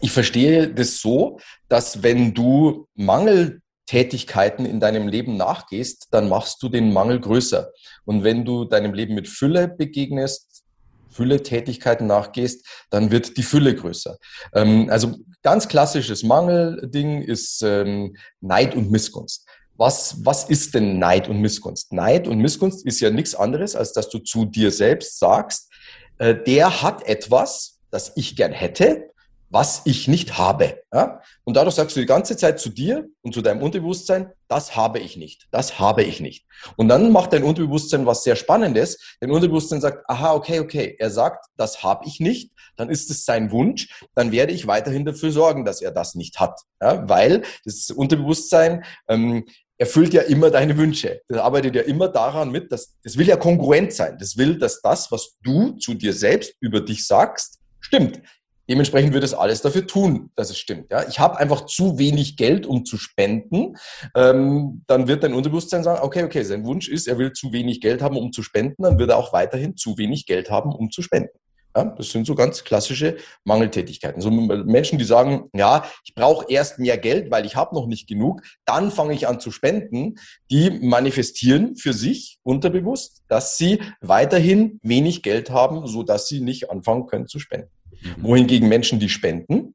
Ich 0.00 0.12
verstehe 0.12 0.68
das 0.68 1.00
so, 1.00 1.38
dass 1.68 2.02
wenn 2.02 2.32
du 2.32 2.86
Mangeltätigkeiten 2.94 4.64
in 4.64 4.80
deinem 4.80 5.08
Leben 5.08 5.36
nachgehst, 5.36 6.08
dann 6.10 6.30
machst 6.30 6.62
du 6.62 6.70
den 6.70 6.90
Mangel 6.90 7.20
größer. 7.20 7.70
Und 8.06 8.24
wenn 8.24 8.46
du 8.46 8.64
deinem 8.64 8.94
Leben 8.94 9.14
mit 9.14 9.28
Fülle 9.28 9.68
begegnest, 9.68 10.64
Fülle-Tätigkeiten 11.10 12.06
nachgehst, 12.06 12.66
dann 12.88 13.10
wird 13.10 13.36
die 13.36 13.42
Fülle 13.42 13.74
größer. 13.74 14.16
Ähm, 14.54 14.88
also 14.90 15.16
ganz 15.42 15.68
klassisches 15.68 16.22
Mangelding 16.22 17.20
ist 17.20 17.62
ähm, 17.62 18.16
Neid 18.40 18.74
und 18.74 18.90
Missgunst 18.90 19.46
was, 19.80 20.14
was 20.26 20.44
ist 20.44 20.74
denn 20.74 20.98
Neid 20.98 21.26
und 21.26 21.40
Missgunst? 21.40 21.90
Neid 21.90 22.28
und 22.28 22.38
Missgunst 22.38 22.84
ist 22.84 23.00
ja 23.00 23.08
nichts 23.08 23.34
anderes, 23.34 23.74
als 23.74 23.94
dass 23.94 24.10
du 24.10 24.18
zu 24.18 24.44
dir 24.44 24.70
selbst 24.70 25.18
sagst, 25.18 25.72
äh, 26.18 26.34
der 26.34 26.82
hat 26.82 27.08
etwas, 27.08 27.80
das 27.90 28.12
ich 28.14 28.36
gern 28.36 28.52
hätte, 28.52 29.10
was 29.48 29.80
ich 29.86 30.06
nicht 30.06 30.36
habe. 30.36 30.82
Ja? 30.92 31.22
Und 31.44 31.56
dadurch 31.56 31.76
sagst 31.76 31.96
du 31.96 32.00
die 32.00 32.06
ganze 32.06 32.36
Zeit 32.36 32.60
zu 32.60 32.68
dir 32.68 33.08
und 33.22 33.32
zu 33.32 33.40
deinem 33.40 33.62
Unterbewusstsein, 33.62 34.30
das 34.48 34.76
habe 34.76 34.98
ich 34.98 35.16
nicht, 35.16 35.48
das 35.50 35.78
habe 35.78 36.02
ich 36.02 36.20
nicht. 36.20 36.44
Und 36.76 36.88
dann 36.88 37.10
macht 37.10 37.32
dein 37.32 37.42
Unterbewusstsein 37.42 38.04
was 38.04 38.22
sehr 38.22 38.36
Spannendes. 38.36 39.16
Dein 39.18 39.30
Unterbewusstsein 39.30 39.80
sagt, 39.80 40.04
aha, 40.08 40.34
okay, 40.34 40.60
okay, 40.60 40.94
er 40.98 41.10
sagt, 41.10 41.46
das 41.56 41.82
habe 41.82 42.04
ich 42.06 42.20
nicht, 42.20 42.52
dann 42.76 42.90
ist 42.90 43.10
es 43.10 43.24
sein 43.24 43.50
Wunsch, 43.50 43.88
dann 44.14 44.30
werde 44.30 44.52
ich 44.52 44.66
weiterhin 44.66 45.06
dafür 45.06 45.32
sorgen, 45.32 45.64
dass 45.64 45.80
er 45.80 45.90
das 45.90 46.14
nicht 46.14 46.38
hat. 46.38 46.60
Ja? 46.82 47.08
Weil 47.08 47.44
das 47.64 47.90
Unterbewusstsein 47.90 48.84
ähm, 49.08 49.46
erfüllt 49.80 50.12
ja 50.12 50.20
immer 50.22 50.50
deine 50.50 50.76
Wünsche. 50.76 51.22
Das 51.26 51.38
arbeitet 51.38 51.74
ja 51.74 51.82
immer 51.82 52.08
daran 52.08 52.50
mit, 52.50 52.70
dass 52.70 52.98
das 53.02 53.16
will 53.16 53.26
ja 53.26 53.36
kongruent 53.36 53.92
sein. 53.94 54.18
Das 54.18 54.36
will, 54.36 54.58
dass 54.58 54.82
das, 54.82 55.10
was 55.10 55.38
du 55.42 55.72
zu 55.72 55.94
dir 55.94 56.12
selbst 56.12 56.54
über 56.60 56.82
dich 56.82 57.06
sagst, 57.06 57.58
stimmt. 57.80 58.20
Dementsprechend 58.68 59.14
wird 59.14 59.24
es 59.24 59.34
alles 59.34 59.62
dafür 59.62 59.86
tun, 59.86 60.30
dass 60.36 60.50
es 60.50 60.58
stimmt. 60.58 60.92
Ja? 60.92 61.08
Ich 61.08 61.18
habe 61.18 61.38
einfach 61.38 61.64
zu 61.64 61.98
wenig 61.98 62.36
Geld, 62.36 62.66
um 62.66 62.84
zu 62.84 62.98
spenden. 62.98 63.76
Ähm, 64.14 64.84
dann 64.86 65.08
wird 65.08 65.24
dein 65.24 65.34
Unterbewusstsein 65.34 65.82
sagen, 65.82 66.02
okay, 66.02 66.24
okay, 66.24 66.42
sein 66.44 66.64
Wunsch 66.64 66.86
ist, 66.86 67.08
er 67.08 67.18
will 67.18 67.32
zu 67.32 67.52
wenig 67.52 67.80
Geld 67.80 68.02
haben, 68.02 68.18
um 68.18 68.32
zu 68.32 68.42
spenden. 68.42 68.82
Dann 68.82 68.98
wird 68.98 69.10
er 69.10 69.16
auch 69.16 69.32
weiterhin 69.32 69.76
zu 69.76 69.96
wenig 69.96 70.26
Geld 70.26 70.50
haben, 70.50 70.72
um 70.72 70.90
zu 70.90 71.00
spenden. 71.02 71.30
Ja, 71.76 71.84
das 71.84 72.10
sind 72.10 72.26
so 72.26 72.34
ganz 72.34 72.64
klassische 72.64 73.16
Mangeltätigkeiten. 73.44 74.20
So 74.20 74.30
Menschen, 74.30 74.98
die 74.98 75.04
sagen, 75.04 75.48
ja, 75.54 75.84
ich 76.04 76.14
brauche 76.14 76.46
erst 76.48 76.80
mehr 76.80 76.98
Geld, 76.98 77.30
weil 77.30 77.46
ich 77.46 77.54
habe 77.54 77.74
noch 77.76 77.86
nicht 77.86 78.08
genug, 78.08 78.42
dann 78.64 78.90
fange 78.90 79.14
ich 79.14 79.28
an 79.28 79.38
zu 79.38 79.52
spenden, 79.52 80.16
die 80.50 80.70
manifestieren 80.70 81.76
für 81.76 81.92
sich 81.92 82.38
unterbewusst, 82.42 83.22
dass 83.28 83.56
sie 83.56 83.80
weiterhin 84.00 84.80
wenig 84.82 85.22
Geld 85.22 85.50
haben, 85.50 85.86
so 85.86 86.02
dass 86.02 86.26
sie 86.26 86.40
nicht 86.40 86.70
anfangen 86.70 87.06
können 87.06 87.28
zu 87.28 87.38
spenden. 87.38 87.70
Mhm. 88.02 88.22
Wohingegen 88.22 88.68
Menschen, 88.68 88.98
die 88.98 89.08
spenden, 89.08 89.74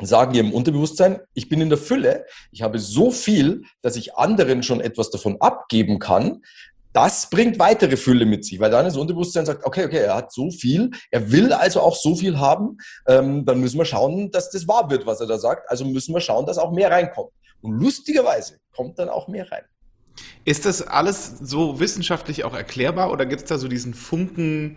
sagen 0.00 0.34
ihrem 0.34 0.52
Unterbewusstsein, 0.52 1.20
ich 1.34 1.48
bin 1.48 1.60
in 1.60 1.68
der 1.68 1.78
Fülle, 1.78 2.26
ich 2.52 2.62
habe 2.62 2.78
so 2.78 3.10
viel, 3.10 3.62
dass 3.80 3.96
ich 3.96 4.16
anderen 4.16 4.62
schon 4.62 4.80
etwas 4.80 5.10
davon 5.10 5.40
abgeben 5.40 5.98
kann, 5.98 6.42
das 6.94 7.28
bringt 7.28 7.58
weitere 7.58 7.96
Fülle 7.96 8.24
mit 8.24 8.44
sich, 8.44 8.60
weil 8.60 8.70
dann 8.70 8.84
das 8.84 8.96
Unterbewusstsein 8.96 9.44
sagt, 9.44 9.66
okay, 9.66 9.84
okay, 9.84 9.98
er 9.98 10.14
hat 10.14 10.32
so 10.32 10.50
viel, 10.50 10.92
er 11.10 11.30
will 11.32 11.52
also 11.52 11.80
auch 11.80 11.96
so 11.96 12.14
viel 12.14 12.38
haben, 12.38 12.78
ähm, 13.08 13.44
dann 13.44 13.60
müssen 13.60 13.78
wir 13.78 13.84
schauen, 13.84 14.30
dass 14.30 14.50
das 14.50 14.68
wahr 14.68 14.88
wird, 14.88 15.04
was 15.04 15.20
er 15.20 15.26
da 15.26 15.36
sagt. 15.36 15.68
Also 15.68 15.84
müssen 15.84 16.14
wir 16.14 16.20
schauen, 16.20 16.46
dass 16.46 16.56
auch 16.56 16.70
mehr 16.70 16.92
reinkommt. 16.92 17.32
Und 17.62 17.80
lustigerweise 17.80 18.58
kommt 18.74 18.98
dann 19.00 19.08
auch 19.08 19.26
mehr 19.26 19.50
rein. 19.50 19.64
Ist 20.44 20.66
das 20.66 20.86
alles 20.86 21.38
so 21.40 21.80
wissenschaftlich 21.80 22.44
auch 22.44 22.54
erklärbar 22.54 23.10
oder 23.10 23.26
gibt 23.26 23.42
es 23.42 23.48
da 23.48 23.58
so 23.58 23.66
diesen 23.66 23.92
Funken 23.92 24.76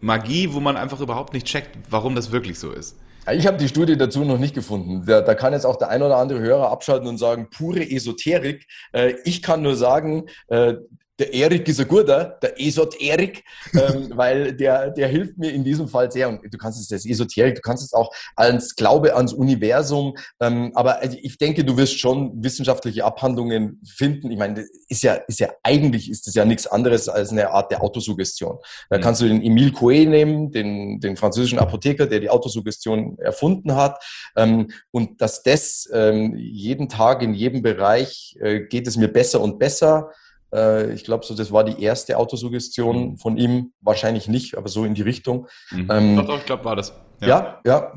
Magie, 0.00 0.54
wo 0.54 0.60
man 0.60 0.78
einfach 0.78 1.00
überhaupt 1.00 1.34
nicht 1.34 1.46
checkt, 1.46 1.76
warum 1.90 2.14
das 2.14 2.32
wirklich 2.32 2.58
so 2.58 2.72
ist? 2.72 2.96
Ich 3.30 3.46
habe 3.46 3.58
die 3.58 3.68
Studie 3.68 3.98
dazu 3.98 4.24
noch 4.24 4.38
nicht 4.38 4.54
gefunden. 4.54 5.04
Da, 5.04 5.20
da, 5.20 5.34
kann 5.34 5.52
jetzt 5.52 5.66
auch 5.66 5.76
der 5.76 5.90
ein 5.90 6.00
oder 6.02 6.16
andere 6.16 6.40
Hörer 6.40 6.70
abschalten 6.70 7.06
und 7.08 7.18
sagen, 7.18 7.48
pure 7.50 7.82
Esoterik. 7.82 8.66
Äh, 8.92 9.16
ich 9.24 9.42
kann 9.42 9.60
nur 9.60 9.76
sagen, 9.76 10.24
äh, 10.46 10.76
der 11.18 11.34
Erik 11.34 11.68
ist 11.68 11.80
ein 11.80 11.88
guter, 11.88 12.38
der 12.42 12.60
Esoterik, 12.60 13.44
ähm, 13.74 14.12
weil 14.14 14.54
der, 14.54 14.90
der 14.90 15.08
hilft 15.08 15.36
mir 15.36 15.50
in 15.50 15.64
diesem 15.64 15.88
Fall 15.88 16.10
sehr. 16.10 16.28
Und 16.28 16.42
du 16.42 16.58
kannst 16.58 16.80
es 16.80 16.92
als 16.92 17.04
Esoterik, 17.04 17.56
du 17.56 17.60
kannst 17.60 17.84
es 17.84 17.92
auch 17.92 18.10
als 18.36 18.76
Glaube 18.76 19.16
ans 19.16 19.32
Universum. 19.32 20.14
Ähm, 20.40 20.70
aber 20.74 20.98
also 20.98 21.16
ich 21.20 21.36
denke, 21.38 21.64
du 21.64 21.76
wirst 21.76 21.98
schon 21.98 22.42
wissenschaftliche 22.42 23.04
Abhandlungen 23.04 23.82
finden. 23.84 24.30
Ich 24.30 24.38
meine, 24.38 24.64
ist 24.88 25.02
ja, 25.02 25.14
ist 25.14 25.40
ja 25.40 25.50
eigentlich 25.62 26.10
ist 26.10 26.26
das 26.26 26.34
ja 26.34 26.44
nichts 26.44 26.66
anderes 26.66 27.08
als 27.08 27.30
eine 27.30 27.50
Art 27.50 27.70
der 27.70 27.82
Autosuggestion. 27.82 28.58
Da 28.90 28.98
mhm. 28.98 29.02
kannst 29.02 29.20
du 29.20 29.26
den 29.26 29.42
Emile 29.42 29.70
Coué 29.70 30.08
nehmen, 30.08 30.52
den, 30.52 31.00
den 31.00 31.16
französischen 31.16 31.58
Apotheker, 31.58 32.06
der 32.06 32.20
die 32.20 32.30
Autosuggestion 32.30 33.18
erfunden 33.18 33.74
hat. 33.74 34.02
Ähm, 34.36 34.68
und 34.90 35.20
dass 35.20 35.42
das 35.42 35.88
ähm, 35.92 36.36
jeden 36.36 36.88
Tag 36.88 37.22
in 37.22 37.34
jedem 37.34 37.62
Bereich 37.62 38.36
äh, 38.40 38.60
geht 38.60 38.86
es 38.86 38.96
mir 38.96 39.08
besser 39.08 39.40
und 39.40 39.58
besser. 39.58 40.10
Äh, 40.52 40.92
ich 40.92 41.04
glaube, 41.04 41.24
so 41.24 41.34
das 41.34 41.52
war 41.52 41.64
die 41.64 41.82
erste 41.82 42.18
Autosuggestion 42.18 43.10
mhm. 43.10 43.16
von 43.18 43.36
ihm. 43.36 43.72
Wahrscheinlich 43.80 44.28
nicht, 44.28 44.56
aber 44.56 44.68
so 44.68 44.84
in 44.84 44.94
die 44.94 45.02
Richtung. 45.02 45.46
Mhm. 45.70 45.88
Ähm, 45.90 46.16
doch, 46.16 46.26
doch, 46.26 46.38
ich 46.38 46.46
glaube, 46.46 46.64
war 46.64 46.76
das. 46.76 46.92
Ja, 47.20 47.26
ja. 47.28 47.60
ja 47.64 47.94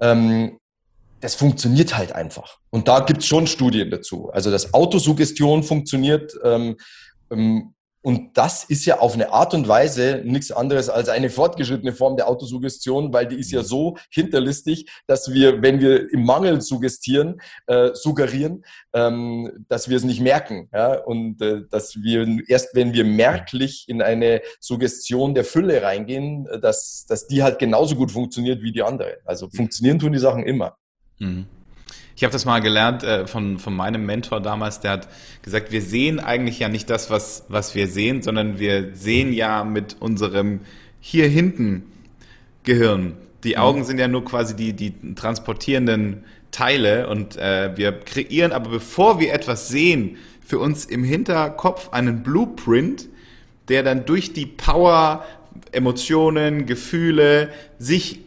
ähm, 0.00 0.58
das 1.20 1.36
funktioniert 1.36 1.96
halt 1.96 2.12
einfach. 2.12 2.58
Und 2.70 2.88
da 2.88 3.00
gibt 3.00 3.20
es 3.20 3.26
schon 3.26 3.46
Studien 3.46 3.90
dazu. 3.90 4.30
Also, 4.30 4.50
dass 4.50 4.74
Autosuggestion 4.74 5.62
funktioniert 5.62 6.32
ähm, 6.42 6.76
ähm 7.30 7.74
und 8.02 8.36
das 8.36 8.64
ist 8.64 8.84
ja 8.84 8.98
auf 8.98 9.14
eine 9.14 9.32
Art 9.32 9.54
und 9.54 9.68
Weise 9.68 10.22
nichts 10.24 10.50
anderes 10.50 10.88
als 10.88 11.08
eine 11.08 11.30
fortgeschrittene 11.30 11.92
Form 11.92 12.16
der 12.16 12.28
Autosuggestion, 12.28 13.12
weil 13.12 13.28
die 13.28 13.36
ist 13.36 13.52
ja 13.52 13.60
mhm. 13.60 13.66
so 13.66 13.96
hinterlistig, 14.10 14.90
dass 15.06 15.32
wir, 15.32 15.62
wenn 15.62 15.80
wir 15.80 16.12
im 16.12 16.24
Mangel 16.24 16.60
suggestieren, 16.60 17.40
äh, 17.68 17.90
suggerieren, 17.94 18.64
ähm, 18.92 19.64
dass 19.68 19.88
wir 19.88 19.96
es 19.96 20.04
nicht 20.04 20.20
merken. 20.20 20.68
Ja? 20.72 20.94
Und 20.94 21.40
äh, 21.40 21.62
dass 21.70 22.02
wir 22.02 22.26
erst, 22.48 22.74
wenn 22.74 22.92
wir 22.92 23.04
merklich 23.04 23.84
in 23.86 24.02
eine 24.02 24.42
Suggestion 24.58 25.34
der 25.34 25.44
Fülle 25.44 25.82
reingehen, 25.82 26.46
äh, 26.46 26.58
dass, 26.58 27.06
dass 27.08 27.28
die 27.28 27.44
halt 27.44 27.60
genauso 27.60 27.94
gut 27.94 28.10
funktioniert 28.10 28.62
wie 28.62 28.72
die 28.72 28.82
andere. 28.82 29.18
Also 29.24 29.48
funktionieren 29.48 30.00
tun 30.00 30.12
die 30.12 30.18
Sachen 30.18 30.42
immer. 30.42 30.76
Mhm. 31.20 31.46
Ich 32.14 32.24
habe 32.24 32.32
das 32.32 32.44
mal 32.44 32.60
gelernt 32.60 33.02
äh, 33.02 33.26
von, 33.26 33.58
von 33.58 33.74
meinem 33.74 34.04
Mentor 34.06 34.40
damals, 34.40 34.80
der 34.80 34.92
hat 34.92 35.08
gesagt, 35.42 35.72
wir 35.72 35.82
sehen 35.82 36.20
eigentlich 36.20 36.58
ja 36.58 36.68
nicht 36.68 36.90
das, 36.90 37.10
was, 37.10 37.44
was 37.48 37.74
wir 37.74 37.88
sehen, 37.88 38.22
sondern 38.22 38.58
wir 38.58 38.94
sehen 38.94 39.32
ja 39.32 39.64
mit 39.64 39.96
unserem 40.00 40.60
hier 41.00 41.28
hinten 41.28 41.84
Gehirn. 42.64 43.14
Die 43.44 43.54
mhm. 43.54 43.60
Augen 43.60 43.84
sind 43.84 43.98
ja 43.98 44.08
nur 44.08 44.24
quasi 44.24 44.54
die, 44.54 44.72
die 44.72 45.14
transportierenden 45.14 46.24
Teile 46.50 47.08
und 47.08 47.36
äh, 47.36 47.76
wir 47.76 47.92
kreieren 47.92 48.52
aber 48.52 48.70
bevor 48.70 49.18
wir 49.18 49.32
etwas 49.32 49.68
sehen, 49.68 50.18
für 50.44 50.58
uns 50.58 50.84
im 50.84 51.02
Hinterkopf 51.02 51.90
einen 51.92 52.22
Blueprint, 52.22 53.08
der 53.68 53.82
dann 53.82 54.04
durch 54.04 54.32
die 54.32 54.46
Power, 54.46 55.24
Emotionen, 55.70 56.66
Gefühle 56.66 57.50
sich 57.78 58.20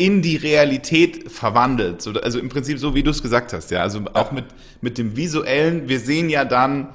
in 0.00 0.22
die 0.22 0.36
Realität 0.36 1.30
verwandelt. 1.30 2.06
Also 2.24 2.38
im 2.38 2.48
Prinzip 2.48 2.78
so, 2.78 2.94
wie 2.94 3.02
du 3.02 3.10
es 3.10 3.20
gesagt 3.22 3.52
hast, 3.52 3.70
ja. 3.70 3.82
Also 3.82 4.00
auch 4.14 4.32
mit, 4.32 4.46
mit 4.80 4.96
dem 4.96 5.14
visuellen, 5.14 5.90
wir 5.90 6.00
sehen 6.00 6.30
ja 6.30 6.46
dann 6.46 6.88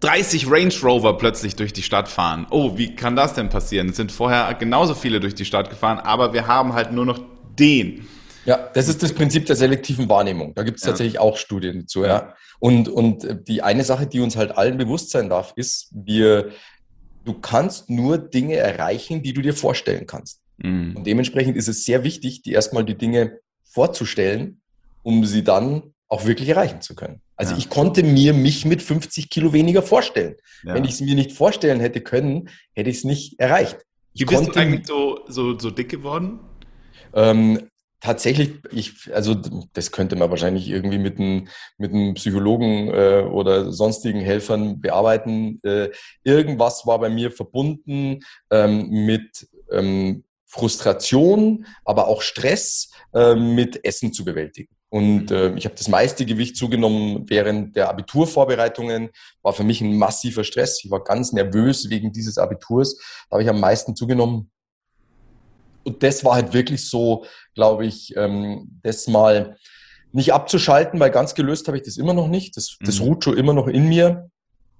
30 0.00 0.50
Range 0.50 0.74
Rover 0.82 1.16
plötzlich 1.16 1.54
durch 1.54 1.72
die 1.72 1.84
Stadt 1.84 2.08
fahren. 2.08 2.48
Oh, 2.50 2.76
wie 2.76 2.96
kann 2.96 3.14
das 3.14 3.34
denn 3.34 3.48
passieren? 3.48 3.90
Es 3.90 3.96
sind 3.96 4.10
vorher 4.10 4.52
genauso 4.54 4.96
viele 4.96 5.20
durch 5.20 5.36
die 5.36 5.44
Stadt 5.44 5.70
gefahren, 5.70 6.00
aber 6.00 6.32
wir 6.32 6.48
haben 6.48 6.72
halt 6.72 6.90
nur 6.90 7.06
noch 7.06 7.20
den. 7.56 8.08
Ja, 8.44 8.56
das 8.74 8.88
ist 8.88 9.00
das 9.04 9.12
Prinzip 9.12 9.46
der 9.46 9.54
selektiven 9.54 10.08
Wahrnehmung. 10.08 10.52
Da 10.56 10.64
gibt 10.64 10.78
es 10.78 10.82
ja. 10.82 10.90
tatsächlich 10.90 11.20
auch 11.20 11.36
Studien 11.36 11.82
dazu, 11.82 12.04
ja. 12.04 12.34
Und, 12.58 12.88
und 12.88 13.46
die 13.46 13.62
eine 13.62 13.84
Sache, 13.84 14.08
die 14.08 14.18
uns 14.18 14.36
halt 14.36 14.58
allen 14.58 14.78
bewusst 14.78 15.10
sein 15.10 15.28
darf, 15.28 15.52
ist, 15.54 15.90
wir, 15.92 16.50
du 17.24 17.34
kannst 17.34 17.88
nur 17.88 18.18
Dinge 18.18 18.56
erreichen, 18.56 19.22
die 19.22 19.32
du 19.32 19.42
dir 19.42 19.54
vorstellen 19.54 20.08
kannst. 20.08 20.40
Mhm. 20.58 20.96
Und 20.96 21.06
dementsprechend 21.06 21.56
ist 21.56 21.68
es 21.68 21.84
sehr 21.84 22.04
wichtig, 22.04 22.42
die 22.42 22.52
erstmal 22.52 22.84
die 22.84 22.96
Dinge 22.96 23.38
vorzustellen, 23.64 24.60
um 25.02 25.24
sie 25.24 25.44
dann 25.44 25.94
auch 26.08 26.26
wirklich 26.26 26.48
erreichen 26.48 26.80
zu 26.80 26.94
können. 26.94 27.20
Also 27.36 27.52
ja. 27.52 27.58
ich 27.58 27.68
konnte 27.68 28.02
mir 28.02 28.32
mich 28.32 28.64
mit 28.64 28.82
50 28.82 29.30
Kilo 29.30 29.52
weniger 29.52 29.82
vorstellen. 29.82 30.36
Ja. 30.62 30.74
Wenn 30.74 30.84
ich 30.84 30.92
es 30.92 31.00
mir 31.00 31.14
nicht 31.14 31.32
vorstellen 31.32 31.80
hätte 31.80 32.00
können, 32.00 32.48
hätte 32.72 32.90
ich 32.90 32.98
es 32.98 33.04
nicht 33.04 33.40
erreicht. 33.40 33.78
Ich 34.12 34.20
Wie 34.20 34.26
bist 34.26 34.46
du 34.46 34.52
eigentlich 34.52 34.86
so, 34.86 35.20
so, 35.26 35.58
so 35.58 35.70
dick 35.70 35.88
geworden? 35.88 36.38
Ähm, 37.14 37.68
tatsächlich, 38.00 38.60
ich, 38.70 39.12
also 39.12 39.34
das 39.72 39.90
könnte 39.90 40.14
man 40.14 40.30
wahrscheinlich 40.30 40.68
irgendwie 40.68 40.98
mit 40.98 41.18
einem, 41.18 41.48
mit 41.78 41.92
einem 41.92 42.14
Psychologen 42.14 42.88
äh, 42.88 43.26
oder 43.28 43.72
sonstigen 43.72 44.20
Helfern 44.20 44.80
bearbeiten. 44.80 45.58
Äh, 45.64 45.88
irgendwas 46.22 46.86
war 46.86 47.00
bei 47.00 47.08
mir 47.08 47.32
verbunden 47.32 48.20
ähm, 48.50 48.88
mit 48.90 49.48
ähm, 49.72 50.22
Frustration, 50.54 51.66
aber 51.84 52.06
auch 52.06 52.22
Stress 52.22 52.90
äh, 53.12 53.34
mit 53.34 53.84
Essen 53.84 54.12
zu 54.12 54.24
bewältigen. 54.24 54.72
Und 54.88 55.32
äh, 55.32 55.52
ich 55.56 55.64
habe 55.64 55.74
das 55.74 55.88
meiste 55.88 56.24
Gewicht 56.24 56.56
zugenommen 56.56 57.28
während 57.28 57.74
der 57.74 57.88
Abiturvorbereitungen. 57.88 59.10
War 59.42 59.52
für 59.52 59.64
mich 59.64 59.80
ein 59.80 59.98
massiver 59.98 60.44
Stress. 60.44 60.84
Ich 60.84 60.90
war 60.92 61.02
ganz 61.02 61.32
nervös 61.32 61.90
wegen 61.90 62.12
dieses 62.12 62.38
Abiturs. 62.38 62.96
Da 63.28 63.34
habe 63.34 63.42
ich 63.42 63.48
am 63.48 63.58
meisten 63.58 63.96
zugenommen. 63.96 64.52
Und 65.82 66.04
das 66.04 66.24
war 66.24 66.36
halt 66.36 66.52
wirklich 66.52 66.88
so, 66.88 67.24
glaube 67.56 67.86
ich, 67.86 68.14
ähm, 68.16 68.78
das 68.84 69.08
mal 69.08 69.56
nicht 70.12 70.32
abzuschalten, 70.32 71.00
weil 71.00 71.10
ganz 71.10 71.34
gelöst 71.34 71.66
habe 71.66 71.78
ich 71.78 71.82
das 71.82 71.96
immer 71.96 72.14
noch 72.14 72.28
nicht. 72.28 72.56
Das, 72.56 72.76
das 72.80 73.00
mhm. 73.00 73.06
ruht 73.06 73.24
schon 73.24 73.36
immer 73.36 73.54
noch 73.54 73.66
in 73.66 73.88
mir 73.88 74.30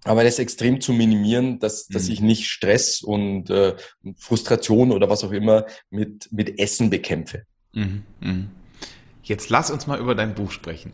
aber 0.05 0.23
das 0.23 0.39
extrem 0.39 0.81
zu 0.81 0.93
minimieren, 0.93 1.59
dass, 1.59 1.87
dass 1.89 2.07
mhm. 2.07 2.13
ich 2.13 2.21
nicht 2.21 2.47
Stress 2.47 3.03
und 3.03 3.51
äh, 3.51 3.75
Frustration 4.17 4.93
oder 4.93 5.09
was 5.09 5.25
auch 5.25 5.33
immer 5.33 5.67
mit, 5.91 6.29
mit 6.31 6.59
Essen 6.59 6.91
bekämpfe. 6.91 7.45
Mhm. 7.73 8.03
Mhm. 8.21 8.51
Jetzt 9.23 9.49
lass 9.49 9.71
uns 9.71 9.87
mal 9.87 9.99
über 9.99 10.15
dein 10.15 10.35
Buch 10.35 10.51
sprechen. 10.51 10.93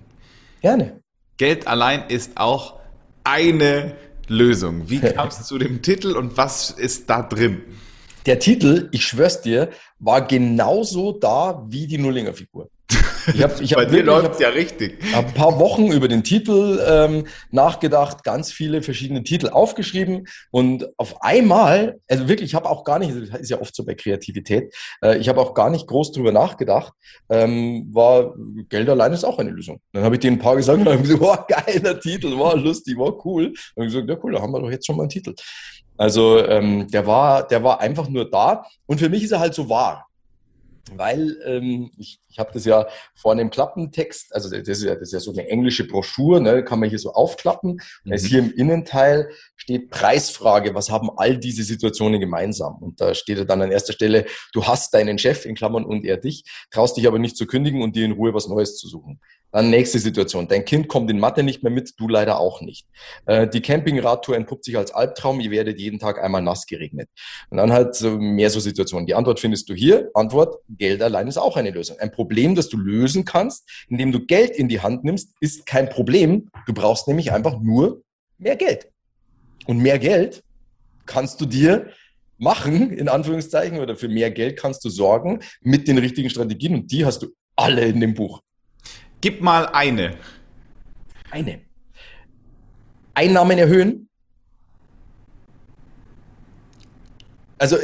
Gerne. 0.62 1.02
Geld 1.36 1.66
allein 1.66 2.08
ist 2.08 2.36
auch 2.36 2.78
eine 3.24 3.96
Lösung. 4.28 4.88
Wie 4.88 5.00
kamst 5.00 5.40
du 5.40 5.44
zu 5.44 5.58
dem 5.58 5.82
Titel 5.82 6.16
und 6.16 6.36
was 6.36 6.70
ist 6.70 7.10
da 7.10 7.22
drin? 7.22 7.62
Der 8.26 8.38
Titel, 8.38 8.88
ich 8.92 9.04
schwör's 9.04 9.40
dir, 9.40 9.70
war 9.98 10.26
genauso 10.26 11.12
da 11.12 11.64
wie 11.68 11.86
die 11.86 11.98
Nullinger 11.98 12.34
Figur. 12.34 12.68
Ich 13.34 13.42
hab, 13.42 13.60
ich 13.60 13.74
Bei 13.74 13.84
hab 13.84 13.90
dir 13.90 14.02
läuft 14.02 14.40
ja 14.40 14.48
richtig. 14.48 14.98
habe 15.12 15.26
ein 15.28 15.34
paar 15.34 15.58
Wochen 15.58 15.92
über 15.92 16.08
den 16.08 16.24
Titel 16.24 16.80
ähm, 16.86 17.26
nachgedacht, 17.50 18.24
ganz 18.24 18.52
viele 18.52 18.82
verschiedene 18.82 19.22
Titel 19.22 19.48
aufgeschrieben 19.48 20.26
und 20.50 20.88
auf 20.96 21.22
einmal, 21.22 22.00
also 22.08 22.28
wirklich, 22.28 22.50
ich 22.50 22.54
habe 22.54 22.68
auch 22.68 22.84
gar 22.84 22.98
nicht, 22.98 23.12
das 23.32 23.40
ist 23.40 23.50
ja 23.50 23.60
oft 23.60 23.74
so 23.74 23.84
bei 23.84 23.94
Kreativität, 23.94 24.74
äh, 25.04 25.18
ich 25.18 25.28
habe 25.28 25.40
auch 25.40 25.54
gar 25.54 25.70
nicht 25.70 25.86
groß 25.86 26.12
drüber 26.12 26.32
nachgedacht, 26.32 26.92
ähm, 27.28 27.88
war 27.92 28.34
Geld 28.68 28.88
allein 28.88 29.12
ist 29.12 29.24
auch 29.24 29.38
eine 29.38 29.50
Lösung. 29.50 29.80
Dann 29.92 30.04
habe 30.04 30.16
ich 30.16 30.20
denen 30.20 30.36
ein 30.36 30.40
paar 30.40 30.56
gesagt 30.56 30.78
und 30.86 30.88
haben 30.88 31.02
gesagt, 31.02 31.20
wow, 31.20 31.46
geiler 31.46 31.98
Titel, 32.00 32.38
war 32.38 32.56
lustig, 32.56 32.98
war 32.98 33.24
cool. 33.24 33.52
Und 33.74 33.86
ich 33.86 33.92
gesagt, 33.92 34.08
ja 34.08 34.16
cool, 34.22 34.32
da 34.32 34.42
haben 34.42 34.52
wir 34.52 34.60
doch 34.60 34.70
jetzt 34.70 34.86
schon 34.86 34.96
mal 34.96 35.04
einen 35.04 35.10
Titel. 35.10 35.34
Also 35.96 36.42
ähm, 36.46 36.86
der 36.88 37.06
war, 37.06 37.46
der 37.46 37.62
war 37.62 37.80
einfach 37.80 38.08
nur 38.08 38.30
da 38.30 38.64
und 38.86 38.98
für 38.98 39.10
mich 39.10 39.22
ist 39.22 39.32
er 39.32 39.40
halt 39.40 39.54
so 39.54 39.68
wahr. 39.68 40.06
Weil 40.92 41.36
ähm, 41.44 41.90
ich, 41.96 42.20
ich 42.28 42.38
habe 42.38 42.50
das 42.52 42.64
ja 42.64 42.86
vorne 43.14 43.42
im 43.42 43.50
Klappentext, 43.50 44.34
also 44.34 44.48
das 44.50 44.66
ist 44.66 44.82
ja, 44.82 44.94
das 44.94 45.08
ist 45.08 45.12
ja 45.12 45.20
so 45.20 45.32
eine 45.32 45.48
englische 45.48 45.86
Broschüre, 45.86 46.40
ne, 46.40 46.64
kann 46.64 46.80
man 46.80 46.88
hier 46.88 46.98
so 46.98 47.12
aufklappen. 47.12 47.80
Mhm. 48.04 48.12
Und 48.12 48.18
hier 48.18 48.38
im 48.38 48.52
Innenteil 48.52 49.30
steht 49.56 49.90
Preisfrage, 49.90 50.74
was 50.74 50.90
haben 50.90 51.10
all 51.16 51.38
diese 51.38 51.62
Situationen 51.62 52.20
gemeinsam? 52.20 52.76
Und 52.76 53.00
da 53.00 53.14
steht 53.14 53.38
ja 53.38 53.44
dann 53.44 53.62
an 53.62 53.72
erster 53.72 53.92
Stelle, 53.92 54.26
du 54.52 54.66
hast 54.66 54.94
deinen 54.94 55.18
Chef 55.18 55.44
in 55.44 55.54
Klammern 55.54 55.84
und 55.84 56.04
er 56.04 56.16
dich, 56.16 56.44
traust 56.70 56.96
dich 56.96 57.06
aber 57.06 57.18
nicht 57.18 57.36
zu 57.36 57.46
kündigen 57.46 57.82
und 57.82 57.96
dir 57.96 58.04
in 58.04 58.12
Ruhe 58.12 58.34
was 58.34 58.48
Neues 58.48 58.76
zu 58.76 58.88
suchen. 58.88 59.20
Dann 59.52 59.70
nächste 59.70 59.98
Situation. 59.98 60.46
Dein 60.48 60.64
Kind 60.64 60.88
kommt 60.88 61.10
in 61.10 61.18
Mathe 61.18 61.42
nicht 61.42 61.62
mehr 61.62 61.72
mit, 61.72 61.94
du 61.98 62.08
leider 62.08 62.38
auch 62.38 62.60
nicht. 62.60 62.86
Äh, 63.26 63.48
die 63.48 63.60
Campingradtour 63.60 64.36
entpuppt 64.36 64.64
sich 64.64 64.76
als 64.76 64.92
Albtraum, 64.92 65.40
ihr 65.40 65.50
werdet 65.50 65.78
jeden 65.78 65.98
Tag 65.98 66.22
einmal 66.22 66.42
nass 66.42 66.66
geregnet. 66.66 67.08
Und 67.50 67.58
dann 67.58 67.72
halt 67.72 67.94
so 67.94 68.18
mehr 68.18 68.50
so 68.50 68.60
Situationen. 68.60 69.06
Die 69.06 69.14
Antwort 69.14 69.40
findest 69.40 69.68
du 69.68 69.74
hier. 69.74 70.10
Antwort, 70.14 70.58
Geld 70.68 71.02
allein 71.02 71.26
ist 71.26 71.38
auch 71.38 71.56
eine 71.56 71.70
Lösung. 71.70 71.98
Ein 71.98 72.12
Problem, 72.12 72.54
das 72.54 72.68
du 72.68 72.76
lösen 72.76 73.24
kannst, 73.24 73.68
indem 73.88 74.12
du 74.12 74.24
Geld 74.24 74.50
in 74.50 74.68
die 74.68 74.80
Hand 74.80 75.04
nimmst, 75.04 75.32
ist 75.40 75.66
kein 75.66 75.88
Problem. 75.88 76.50
Du 76.66 76.72
brauchst 76.72 77.08
nämlich 77.08 77.32
einfach 77.32 77.58
nur 77.60 78.02
mehr 78.38 78.56
Geld. 78.56 78.88
Und 79.66 79.78
mehr 79.78 79.98
Geld 79.98 80.42
kannst 81.06 81.40
du 81.40 81.46
dir 81.46 81.90
machen, 82.38 82.90
in 82.92 83.08
Anführungszeichen, 83.08 83.78
oder 83.78 83.96
für 83.96 84.08
mehr 84.08 84.30
Geld 84.30 84.58
kannst 84.58 84.84
du 84.84 84.88
sorgen 84.88 85.40
mit 85.60 85.88
den 85.88 85.98
richtigen 85.98 86.30
Strategien 86.30 86.74
und 86.74 86.90
die 86.90 87.04
hast 87.04 87.22
du 87.22 87.28
alle 87.56 87.84
in 87.84 88.00
dem 88.00 88.14
Buch. 88.14 88.40
Gib 89.20 89.40
mal 89.42 89.66
eine. 89.66 90.16
Eine. 91.30 91.60
Einnahmen 93.14 93.58
erhöhen. 93.58 94.08
Also 97.58 97.76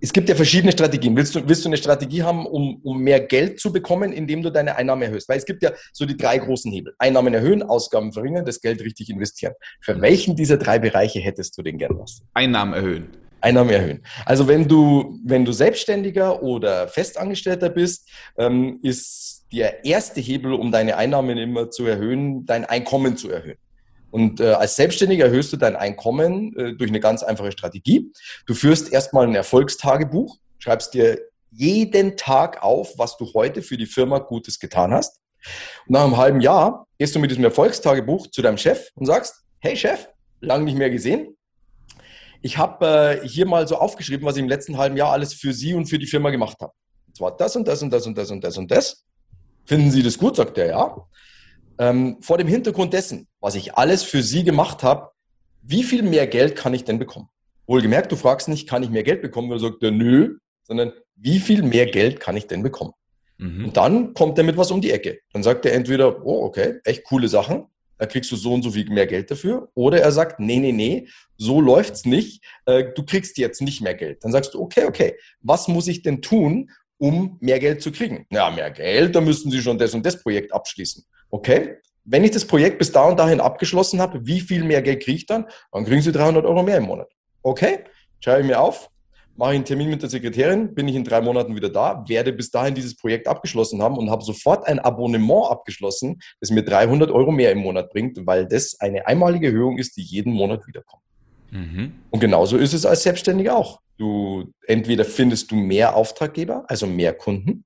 es 0.00 0.12
gibt 0.12 0.28
ja 0.30 0.34
verschiedene 0.34 0.72
Strategien. 0.72 1.14
Willst 1.14 1.34
du, 1.34 1.46
willst 1.46 1.64
du 1.64 1.68
eine 1.68 1.76
Strategie 1.76 2.22
haben, 2.22 2.46
um, 2.46 2.80
um 2.82 3.00
mehr 3.00 3.20
Geld 3.20 3.60
zu 3.60 3.70
bekommen, 3.70 4.12
indem 4.12 4.42
du 4.42 4.50
deine 4.50 4.76
Einnahmen 4.76 5.02
erhöhst? 5.02 5.28
Weil 5.28 5.36
es 5.36 5.44
gibt 5.44 5.62
ja 5.62 5.72
so 5.92 6.06
die 6.06 6.16
drei 6.16 6.38
großen 6.38 6.72
Hebel. 6.72 6.94
Einnahmen 6.98 7.34
erhöhen, 7.34 7.62
Ausgaben 7.62 8.12
verringern, 8.12 8.46
das 8.46 8.62
Geld 8.62 8.80
richtig 8.80 9.10
investieren. 9.10 9.52
Für 9.82 10.00
welchen 10.00 10.36
dieser 10.36 10.56
drei 10.56 10.78
Bereiche 10.78 11.20
hättest 11.20 11.58
du 11.58 11.62
denn 11.62 11.76
gern 11.76 11.98
was? 11.98 12.22
Einnahmen 12.32 12.72
erhöhen. 12.72 13.10
Einnahmen 13.40 13.70
erhöhen. 13.70 14.02
Also 14.24 14.48
wenn 14.48 14.68
du, 14.68 15.18
wenn 15.24 15.44
du 15.44 15.52
Selbstständiger 15.52 16.42
oder 16.42 16.88
Festangestellter 16.88 17.68
bist, 17.68 18.08
ähm, 18.36 18.80
ist 18.82 19.46
der 19.52 19.84
erste 19.84 20.20
Hebel, 20.20 20.52
um 20.52 20.70
deine 20.72 20.96
Einnahmen 20.96 21.38
immer 21.38 21.70
zu 21.70 21.86
erhöhen, 21.86 22.44
dein 22.46 22.64
Einkommen 22.64 23.16
zu 23.16 23.30
erhöhen. 23.30 23.56
Und 24.10 24.40
äh, 24.40 24.52
als 24.52 24.76
Selbstständiger 24.76 25.26
erhöhst 25.26 25.52
du 25.52 25.56
dein 25.56 25.76
Einkommen 25.76 26.56
äh, 26.56 26.74
durch 26.74 26.90
eine 26.90 27.00
ganz 27.00 27.22
einfache 27.22 27.52
Strategie. 27.52 28.10
Du 28.46 28.54
führst 28.54 28.92
erstmal 28.92 29.26
ein 29.26 29.34
Erfolgstagebuch, 29.34 30.38
schreibst 30.58 30.94
dir 30.94 31.18
jeden 31.50 32.16
Tag 32.16 32.62
auf, 32.62 32.94
was 32.96 33.16
du 33.16 33.32
heute 33.34 33.62
für 33.62 33.76
die 33.76 33.86
Firma 33.86 34.18
Gutes 34.18 34.58
getan 34.58 34.92
hast. 34.92 35.20
Und 35.86 35.92
nach 35.92 36.04
einem 36.04 36.16
halben 36.16 36.40
Jahr 36.40 36.86
gehst 36.98 37.14
du 37.14 37.18
mit 37.18 37.30
diesem 37.30 37.44
Erfolgstagebuch 37.44 38.28
zu 38.28 38.42
deinem 38.42 38.58
Chef 38.58 38.90
und 38.94 39.06
sagst, 39.06 39.44
hey 39.60 39.76
Chef, 39.76 40.08
lang 40.40 40.64
nicht 40.64 40.76
mehr 40.76 40.90
gesehen, 40.90 41.36
ich 42.42 42.58
habe 42.58 43.20
äh, 43.22 43.28
hier 43.28 43.46
mal 43.46 43.66
so 43.66 43.76
aufgeschrieben, 43.76 44.26
was 44.26 44.36
ich 44.36 44.42
im 44.42 44.48
letzten 44.48 44.78
halben 44.78 44.96
Jahr 44.96 45.12
alles 45.12 45.34
für 45.34 45.52
Sie 45.52 45.74
und 45.74 45.86
für 45.86 45.98
die 45.98 46.06
Firma 46.06 46.30
gemacht 46.30 46.58
habe. 46.60 46.72
Und 47.06 47.16
zwar 47.16 47.36
das 47.36 47.56
und 47.56 47.66
das 47.66 47.82
und 47.82 47.90
das 47.90 48.06
und 48.06 48.16
das 48.16 48.30
und 48.30 48.44
das 48.44 48.58
und 48.58 48.70
das. 48.70 49.04
Finden 49.64 49.90
Sie 49.90 50.02
das 50.02 50.18
gut? 50.18 50.36
Sagt 50.36 50.56
er, 50.58 50.66
ja. 50.66 50.96
Ähm, 51.78 52.18
vor 52.20 52.38
dem 52.38 52.48
Hintergrund 52.48 52.92
dessen, 52.92 53.28
was 53.40 53.54
ich 53.54 53.74
alles 53.74 54.02
für 54.02 54.22
Sie 54.22 54.44
gemacht 54.44 54.82
habe, 54.82 55.10
wie 55.62 55.82
viel 55.82 56.02
mehr 56.02 56.26
Geld 56.26 56.56
kann 56.56 56.74
ich 56.74 56.84
denn 56.84 56.98
bekommen? 56.98 57.28
Wohlgemerkt, 57.66 58.10
du 58.10 58.16
fragst 58.16 58.48
nicht, 58.48 58.68
kann 58.68 58.82
ich 58.82 58.90
mehr 58.90 59.02
Geld 59.02 59.20
bekommen? 59.20 59.50
Oder 59.50 59.60
sagt 59.60 59.82
er, 59.82 59.90
nö, 59.90 60.38
sondern 60.62 60.92
wie 61.16 61.38
viel 61.38 61.62
mehr 61.62 61.86
Geld 61.86 62.20
kann 62.20 62.36
ich 62.36 62.46
denn 62.46 62.62
bekommen? 62.62 62.92
Mhm. 63.36 63.66
Und 63.66 63.76
dann 63.76 64.14
kommt 64.14 64.38
er 64.38 64.44
mit 64.44 64.56
was 64.56 64.70
um 64.70 64.80
die 64.80 64.90
Ecke. 64.90 65.20
Dann 65.32 65.42
sagt 65.42 65.66
er 65.66 65.74
entweder, 65.74 66.24
oh, 66.24 66.44
okay, 66.44 66.80
echt 66.84 67.04
coole 67.04 67.28
Sachen 67.28 67.66
da 67.98 68.06
kriegst 68.06 68.30
du 68.32 68.36
so 68.36 68.54
und 68.54 68.62
so 68.62 68.70
viel 68.70 68.88
mehr 68.90 69.06
Geld 69.06 69.30
dafür. 69.30 69.68
Oder 69.74 70.00
er 70.00 70.12
sagt, 70.12 70.40
nee, 70.40 70.58
nee, 70.58 70.72
nee, 70.72 71.08
so 71.36 71.60
läuft's 71.60 72.04
nicht. 72.04 72.44
Äh, 72.66 72.92
du 72.94 73.04
kriegst 73.04 73.38
jetzt 73.38 73.60
nicht 73.60 73.80
mehr 73.80 73.94
Geld. 73.94 74.24
Dann 74.24 74.32
sagst 74.32 74.54
du, 74.54 74.60
okay, 74.60 74.84
okay, 74.86 75.16
was 75.40 75.68
muss 75.68 75.88
ich 75.88 76.02
denn 76.02 76.22
tun, 76.22 76.70
um 76.98 77.36
mehr 77.40 77.58
Geld 77.58 77.82
zu 77.82 77.92
kriegen? 77.92 78.26
Ja, 78.30 78.50
mehr 78.50 78.70
Geld, 78.70 79.14
da 79.14 79.20
müssten 79.20 79.50
Sie 79.50 79.60
schon 79.60 79.78
das 79.78 79.94
und 79.94 80.04
das 80.04 80.22
Projekt 80.22 80.52
abschließen. 80.52 81.04
Okay, 81.30 81.76
wenn 82.04 82.24
ich 82.24 82.30
das 82.30 82.46
Projekt 82.46 82.78
bis 82.78 82.90
da 82.90 83.04
und 83.04 83.18
dahin 83.18 83.40
abgeschlossen 83.40 84.00
habe, 84.00 84.26
wie 84.26 84.40
viel 84.40 84.64
mehr 84.64 84.80
Geld 84.80 85.02
kriege 85.02 85.16
ich 85.16 85.26
dann? 85.26 85.46
Dann 85.72 85.84
kriegen 85.84 86.00
Sie 86.00 86.12
300 86.12 86.44
Euro 86.46 86.62
mehr 86.62 86.78
im 86.78 86.84
Monat. 86.84 87.08
Okay, 87.42 87.84
schreibe 88.20 88.40
ich 88.40 88.46
mir 88.46 88.60
auf, 88.60 88.90
mache 89.38 89.52
ich 89.52 89.56
einen 89.56 89.64
Termin 89.64 89.88
mit 89.88 90.02
der 90.02 90.10
Sekretärin, 90.10 90.74
bin 90.74 90.88
ich 90.88 90.96
in 90.96 91.04
drei 91.04 91.20
Monaten 91.20 91.54
wieder 91.54 91.70
da, 91.70 92.04
werde 92.08 92.32
bis 92.32 92.50
dahin 92.50 92.74
dieses 92.74 92.96
Projekt 92.96 93.28
abgeschlossen 93.28 93.80
haben 93.80 93.96
und 93.96 94.10
habe 94.10 94.24
sofort 94.24 94.66
ein 94.66 94.80
Abonnement 94.80 95.48
abgeschlossen, 95.48 96.20
das 96.40 96.50
mir 96.50 96.64
300 96.64 97.10
Euro 97.12 97.30
mehr 97.30 97.52
im 97.52 97.58
Monat 97.58 97.90
bringt, 97.90 98.18
weil 98.26 98.46
das 98.46 98.76
eine 98.80 99.06
einmalige 99.06 99.46
Erhöhung 99.46 99.78
ist, 99.78 99.96
die 99.96 100.02
jeden 100.02 100.32
Monat 100.32 100.66
wiederkommt. 100.66 101.04
Mhm. 101.52 101.92
Und 102.10 102.20
genauso 102.20 102.56
ist 102.56 102.74
es 102.74 102.84
als 102.84 103.04
Selbstständiger 103.04 103.56
auch. 103.56 103.80
Du 103.96 104.52
entweder 104.66 105.04
findest 105.04 105.50
du 105.52 105.56
mehr 105.56 105.94
Auftraggeber, 105.94 106.64
also 106.66 106.86
mehr 106.86 107.14
Kunden, 107.14 107.64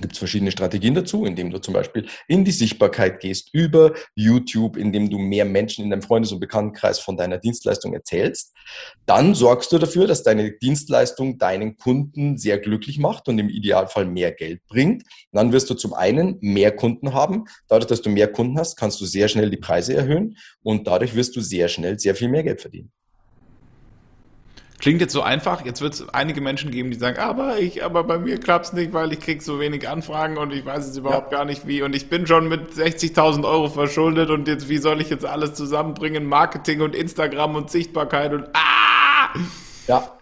gibt 0.00 0.14
es 0.14 0.18
verschiedene 0.18 0.50
Strategien 0.50 0.94
dazu, 0.94 1.26
indem 1.26 1.50
du 1.50 1.58
zum 1.58 1.74
Beispiel 1.74 2.06
in 2.26 2.44
die 2.44 2.50
Sichtbarkeit 2.50 3.20
gehst 3.20 3.50
über 3.52 3.92
YouTube, 4.14 4.76
indem 4.76 5.10
du 5.10 5.18
mehr 5.18 5.44
Menschen 5.44 5.84
in 5.84 5.90
deinem 5.90 6.02
Freundes- 6.02 6.32
und 6.32 6.40
Bekanntenkreis 6.40 6.98
von 6.98 7.16
deiner 7.16 7.38
Dienstleistung 7.38 7.92
erzählst. 7.92 8.54
Dann 9.04 9.34
sorgst 9.34 9.70
du 9.72 9.78
dafür, 9.78 10.06
dass 10.06 10.22
deine 10.22 10.52
Dienstleistung 10.52 11.38
deinen 11.38 11.76
Kunden 11.76 12.38
sehr 12.38 12.58
glücklich 12.58 12.98
macht 12.98 13.28
und 13.28 13.38
im 13.38 13.50
Idealfall 13.50 14.06
mehr 14.06 14.32
Geld 14.32 14.66
bringt. 14.66 15.02
Und 15.02 15.36
dann 15.36 15.52
wirst 15.52 15.68
du 15.68 15.74
zum 15.74 15.92
einen 15.92 16.38
mehr 16.40 16.74
Kunden 16.74 17.12
haben. 17.12 17.44
Dadurch, 17.68 17.86
dass 17.86 18.02
du 18.02 18.08
mehr 18.08 18.28
Kunden 18.32 18.58
hast, 18.58 18.76
kannst 18.76 19.00
du 19.00 19.04
sehr 19.04 19.28
schnell 19.28 19.50
die 19.50 19.58
Preise 19.58 19.94
erhöhen 19.94 20.36
und 20.62 20.86
dadurch 20.86 21.14
wirst 21.14 21.36
du 21.36 21.40
sehr 21.40 21.68
schnell 21.68 21.98
sehr 21.98 22.14
viel 22.14 22.28
mehr 22.28 22.42
Geld 22.42 22.60
verdienen. 22.60 22.92
Klingt 24.82 25.00
jetzt 25.00 25.12
so 25.12 25.22
einfach. 25.22 25.64
Jetzt 25.64 25.80
wird 25.80 25.94
es 25.94 26.08
einige 26.08 26.40
Menschen 26.40 26.72
geben, 26.72 26.90
die 26.90 26.96
sagen, 26.96 27.16
aber 27.18 27.60
ich, 27.60 27.84
aber 27.84 28.02
bei 28.02 28.18
mir 28.18 28.40
klappt 28.40 28.66
es 28.66 28.72
nicht, 28.72 28.92
weil 28.92 29.12
ich 29.12 29.20
krieg 29.20 29.40
so 29.40 29.60
wenig 29.60 29.88
Anfragen 29.88 30.36
und 30.36 30.52
ich 30.52 30.66
weiß 30.66 30.88
es 30.88 30.96
überhaupt 30.96 31.30
ja. 31.30 31.38
gar 31.38 31.44
nicht 31.44 31.68
wie. 31.68 31.82
Und 31.82 31.94
ich 31.94 32.10
bin 32.10 32.26
schon 32.26 32.48
mit 32.48 32.72
60.000 32.72 33.44
Euro 33.44 33.68
verschuldet 33.68 34.30
und 34.30 34.48
jetzt, 34.48 34.68
wie 34.68 34.78
soll 34.78 35.00
ich 35.00 35.08
jetzt 35.08 35.24
alles 35.24 35.54
zusammenbringen? 35.54 36.26
Marketing 36.26 36.80
und 36.80 36.96
Instagram 36.96 37.54
und 37.54 37.70
Sichtbarkeit 37.70 38.32
und 38.32 38.48
ah! 38.54 39.28
Ja. 39.86 40.18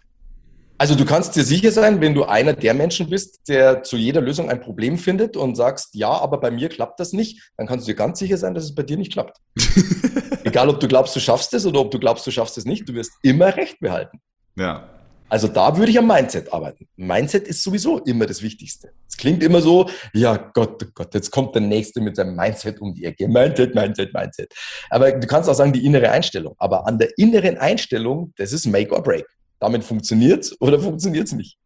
Also 0.76 0.94
du 0.94 1.06
kannst 1.06 1.36
dir 1.36 1.44
sicher 1.44 1.72
sein, 1.72 2.02
wenn 2.02 2.12
du 2.12 2.24
einer 2.24 2.52
der 2.52 2.74
Menschen 2.74 3.08
bist, 3.08 3.48
der 3.48 3.82
zu 3.82 3.96
jeder 3.96 4.20
Lösung 4.20 4.50
ein 4.50 4.60
Problem 4.60 4.98
findet 4.98 5.38
und 5.38 5.54
sagst, 5.54 5.94
ja, 5.94 6.10
aber 6.10 6.38
bei 6.38 6.50
mir 6.50 6.68
klappt 6.68 7.00
das 7.00 7.14
nicht, 7.14 7.50
dann 7.56 7.66
kannst 7.66 7.88
du 7.88 7.92
dir 7.92 7.96
ganz 7.96 8.18
sicher 8.18 8.36
sein, 8.36 8.52
dass 8.52 8.64
es 8.64 8.74
bei 8.74 8.82
dir 8.82 8.98
nicht 8.98 9.12
klappt. 9.12 9.38
Egal, 10.44 10.68
ob 10.68 10.80
du 10.80 10.88
glaubst, 10.88 11.16
du 11.16 11.20
schaffst 11.20 11.54
es 11.54 11.64
oder 11.64 11.80
ob 11.80 11.90
du 11.90 11.98
glaubst, 11.98 12.26
du 12.26 12.30
schaffst 12.30 12.58
es 12.58 12.66
nicht, 12.66 12.86
du 12.86 12.92
wirst 12.92 13.12
immer 13.22 13.56
recht 13.56 13.80
behalten. 13.80 14.20
Ja. 14.56 14.88
Also 15.30 15.46
da 15.46 15.76
würde 15.76 15.92
ich 15.92 15.98
am 15.98 16.08
Mindset 16.08 16.52
arbeiten. 16.52 16.88
Mindset 16.96 17.46
ist 17.46 17.62
sowieso 17.62 17.98
immer 18.00 18.26
das 18.26 18.42
Wichtigste. 18.42 18.90
Es 19.08 19.16
klingt 19.16 19.44
immer 19.44 19.60
so, 19.60 19.88
ja 20.12 20.36
Gott, 20.36 20.82
oh 20.82 20.88
Gott, 20.92 21.14
jetzt 21.14 21.30
kommt 21.30 21.54
der 21.54 21.62
Nächste 21.62 22.00
mit 22.00 22.16
seinem 22.16 22.34
Mindset 22.34 22.80
um 22.80 22.92
die 22.92 23.04
Ecke. 23.04 23.28
Mindset, 23.28 23.74
Mindset, 23.74 24.12
Mindset. 24.12 24.52
Aber 24.90 25.12
du 25.12 25.26
kannst 25.28 25.48
auch 25.48 25.54
sagen, 25.54 25.72
die 25.72 25.86
innere 25.86 26.10
Einstellung. 26.10 26.56
Aber 26.58 26.84
an 26.86 26.98
der 26.98 27.16
inneren 27.16 27.58
Einstellung, 27.58 28.32
das 28.36 28.52
ist 28.52 28.66
Make 28.66 28.92
or 28.92 29.04
Break. 29.04 29.24
Damit 29.60 29.84
funktioniert 29.84 30.44
es 30.44 30.60
oder 30.60 30.80
funktioniert 30.80 31.28
es 31.28 31.32
nicht. 31.32 31.56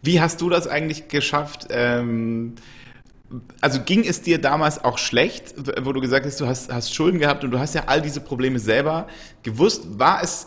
Wie 0.00 0.20
hast 0.20 0.40
du 0.40 0.48
das 0.48 0.68
eigentlich 0.68 1.08
geschafft? 1.08 1.68
Ähm 1.70 2.54
also 3.60 3.80
ging 3.80 4.04
es 4.04 4.22
dir 4.22 4.38
damals 4.38 4.84
auch 4.84 4.98
schlecht, 4.98 5.54
wo 5.82 5.92
du 5.92 6.00
gesagt 6.00 6.26
hast, 6.26 6.40
du 6.40 6.46
hast, 6.46 6.72
hast 6.72 6.94
Schulden 6.94 7.18
gehabt 7.18 7.44
und 7.44 7.50
du 7.50 7.58
hast 7.58 7.74
ja 7.74 7.84
all 7.86 8.02
diese 8.02 8.20
Probleme 8.20 8.58
selber 8.58 9.06
gewusst. 9.42 9.98
War 9.98 10.22
es 10.22 10.46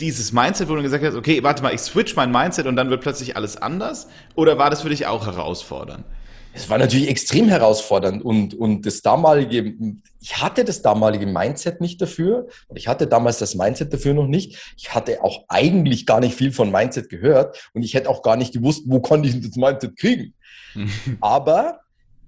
dieses 0.00 0.32
Mindset, 0.32 0.68
wo 0.68 0.76
du 0.76 0.82
gesagt 0.82 1.04
hast, 1.04 1.14
okay, 1.14 1.42
warte 1.42 1.62
mal, 1.62 1.74
ich 1.74 1.80
switch 1.80 2.16
mein 2.16 2.30
Mindset 2.30 2.66
und 2.66 2.76
dann 2.76 2.90
wird 2.90 3.02
plötzlich 3.02 3.36
alles 3.36 3.56
anders? 3.56 4.08
Oder 4.34 4.58
war 4.58 4.70
das 4.70 4.82
für 4.82 4.88
dich 4.88 5.06
auch 5.06 5.26
herausfordernd? 5.26 6.04
Es 6.52 6.68
war 6.68 6.78
natürlich 6.78 7.08
extrem 7.08 7.48
herausfordernd 7.48 8.24
und, 8.24 8.54
und 8.54 8.84
das 8.84 9.02
damalige, 9.02 9.72
ich 10.20 10.42
hatte 10.42 10.64
das 10.64 10.82
damalige 10.82 11.26
Mindset 11.26 11.80
nicht 11.80 12.02
dafür 12.02 12.48
und 12.66 12.76
ich 12.76 12.88
hatte 12.88 13.06
damals 13.06 13.38
das 13.38 13.54
Mindset 13.54 13.92
dafür 13.92 14.14
noch 14.14 14.26
nicht. 14.26 14.74
Ich 14.76 14.92
hatte 14.92 15.22
auch 15.22 15.44
eigentlich 15.48 16.06
gar 16.06 16.18
nicht 16.18 16.34
viel 16.34 16.50
von 16.50 16.72
Mindset 16.72 17.08
gehört 17.08 17.70
und 17.72 17.84
ich 17.84 17.94
hätte 17.94 18.08
auch 18.08 18.22
gar 18.22 18.36
nicht 18.36 18.52
gewusst, 18.52 18.82
wo 18.86 19.00
konnte 19.00 19.28
ich 19.28 19.40
das 19.40 19.54
Mindset 19.54 19.96
kriegen. 19.96 20.34
Aber 21.20 21.80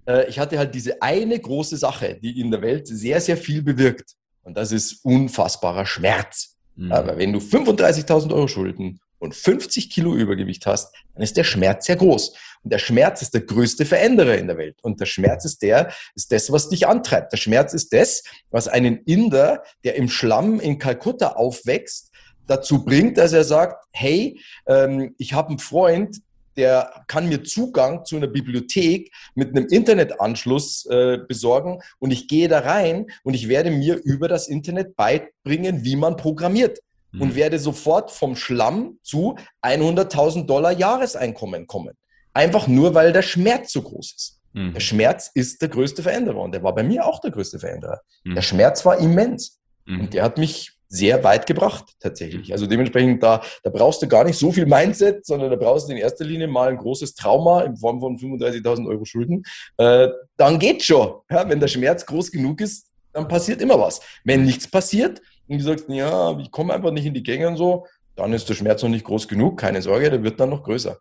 äh, 0.07 0.29
ich 0.29 0.39
hatte 0.39 0.57
halt 0.57 0.73
diese 0.73 1.03
eine 1.03 1.39
große 1.39 1.77
Sache, 1.77 2.19
die 2.23 2.41
in 2.41 2.53
der 2.53 2.63
Welt 2.63 2.87
sehr, 2.87 3.21
sehr 3.21 3.37
viel 3.37 3.61
bewirkt 3.61 4.13
und 4.45 4.57
das 4.57 4.71
ist 4.71 5.05
unfassbarer 5.05 5.87
Schmerz. 5.87 6.52
Mhm. 6.77 6.93
Aber 6.93 7.19
wenn 7.19 7.33
du 7.33 7.39
35.000 7.39 8.33
Euro 8.33 8.49
Schulden 8.49 9.01
und 9.19 9.35
50 9.35 9.91
Kilo 9.91 10.15
Übergewicht 10.15 10.67
hast, 10.67 10.95
dann 11.15 11.23
ist 11.23 11.37
der 11.37 11.45
Schmerz 11.45 11.87
sehr 11.87 11.97
groß. 11.97 12.35
Und 12.65 12.73
der 12.73 12.79
Schmerz 12.79 13.23
ist 13.23 13.35
der 13.35 13.43
größte 13.43 13.85
Veränderer 13.85 14.37
in 14.37 14.47
der 14.47 14.59
Welt. 14.59 14.79
Und 14.83 15.01
der 15.01 15.07
Schmerz 15.07 15.45
ist 15.45 15.63
der, 15.63 15.93
ist 16.15 16.33
das, 16.33 16.51
was 16.51 16.69
dich 16.69 16.87
antreibt. 16.87 17.33
Der 17.33 17.37
Schmerz 17.37 17.73
ist 17.73 17.93
das, 17.93 18.23
was 18.51 18.69
einen 18.69 18.99
Inder, 19.05 19.63
der 19.85 19.97
im 19.97 20.09
Schlamm 20.09 20.61
in 20.61 20.79
Kalkutta 20.79 21.33
aufwächst, 21.33 22.11
dazu 22.47 22.85
bringt, 22.85 23.19
dass 23.19 23.33
er 23.33 23.45
sagt, 23.45 23.85
hey, 23.93 24.41
ähm, 24.67 25.15
ich 25.19 25.33
habe 25.33 25.51
einen 25.51 25.59
Freund, 25.59 26.21
der 26.57 27.05
kann 27.07 27.29
mir 27.29 27.45
Zugang 27.45 28.05
zu 28.05 28.17
einer 28.17 28.27
Bibliothek 28.27 29.13
mit 29.35 29.51
einem 29.51 29.67
Internetanschluss 29.67 30.87
äh, 30.87 31.19
besorgen 31.27 31.81
und 31.99 32.11
ich 32.11 32.29
gehe 32.29 32.49
da 32.49 32.61
rein 32.61 33.07
und 33.23 33.35
ich 33.35 33.49
werde 33.49 33.71
mir 33.71 33.97
über 33.97 34.29
das 34.29 34.49
Internet 34.49 34.97
beibringen, 34.97 35.85
wie 35.85 35.97
man 35.97 36.17
programmiert 36.17 36.79
mhm. 37.13 37.23
und 37.23 37.35
werde 37.35 37.59
sofort 37.59 38.11
vom 38.11 38.37
Schlamm 38.37 38.99
zu 39.03 39.37
100.000 39.63 40.47
Dollar 40.47 40.73
Jahreseinkommen 40.73 41.67
kommen. 41.67 41.95
Einfach 42.35 42.67
nur, 42.67 42.95
weil 42.95 43.13
der 43.13 43.23
Schmerz 43.23 43.73
so 43.73 43.83
groß 43.83 44.15
ist. 44.17 44.41
Mhm. 44.53 44.75
Der 44.75 44.81
Schmerz 44.81 45.31
ist 45.35 45.63
der 45.63 45.69
größte 45.69 46.03
Veränderer 46.03 46.41
und 46.41 46.53
der 46.53 46.63
war 46.63 46.75
bei 46.75 46.83
mir 46.83 47.07
auch 47.07 47.21
der 47.21 47.31
größte 47.31 47.59
Veränderer. 47.59 48.01
Mhm. 48.25 48.35
Der 48.35 48.43
Schmerz 48.43 48.85
war 48.85 48.99
immens 48.99 49.61
mhm. 49.87 50.01
und 50.01 50.15
der 50.15 50.23
hat 50.23 50.39
mich 50.39 50.73
sehr 50.93 51.25
weit 51.25 51.47
gebracht 51.47 51.95
tatsächlich. 52.01 52.53
Also 52.53 52.67
dementsprechend, 52.67 53.23
da, 53.23 53.41
da 53.63 53.71
brauchst 53.71 54.03
du 54.03 54.09
gar 54.09 54.25
nicht 54.25 54.39
so 54.39 54.53
viel 54.53 54.67
Mindset, 54.67 55.25
sondern 55.25 55.51
da 55.51 55.57
brauchst 55.57 55.89
du 55.89 55.93
in 55.93 55.99
erster 55.99 56.25
Linie 56.25 56.49
mal 56.49 56.69
ein 56.69 56.77
großes 56.77 57.15
Trauma 57.15 57.63
in 57.63 57.79
Form 57.79 57.99
von 57.99 58.19
35.000 58.19 58.87
Euro 58.87 59.05
Schulden. 59.07 59.43
Äh, 59.79 60.09
dann 60.37 60.59
geht 60.59 60.83
schon. 60.83 61.15
Ja, 61.31 61.49
wenn 61.49 61.61
der 61.61 61.69
Schmerz 61.69 62.05
groß 62.05 62.31
genug 62.31 62.61
ist, 62.61 62.91
dann 63.15 63.27
passiert 63.27 63.63
immer 63.63 63.81
was. 63.81 64.03
Wenn 64.23 64.45
nichts 64.45 64.71
passiert 64.71 65.23
und 65.49 65.59
du 65.59 65.65
sagst, 65.65 65.87
ja, 65.89 66.39
ich 66.39 66.51
komme 66.51 66.75
einfach 66.75 66.91
nicht 66.91 67.07
in 67.07 67.15
die 67.15 67.23
Gänge 67.23 67.49
und 67.49 67.57
so, 67.57 67.87
dann 68.15 68.35
ist 68.35 68.47
der 68.51 68.55
Schmerz 68.55 68.83
noch 68.83 68.91
nicht 68.91 69.07
groß 69.07 69.29
genug. 69.29 69.59
Keine 69.59 69.81
Sorge, 69.81 70.11
der 70.11 70.23
wird 70.23 70.39
dann 70.39 70.51
noch 70.51 70.63
größer. 70.63 70.99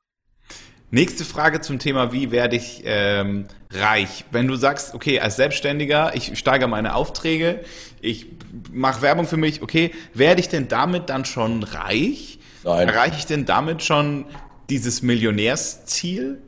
Nächste 0.93 1.23
Frage 1.23 1.61
zum 1.61 1.79
Thema, 1.79 2.11
wie 2.11 2.31
werde 2.31 2.57
ich 2.57 2.81
ähm, 2.83 3.45
reich? 3.71 4.25
Wenn 4.29 4.49
du 4.49 4.57
sagst, 4.57 4.93
okay, 4.93 5.21
als 5.21 5.37
Selbstständiger, 5.37 6.13
ich 6.15 6.37
steigere 6.37 6.67
meine 6.67 6.95
Aufträge, 6.95 7.63
ich 8.01 8.27
mache 8.73 9.01
Werbung 9.01 9.25
für 9.25 9.37
mich, 9.37 9.61
okay, 9.61 9.91
werde 10.13 10.41
ich 10.41 10.49
denn 10.49 10.67
damit 10.67 11.09
dann 11.09 11.23
schon 11.23 11.63
reich? 11.63 12.39
Nein. 12.65 12.89
Erreiche 12.89 13.15
ich 13.17 13.25
denn 13.25 13.45
damit 13.45 13.83
schon 13.83 14.25
dieses 14.69 15.01
Millionärsziel? 15.01 16.41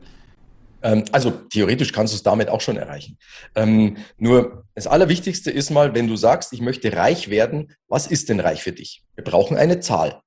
Ähm, 0.82 1.06
also 1.10 1.30
theoretisch 1.30 1.92
kannst 1.92 2.12
du 2.12 2.16
es 2.16 2.22
damit 2.22 2.50
auch 2.50 2.60
schon 2.60 2.76
erreichen. 2.76 3.16
Ähm, 3.54 3.96
nur 4.18 4.66
das 4.74 4.86
Allerwichtigste 4.86 5.50
ist 5.50 5.70
mal, 5.70 5.94
wenn 5.94 6.06
du 6.06 6.16
sagst, 6.16 6.52
ich 6.52 6.60
möchte 6.60 6.94
reich 6.94 7.30
werden, 7.30 7.72
was 7.88 8.06
ist 8.06 8.28
denn 8.28 8.40
reich 8.40 8.62
für 8.62 8.72
dich? 8.72 9.04
Wir 9.14 9.24
brauchen 9.24 9.56
eine 9.56 9.80
Zahl. 9.80 10.20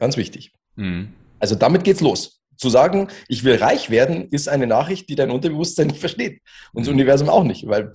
Ganz 0.00 0.16
wichtig. 0.16 0.52
Mhm. 0.74 1.14
Also 1.38 1.54
damit 1.54 1.84
geht's 1.84 2.00
los 2.00 2.33
zu 2.56 2.70
sagen, 2.70 3.08
ich 3.28 3.44
will 3.44 3.56
reich 3.56 3.90
werden, 3.90 4.28
ist 4.30 4.48
eine 4.48 4.66
Nachricht, 4.66 5.08
die 5.08 5.14
dein 5.14 5.30
Unterbewusstsein 5.30 5.88
nicht 5.88 6.00
versteht. 6.00 6.40
Und 6.72 6.82
das 6.82 6.88
mhm. 6.88 6.96
Universum 6.96 7.28
auch 7.28 7.44
nicht, 7.44 7.66
weil 7.66 7.90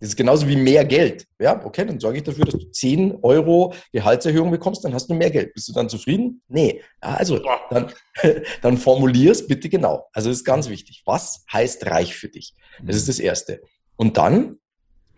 das 0.00 0.10
ist 0.10 0.16
genauso 0.16 0.46
wie 0.46 0.56
mehr 0.56 0.84
Geld. 0.84 1.26
Ja, 1.40 1.64
okay, 1.64 1.84
dann 1.84 1.98
sorge 1.98 2.18
ich 2.18 2.22
dafür, 2.22 2.44
dass 2.44 2.54
du 2.54 2.70
10 2.70 3.18
Euro 3.22 3.74
Gehaltserhöhung 3.92 4.50
bekommst, 4.50 4.84
dann 4.84 4.94
hast 4.94 5.08
du 5.08 5.14
mehr 5.14 5.30
Geld. 5.30 5.52
Bist 5.54 5.68
du 5.68 5.72
dann 5.72 5.88
zufrieden? 5.88 6.40
Nee. 6.46 6.82
Ja, 7.02 7.14
also 7.14 7.40
dann, 7.70 7.92
dann 8.62 8.76
formulier 8.78 9.32
es 9.32 9.46
bitte 9.46 9.68
genau. 9.68 10.06
Also 10.12 10.28
das 10.28 10.38
ist 10.38 10.44
ganz 10.44 10.68
wichtig. 10.68 11.02
Was 11.04 11.44
heißt 11.52 11.86
reich 11.86 12.14
für 12.14 12.28
dich? 12.28 12.54
Das 12.82 12.94
ist 12.94 13.04
mhm. 13.04 13.08
das 13.08 13.18
Erste. 13.18 13.60
Und 13.96 14.16
dann 14.16 14.58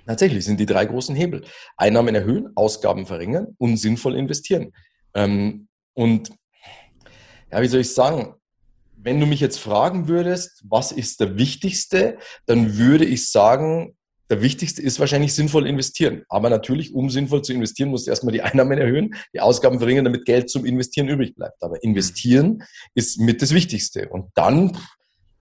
tatsächlich 0.06 0.46
sind 0.46 0.58
die 0.58 0.66
drei 0.66 0.86
großen 0.86 1.14
Hebel. 1.14 1.44
Einnahmen 1.76 2.14
erhöhen, 2.14 2.50
Ausgaben 2.54 3.04
verringern 3.04 3.54
und 3.58 3.76
sinnvoll 3.76 4.16
investieren. 4.16 4.72
Ähm, 5.14 5.68
und 5.92 6.30
ja, 7.52 7.60
wie 7.60 7.68
soll 7.68 7.80
ich 7.80 7.92
sagen? 7.92 8.34
Wenn 9.02 9.20
du 9.20 9.26
mich 9.26 9.40
jetzt 9.40 9.58
fragen 9.58 10.08
würdest, 10.08 10.62
was 10.68 10.92
ist 10.92 11.20
der 11.20 11.36
wichtigste, 11.38 12.18
dann 12.46 12.76
würde 12.76 13.04
ich 13.04 13.30
sagen, 13.30 13.96
der 14.28 14.42
wichtigste 14.42 14.80
ist 14.80 15.00
wahrscheinlich 15.00 15.34
sinnvoll 15.34 15.66
investieren. 15.66 16.22
Aber 16.28 16.50
natürlich, 16.50 16.94
um 16.94 17.10
sinnvoll 17.10 17.42
zu 17.42 17.52
investieren, 17.52 17.90
musst 17.90 18.06
du 18.06 18.10
erstmal 18.10 18.32
die 18.32 18.42
Einnahmen 18.42 18.78
erhöhen, 18.78 19.14
die 19.34 19.40
Ausgaben 19.40 19.78
verringern, 19.78 20.04
damit 20.04 20.24
Geld 20.24 20.48
zum 20.48 20.64
Investieren 20.64 21.08
übrig 21.08 21.34
bleibt. 21.34 21.62
Aber 21.62 21.82
investieren 21.82 22.62
ist 22.94 23.18
mit 23.18 23.42
das 23.42 23.52
Wichtigste. 23.52 24.08
Und 24.08 24.30
dann 24.34 24.78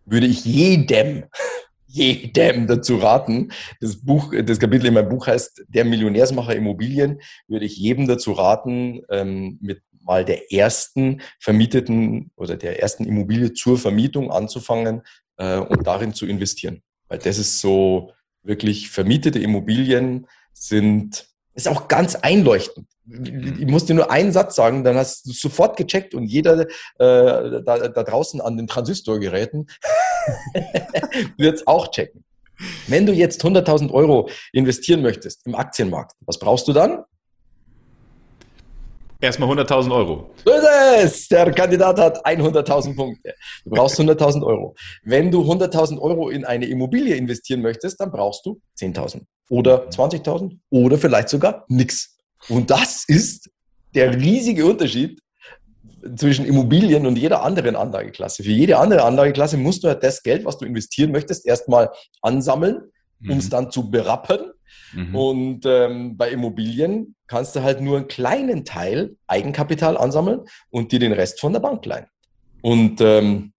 würde 0.06 0.26
ich 0.26 0.44
jedem, 0.44 1.26
jedem 1.86 2.66
dazu 2.66 2.96
raten, 2.96 3.52
das 3.80 4.02
Buch, 4.02 4.34
das 4.44 4.60
Kapitel 4.60 4.88
in 4.88 4.96
meinem 4.96 5.10
Buch 5.10 5.28
heißt 5.28 5.66
Der 5.68 5.86
Millionärsmacher 5.86 6.56
Immobilien, 6.56 7.20
würde 7.48 7.66
ich 7.66 7.78
jedem 7.78 8.08
dazu 8.08 8.32
raten, 8.32 9.02
ähm, 9.12 9.60
mit 9.62 9.82
mal 10.02 10.26
der 10.26 10.52
ersten 10.52 11.22
vermieteten 11.40 12.32
oder 12.36 12.58
der 12.58 12.82
ersten 12.82 13.06
Immobilie 13.06 13.54
zur 13.54 13.78
Vermietung 13.78 14.32
anzufangen 14.32 15.04
äh, 15.38 15.58
und 15.58 15.86
darin 15.86 16.14
zu 16.14 16.26
investieren. 16.26 16.82
Weil 17.08 17.20
das 17.20 17.38
ist 17.38 17.60
so 17.60 18.12
wirklich 18.44 18.90
vermietete 18.90 19.40
Immobilien 19.40 20.28
sind, 20.54 21.28
ist 21.54 21.68
auch 21.68 21.88
ganz 21.88 22.16
einleuchtend. 22.16 22.88
Ich 23.06 23.66
muss 23.66 23.86
dir 23.86 23.96
nur 23.96 24.12
einen 24.12 24.32
Satz 24.32 24.56
sagen, 24.56 24.84
dann 24.84 24.96
hast 24.96 25.26
du 25.26 25.32
sofort 25.32 25.78
gecheckt 25.78 26.14
und 26.14 26.26
jeder 26.26 26.62
äh, 26.62 26.68
da, 26.98 27.88
da 27.88 28.04
draußen 28.04 28.40
an 28.40 28.56
den 28.56 28.68
Transistorgeräten 28.68 29.68
wird 31.38 31.56
es 31.56 31.68
auch 31.68 31.90
checken. 31.90 32.24
Wenn 32.88 33.06
du 33.06 33.14
jetzt 33.14 33.44
100.000 33.44 33.92
Euro 33.92 34.30
investieren 34.52 35.02
möchtest 35.02 35.46
im 35.48 35.56
Aktienmarkt, 35.56 36.14
was 36.22 36.38
brauchst 36.38 36.68
du 36.68 36.74
dann? 36.74 37.04
Erstmal 39.22 39.50
100.000 39.50 39.94
Euro. 39.94 40.32
So 40.46 40.52
ist 40.52 40.68
es. 41.04 41.28
Der 41.28 41.52
Kandidat 41.52 42.00
hat 42.00 42.26
100.000 42.26 42.96
Punkte. 42.96 43.34
Du 43.66 43.72
brauchst 43.72 44.00
100.000 44.00 44.46
Euro. 44.46 44.76
Wenn 45.04 45.30
du 45.30 45.42
100.000 45.42 46.00
Euro 46.00 46.30
in 46.30 46.46
eine 46.46 46.68
Immobilie 46.68 47.16
investieren 47.16 47.62
möchtest, 47.62 48.00
dann 48.00 48.12
brauchst 48.12 48.46
du 48.46 48.62
10.000 48.80 49.24
oder 49.50 49.90
20.000 49.90 50.58
oder 50.70 50.98
vielleicht 50.98 51.28
sogar 51.28 51.66
nichts. 51.68 52.18
Und 52.48 52.72
das 52.72 53.04
ist 53.08 53.50
der 53.94 54.16
riesige 54.16 54.66
Unterschied 54.66 55.20
zwischen 56.16 56.46
Immobilien 56.46 57.06
und 57.06 57.18
jeder 57.18 57.44
anderen 57.44 57.76
Anlageklasse. 57.76 58.44
Für 58.44 58.52
jede 58.52 58.78
andere 58.78 59.04
Anlageklasse 59.04 59.58
musst 59.58 59.84
du 59.84 59.90
halt 59.90 60.02
das 60.02 60.24
Geld, 60.24 60.46
was 60.46 60.58
du 60.58 60.66
investieren 60.66 61.12
möchtest, 61.12 61.46
erstmal 61.46 61.90
ansammeln, 62.22 62.84
um 63.28 63.38
es 63.38 63.46
mhm. 63.46 63.50
dann 63.50 63.72
zu 63.72 63.92
berappen 63.92 64.54
Mhm. 64.94 65.16
Und 65.16 65.66
ähm, 65.66 66.18
bei 66.18 66.32
Immobilien 66.32 67.16
kannst 67.28 67.56
du 67.56 67.64
halt 67.64 67.82
nur 67.82 67.98
einen 67.98 68.08
kleinen 68.08 68.66
Teil 68.66 69.16
Eigenkapital 69.28 69.98
ansammeln 69.98 70.42
und 70.70 70.92
dir 70.92 71.00
den 71.00 71.14
Rest 71.14 71.40
von 71.40 71.54
der 71.54 71.60
Bank 71.60 71.86
leihen. 71.86 72.08
Und 72.62 73.00
ähm, 73.02 73.54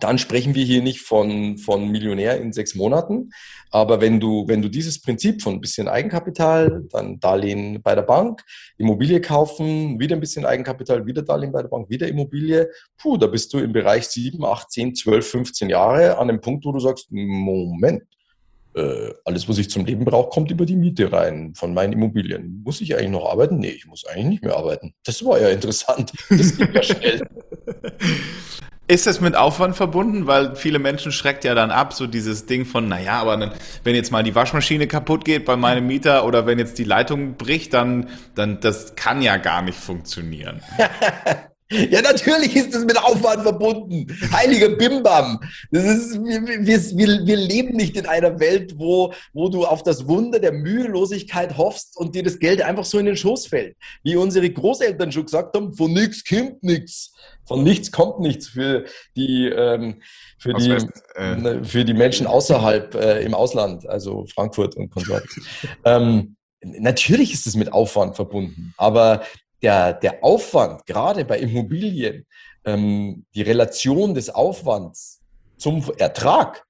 dann 0.00 0.18
sprechen 0.18 0.54
wir 0.54 0.64
hier 0.64 0.82
nicht 0.82 1.00
von, 1.00 1.58
von 1.58 1.90
Millionär 1.90 2.40
in 2.40 2.52
sechs 2.52 2.74
Monaten. 2.74 3.30
Aber 3.70 4.00
wenn 4.00 4.20
du, 4.20 4.46
wenn 4.48 4.62
du 4.62 4.68
dieses 4.68 5.00
Prinzip 5.00 5.42
von 5.42 5.54
ein 5.54 5.60
bisschen 5.60 5.88
Eigenkapital, 5.88 6.84
dann 6.90 7.20
Darlehen 7.20 7.82
bei 7.82 7.94
der 7.94 8.02
Bank, 8.02 8.42
Immobilie 8.78 9.20
kaufen, 9.20 9.98
wieder 10.00 10.16
ein 10.16 10.20
bisschen 10.20 10.46
Eigenkapital, 10.46 11.06
wieder 11.06 11.22
Darlehen 11.22 11.52
bei 11.52 11.62
der 11.62 11.68
Bank, 11.68 11.90
wieder 11.90 12.08
Immobilie, 12.08 12.70
puh, 12.96 13.16
da 13.16 13.26
bist 13.26 13.52
du 13.52 13.58
im 13.58 13.72
Bereich 13.72 14.06
sieben, 14.08 14.44
acht, 14.44 14.70
zehn, 14.70 14.94
zwölf, 14.94 15.28
15 15.28 15.70
Jahre 15.70 16.18
an 16.18 16.28
dem 16.28 16.40
Punkt, 16.40 16.64
wo 16.64 16.72
du 16.72 16.80
sagst, 16.80 17.08
Moment, 17.10 18.02
äh, 18.74 19.12
alles, 19.24 19.48
was 19.48 19.58
ich 19.58 19.70
zum 19.70 19.84
Leben 19.84 20.04
brauche, 20.04 20.30
kommt 20.30 20.50
über 20.50 20.64
die 20.64 20.76
Miete 20.76 21.12
rein 21.12 21.54
von 21.54 21.74
meinen 21.74 21.92
Immobilien. 21.92 22.62
Muss 22.64 22.80
ich 22.80 22.96
eigentlich 22.96 23.10
noch 23.10 23.30
arbeiten? 23.30 23.58
Nee, 23.58 23.70
ich 23.70 23.86
muss 23.86 24.06
eigentlich 24.06 24.26
nicht 24.26 24.44
mehr 24.44 24.56
arbeiten. 24.56 24.94
Das 25.04 25.24
war 25.24 25.40
ja 25.40 25.48
interessant. 25.48 26.12
Das 26.30 26.56
geht 26.56 26.74
ja 26.74 26.82
schnell. 26.82 27.22
Ist 28.88 29.06
das 29.06 29.20
mit 29.20 29.36
Aufwand 29.36 29.76
verbunden? 29.76 30.26
Weil 30.26 30.56
viele 30.56 30.78
Menschen 30.78 31.12
schreckt 31.12 31.44
ja 31.44 31.54
dann 31.54 31.70
ab, 31.70 31.92
so 31.92 32.06
dieses 32.06 32.46
Ding 32.46 32.64
von, 32.64 32.88
naja, 32.88 33.20
aber 33.20 33.36
dann, 33.36 33.52
wenn 33.84 33.94
jetzt 33.94 34.10
mal 34.10 34.22
die 34.22 34.34
Waschmaschine 34.34 34.86
kaputt 34.86 35.24
geht 35.24 35.44
bei 35.44 35.56
meinem 35.56 35.86
Mieter 35.86 36.26
oder 36.26 36.46
wenn 36.46 36.58
jetzt 36.58 36.78
die 36.78 36.84
Leitung 36.84 37.36
bricht, 37.36 37.74
dann, 37.74 38.08
dann, 38.34 38.60
das 38.60 38.96
kann 38.96 39.22
ja 39.22 39.36
gar 39.36 39.62
nicht 39.62 39.78
funktionieren. 39.78 40.60
Ja, 41.90 42.02
natürlich 42.02 42.54
ist 42.54 42.74
es 42.74 42.84
mit 42.84 42.98
Aufwand 42.98 43.42
verbunden. 43.42 44.06
Heiliger 44.32 44.68
Bimbam. 44.70 45.40
Das 45.70 45.84
ist, 45.84 46.14
wir, 46.22 46.66
wir, 46.66 47.26
wir 47.26 47.36
leben 47.36 47.76
nicht 47.76 47.96
in 47.96 48.06
einer 48.06 48.38
Welt, 48.40 48.74
wo, 48.78 49.12
wo 49.32 49.48
du 49.48 49.64
auf 49.64 49.82
das 49.82 50.06
Wunder 50.06 50.38
der 50.38 50.52
Mühelosigkeit 50.52 51.56
hoffst 51.56 51.96
und 51.96 52.14
dir 52.14 52.22
das 52.22 52.38
Geld 52.38 52.60
einfach 52.62 52.84
so 52.84 52.98
in 52.98 53.06
den 53.06 53.16
Schoß 53.16 53.46
fällt. 53.46 53.76
Wie 54.02 54.16
unsere 54.16 54.50
Großeltern 54.50 55.12
schon 55.12 55.24
gesagt 55.24 55.56
haben, 55.56 55.72
von 55.74 55.92
nichts 55.92 56.24
kommt 56.24 56.62
nichts. 56.62 57.12
Von 57.46 57.62
nichts 57.62 57.90
kommt 57.90 58.20
nichts 58.20 58.48
für 58.48 58.84
die, 59.16 59.46
ähm, 59.48 60.02
für, 60.38 60.54
die 60.54 60.76
äh, 61.16 61.36
ne, 61.36 61.64
für 61.64 61.84
die 61.84 61.94
Menschen 61.94 62.26
außerhalb 62.26 62.94
äh, 62.94 63.22
im 63.22 63.34
Ausland, 63.34 63.88
also 63.88 64.26
Frankfurt 64.26 64.76
und 64.76 64.90
Konsort. 64.90 65.24
ähm, 65.84 66.36
natürlich 66.62 67.32
ist 67.32 67.46
es 67.46 67.56
mit 67.56 67.72
Aufwand 67.72 68.16
verbunden, 68.16 68.74
aber 68.76 69.22
der, 69.62 69.92
der 69.92 70.24
Aufwand, 70.24 70.86
gerade 70.86 71.24
bei 71.24 71.38
Immobilien, 71.38 72.26
ähm, 72.64 73.24
die 73.34 73.42
Relation 73.42 74.14
des 74.14 74.30
Aufwands 74.30 75.20
zum 75.56 75.84
Ertrag, 75.98 76.64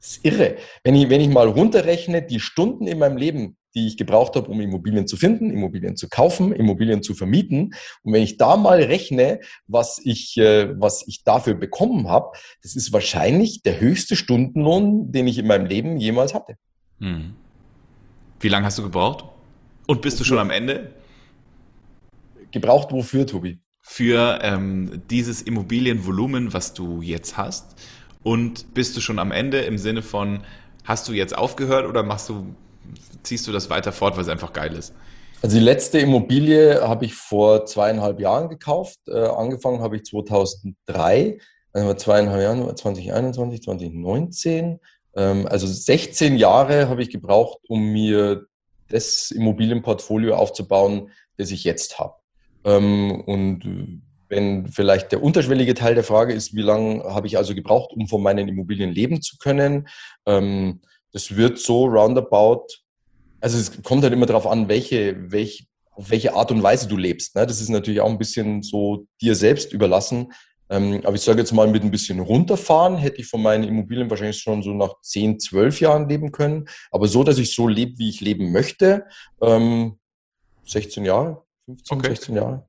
ist 0.00 0.24
irre. 0.24 0.56
Wenn 0.84 0.94
ich, 0.94 1.08
wenn 1.10 1.20
ich 1.20 1.28
mal 1.28 1.48
runterrechne, 1.48 2.22
die 2.22 2.40
Stunden 2.40 2.86
in 2.86 2.98
meinem 2.98 3.16
Leben, 3.16 3.56
die 3.74 3.86
ich 3.86 3.96
gebraucht 3.96 4.36
habe, 4.36 4.48
um 4.48 4.60
Immobilien 4.60 5.06
zu 5.06 5.16
finden, 5.16 5.50
Immobilien 5.50 5.96
zu 5.96 6.08
kaufen, 6.08 6.52
Immobilien 6.52 7.02
zu 7.02 7.14
vermieten. 7.14 7.74
Und 8.02 8.12
wenn 8.12 8.22
ich 8.22 8.36
da 8.36 8.56
mal 8.56 8.82
rechne, 8.82 9.40
was 9.66 10.00
ich, 10.04 10.36
äh, 10.36 10.78
was 10.78 11.06
ich 11.06 11.24
dafür 11.24 11.54
bekommen 11.54 12.08
habe, 12.08 12.36
das 12.62 12.76
ist 12.76 12.92
wahrscheinlich 12.92 13.62
der 13.62 13.80
höchste 13.80 14.14
Stundenlohn, 14.14 15.10
den 15.10 15.26
ich 15.26 15.38
in 15.38 15.46
meinem 15.46 15.66
Leben 15.66 15.96
jemals 15.96 16.34
hatte. 16.34 16.56
Hm. 17.00 17.34
Wie 18.40 18.48
lange 18.48 18.66
hast 18.66 18.78
du 18.78 18.82
gebraucht? 18.82 19.24
Und 19.86 20.02
bist 20.02 20.20
du 20.20 20.24
schon 20.24 20.38
am 20.38 20.50
Ende? 20.50 20.92
Gebraucht 22.52 22.92
wofür, 22.92 23.26
Tobi? 23.26 23.60
für 23.82 24.38
ähm, 24.42 25.02
dieses 25.10 25.42
Immobilienvolumen, 25.42 26.54
was 26.54 26.72
du 26.72 27.02
jetzt 27.02 27.36
hast? 27.36 27.74
Und 28.22 28.72
bist 28.74 28.96
du 28.96 29.00
schon 29.00 29.18
am 29.18 29.32
Ende 29.32 29.60
im 29.60 29.76
Sinne 29.76 30.02
von, 30.02 30.44
hast 30.84 31.08
du 31.08 31.12
jetzt 31.12 31.36
aufgehört 31.36 31.86
oder 31.86 32.04
machst 32.04 32.28
du, 32.28 32.54
ziehst 33.24 33.46
du 33.46 33.52
das 33.52 33.68
weiter 33.68 33.92
fort, 33.92 34.14
weil 34.14 34.22
es 34.22 34.28
einfach 34.28 34.52
geil 34.52 34.74
ist? 34.74 34.94
Also 35.42 35.58
die 35.58 35.64
letzte 35.64 35.98
Immobilie 35.98 36.80
habe 36.86 37.04
ich 37.04 37.14
vor 37.14 37.66
zweieinhalb 37.66 38.20
Jahren 38.20 38.48
gekauft. 38.48 39.00
Äh, 39.08 39.26
angefangen 39.26 39.80
habe 39.80 39.96
ich 39.96 40.04
2003, 40.04 41.38
also 41.72 41.94
zweieinhalb 41.94 42.40
Jahren, 42.40 42.76
2021, 42.76 43.62
2019. 43.62 44.78
Ähm, 45.16 45.48
also 45.48 45.66
16 45.66 46.36
Jahre 46.36 46.88
habe 46.88 47.02
ich 47.02 47.10
gebraucht, 47.10 47.58
um 47.66 47.92
mir 47.92 48.46
das 48.88 49.32
Immobilienportfolio 49.32 50.36
aufzubauen, 50.36 51.10
das 51.36 51.50
ich 51.50 51.64
jetzt 51.64 51.98
habe. 51.98 52.21
Ähm, 52.64 53.20
und 53.20 54.02
wenn 54.28 54.68
vielleicht 54.68 55.12
der 55.12 55.22
unterschwellige 55.22 55.74
Teil 55.74 55.94
der 55.94 56.04
Frage 56.04 56.32
ist, 56.32 56.54
wie 56.54 56.62
lange 56.62 57.04
habe 57.04 57.26
ich 57.26 57.36
also 57.36 57.54
gebraucht, 57.54 57.92
um 57.94 58.08
von 58.08 58.22
meinen 58.22 58.48
Immobilien 58.48 58.90
leben 58.90 59.20
zu 59.20 59.36
können, 59.38 59.88
ähm, 60.26 60.80
das 61.12 61.36
wird 61.36 61.58
so 61.58 61.84
roundabout 61.84 62.66
also 63.42 63.58
es 63.58 63.82
kommt 63.82 64.04
halt 64.04 64.12
immer 64.12 64.26
darauf 64.26 64.46
an, 64.46 64.68
welche, 64.68 65.16
welche, 65.30 65.64
auf 65.90 66.10
welche 66.10 66.34
Art 66.34 66.50
und 66.52 66.62
Weise 66.62 66.88
du 66.88 66.96
lebst. 66.96 67.34
Ne? 67.34 67.44
Das 67.44 67.60
ist 67.60 67.68
natürlich 67.68 68.00
auch 68.00 68.08
ein 68.08 68.18
bisschen 68.18 68.62
so 68.62 69.06
dir 69.20 69.34
selbst 69.34 69.72
überlassen. 69.72 70.32
Ähm, 70.70 71.00
aber 71.04 71.16
ich 71.16 71.22
sage 71.22 71.40
jetzt 71.40 71.52
mal, 71.52 71.66
mit 71.66 71.82
ein 71.82 71.90
bisschen 71.90 72.20
runterfahren 72.20 72.96
hätte 72.96 73.20
ich 73.20 73.26
von 73.26 73.42
meinen 73.42 73.64
Immobilien 73.64 74.08
wahrscheinlich 74.08 74.38
schon 74.38 74.62
so 74.62 74.72
nach 74.72 74.94
10, 75.02 75.40
12 75.40 75.80
Jahren 75.80 76.08
leben 76.08 76.30
können. 76.30 76.68
Aber 76.92 77.08
so, 77.08 77.24
dass 77.24 77.38
ich 77.38 77.54
so 77.54 77.66
lebe, 77.66 77.98
wie 77.98 78.08
ich 78.08 78.20
leben 78.20 78.52
möchte, 78.52 79.04
ähm, 79.42 79.98
16 80.64 81.04
Jahre, 81.04 81.42
15, 81.66 81.98
okay. 81.98 82.08
16 82.08 82.34
Jahre. 82.34 82.66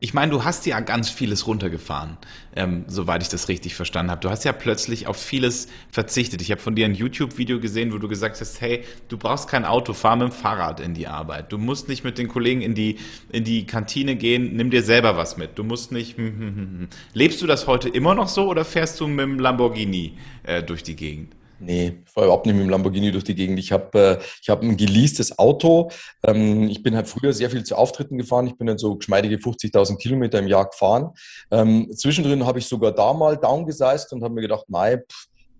Ich 0.00 0.14
meine, 0.14 0.32
du 0.32 0.44
hast 0.44 0.66
ja 0.66 0.80
ganz 0.80 1.10
vieles 1.10 1.46
runtergefahren, 1.46 2.16
ähm, 2.56 2.84
soweit 2.88 3.22
ich 3.22 3.28
das 3.28 3.48
richtig 3.48 3.74
verstanden 3.74 4.10
habe. 4.10 4.20
Du 4.20 4.30
hast 4.30 4.44
ja 4.44 4.52
plötzlich 4.52 5.06
auf 5.06 5.16
vieles 5.16 5.68
verzichtet. 5.90 6.42
Ich 6.42 6.50
habe 6.50 6.60
von 6.60 6.74
dir 6.74 6.86
ein 6.86 6.94
YouTube-Video 6.94 7.60
gesehen, 7.60 7.92
wo 7.92 7.98
du 7.98 8.08
gesagt 8.08 8.40
hast, 8.40 8.60
hey, 8.60 8.82
du 9.08 9.16
brauchst 9.16 9.48
kein 9.48 9.64
Auto, 9.64 9.92
fahr 9.92 10.16
mit 10.16 10.28
dem 10.28 10.32
Fahrrad 10.32 10.80
in 10.80 10.94
die 10.94 11.06
Arbeit. 11.06 11.52
Du 11.52 11.58
musst 11.58 11.88
nicht 11.88 12.02
mit 12.02 12.18
den 12.18 12.28
Kollegen 12.28 12.62
in 12.62 12.74
die, 12.74 12.98
in 13.30 13.44
die 13.44 13.66
Kantine 13.66 14.16
gehen, 14.16 14.56
nimm 14.56 14.70
dir 14.70 14.82
selber 14.82 15.16
was 15.16 15.36
mit. 15.36 15.58
Du 15.58 15.64
musst 15.64 15.92
nicht... 15.92 16.16
Hm, 16.16 16.26
hm, 16.26 16.40
hm, 16.40 16.56
hm. 16.56 16.88
Lebst 17.12 17.40
du 17.40 17.46
das 17.46 17.66
heute 17.66 17.88
immer 17.88 18.14
noch 18.14 18.28
so 18.28 18.48
oder 18.48 18.64
fährst 18.64 18.98
du 19.00 19.06
mit 19.06 19.20
dem 19.20 19.38
Lamborghini 19.38 20.16
äh, 20.42 20.62
durch 20.62 20.82
die 20.82 20.96
Gegend? 20.96 21.34
Nee, 21.60 22.00
ich 22.04 22.10
fahre 22.10 22.26
überhaupt 22.26 22.46
nicht 22.46 22.54
mit 22.54 22.64
dem 22.64 22.70
Lamborghini 22.70 23.12
durch 23.12 23.24
die 23.24 23.34
Gegend. 23.34 23.58
Ich 23.58 23.70
habe 23.70 24.18
äh, 24.18 24.24
ich 24.40 24.48
hab 24.48 24.62
ein 24.62 24.76
geleastes 24.76 25.38
Auto. 25.38 25.90
Ähm, 26.26 26.68
ich 26.68 26.82
bin 26.82 26.96
halt 26.96 27.06
früher 27.06 27.32
sehr 27.32 27.50
viel 27.50 27.64
zu 27.64 27.76
Auftritten 27.76 28.16
gefahren. 28.16 28.46
Ich 28.46 28.56
bin 28.56 28.66
dann 28.66 28.78
so 28.78 28.96
geschmeidige 28.96 29.36
50.000 29.36 29.98
Kilometer 29.98 30.38
im 30.38 30.48
Jahr 30.48 30.68
gefahren. 30.68 31.10
Ähm, 31.50 31.90
zwischendrin 31.94 32.46
habe 32.46 32.58
ich 32.58 32.66
sogar 32.66 32.92
da 32.92 33.12
mal 33.12 33.36
downgesized 33.36 34.12
und 34.12 34.24
habe 34.24 34.34
mir 34.34 34.40
gedacht, 34.40 34.64
nein, 34.68 35.02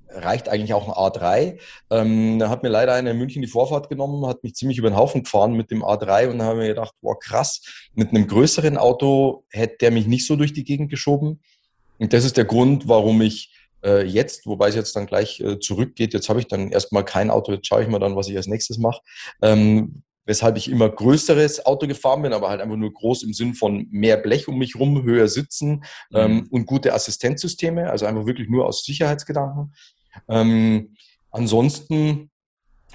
reicht 0.09 0.48
eigentlich 0.48 0.74
auch 0.74 0.88
ein 0.88 0.94
A3. 0.94 1.59
Ähm, 1.90 2.38
da 2.38 2.48
hat 2.48 2.62
mir 2.62 2.70
leider 2.70 2.94
einer 2.94 3.11
in 3.11 3.18
München 3.18 3.42
die 3.42 3.48
Vorfahrt 3.48 3.88
genommen, 3.88 4.26
hat 4.26 4.42
mich 4.42 4.55
ziemlich 4.55 4.78
über 4.78 4.90
den 4.90 4.96
Haufen 4.96 5.22
gefahren 5.22 5.53
mit 5.53 5.70
dem 5.70 5.84
A3 5.84 6.28
und 6.28 6.38
da 6.38 6.46
habe 6.46 6.55
ich 6.57 6.62
mir 6.62 6.68
gedacht, 6.68 6.94
wow, 7.03 7.16
krass, 7.18 7.62
mit 7.94 8.11
einem 8.11 8.26
größeren 8.26 8.76
Auto 8.76 9.44
hätte 9.51 9.76
der 9.82 9.90
mich 9.90 10.07
nicht 10.07 10.26
so 10.26 10.36
durch 10.36 10.53
die 10.53 10.64
Gegend 10.64 10.90
geschoben. 10.90 11.40
Und 11.98 12.12
das 12.12 12.24
ist 12.24 12.36
der 12.36 12.46
Grund, 12.46 12.88
warum 12.88 13.20
ich 13.20 13.53
äh, 13.85 14.05
jetzt, 14.05 14.47
wobei 14.47 14.68
es 14.68 14.74
jetzt 14.74 14.97
dann 14.97 15.07
gleich 15.07 15.41
äh, 15.41 15.59
zurückgeht. 15.59 16.14
Jetzt 16.14 16.28
habe 16.28 16.41
ich 16.41 16.47
dann 16.47 16.70
erstmal 16.70 17.05
kein 17.05 17.31
Auto, 17.31 17.53
jetzt 17.53 17.66
schaue 17.66 17.83
ich 17.83 17.89
mal 17.89 17.99
dann, 17.99 18.16
was 18.16 18.28
ich 18.28 18.37
als 18.37 18.47
nächstes 18.47 18.78
mache. 18.78 19.01
Ähm, 19.43 20.03
weshalb 20.31 20.57
ich 20.57 20.70
immer 20.70 20.89
größeres 20.89 21.66
Auto 21.66 21.89
gefahren 21.89 22.22
bin, 22.22 22.33
aber 22.33 22.51
halt 22.51 22.61
einfach 22.61 22.76
nur 22.76 22.93
groß 22.93 23.24
im 23.24 23.33
Sinn 23.33 23.55
von 23.55 23.89
mehr 23.91 24.16
Blech 24.16 24.47
um 24.47 24.59
mich 24.59 24.76
rum, 24.76 25.03
höher 25.03 25.26
sitzen 25.28 25.83
mhm. 26.11 26.16
ähm, 26.16 26.49
und 26.51 26.66
gute 26.66 26.95
Assistenzsysteme, 26.95 27.91
also 27.91 28.07
einfach 28.07 28.26
wirklich 28.26 28.49
nur 28.49 28.66
aus 28.66 28.85
Sicherheitsgedanken. 28.85 29.74
Ähm, 30.28 30.95
ansonsten, 31.31 32.31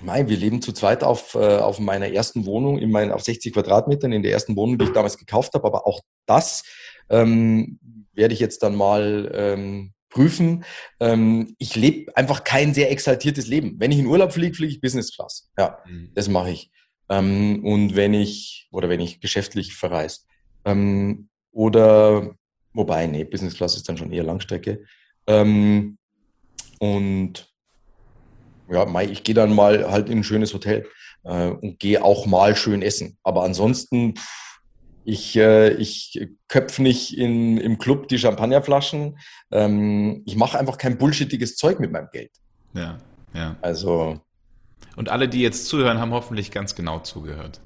Mei, 0.02 0.28
wir 0.30 0.38
leben 0.38 0.62
zu 0.62 0.72
zweit 0.72 1.04
auf, 1.04 1.36
äh, 1.36 1.58
auf 1.58 1.80
meiner 1.80 2.10
ersten 2.10 2.46
Wohnung, 2.46 2.78
in 2.78 2.92
meinen, 2.92 3.12
auf 3.12 3.24
60 3.24 3.54
Quadratmetern, 3.54 4.12
in 4.12 4.24
der 4.24 4.32
ersten 4.32 4.56
Wohnung, 4.56 4.78
die 4.78 4.86
ich 4.86 4.92
damals 4.92 5.18
gekauft 5.18 5.54
habe, 5.56 5.66
aber 5.66 5.88
auch 5.88 6.02
das 6.26 6.64
ähm, 7.10 7.80
werde 8.14 8.34
ich 8.34 8.40
jetzt 8.40 8.64
dann 8.64 8.76
mal 8.76 9.32
ähm, 9.34 9.95
prüfen. 10.16 10.64
Ähm, 11.00 11.56
ich 11.60 11.76
lebe 11.76 12.16
einfach 12.18 12.44
kein 12.44 12.74
sehr 12.74 12.90
exaltiertes 12.90 13.48
Leben. 13.48 13.76
Wenn 13.78 13.92
ich 13.92 14.00
in 14.00 14.08
Urlaub 14.08 14.32
fliege, 14.32 14.56
fliege 14.56 14.74
ich 14.74 14.82
Business 14.82 15.14
Class. 15.14 15.52
Ja, 15.58 15.78
mhm. 15.86 16.12
das 16.16 16.30
mache 16.30 16.52
ich. 16.52 16.72
Ähm, 17.10 17.64
und 17.64 17.96
wenn 17.96 18.14
ich, 18.14 18.68
oder 18.72 18.90
wenn 18.90 19.02
ich 19.02 19.20
geschäftlich 19.20 19.76
verreise. 19.76 20.22
Ähm, 20.64 21.28
oder, 21.52 22.36
wobei, 22.74 23.06
nee, 23.08 23.26
Business 23.26 23.56
Class 23.56 23.76
ist 23.76 23.88
dann 23.88 23.98
schon 23.98 24.12
eher 24.12 24.24
Langstrecke. 24.24 24.86
Ähm, 25.28 25.98
und 26.80 27.54
ja, 28.70 28.86
Mai, 28.86 29.06
ich 29.06 29.24
gehe 29.24 29.36
dann 29.36 29.54
mal 29.54 29.92
halt 29.92 30.10
in 30.10 30.20
ein 30.20 30.24
schönes 30.24 30.54
Hotel 30.54 30.88
äh, 31.24 31.50
und 31.50 31.78
gehe 31.80 32.04
auch 32.04 32.26
mal 32.26 32.56
schön 32.56 32.82
essen. 32.82 33.18
Aber 33.22 33.44
ansonsten, 33.44 34.16
pff, 34.16 34.55
ich, 35.06 35.38
äh, 35.38 35.70
ich 35.76 36.28
köpfe 36.48 36.82
nicht 36.82 37.16
in, 37.18 37.58
im 37.58 37.78
Club 37.78 38.08
die 38.08 38.18
Champagnerflaschen. 38.18 39.20
Ähm, 39.52 40.24
ich 40.26 40.36
mache 40.36 40.58
einfach 40.58 40.78
kein 40.78 40.98
bullshittiges 40.98 41.56
Zeug 41.56 41.80
mit 41.80 41.92
meinem 41.92 42.10
Geld. 42.12 42.32
Ja, 42.74 42.98
ja. 43.34 43.56
Also. 43.62 44.20
Und 44.96 45.10
alle, 45.10 45.30
die 45.30 45.42
jetzt 45.42 45.68
zuhören, 45.68 46.00
haben 46.00 46.12
hoffentlich 46.12 46.52
ganz 46.52 46.74
genau 46.74 47.00
zugehört. 47.00 47.62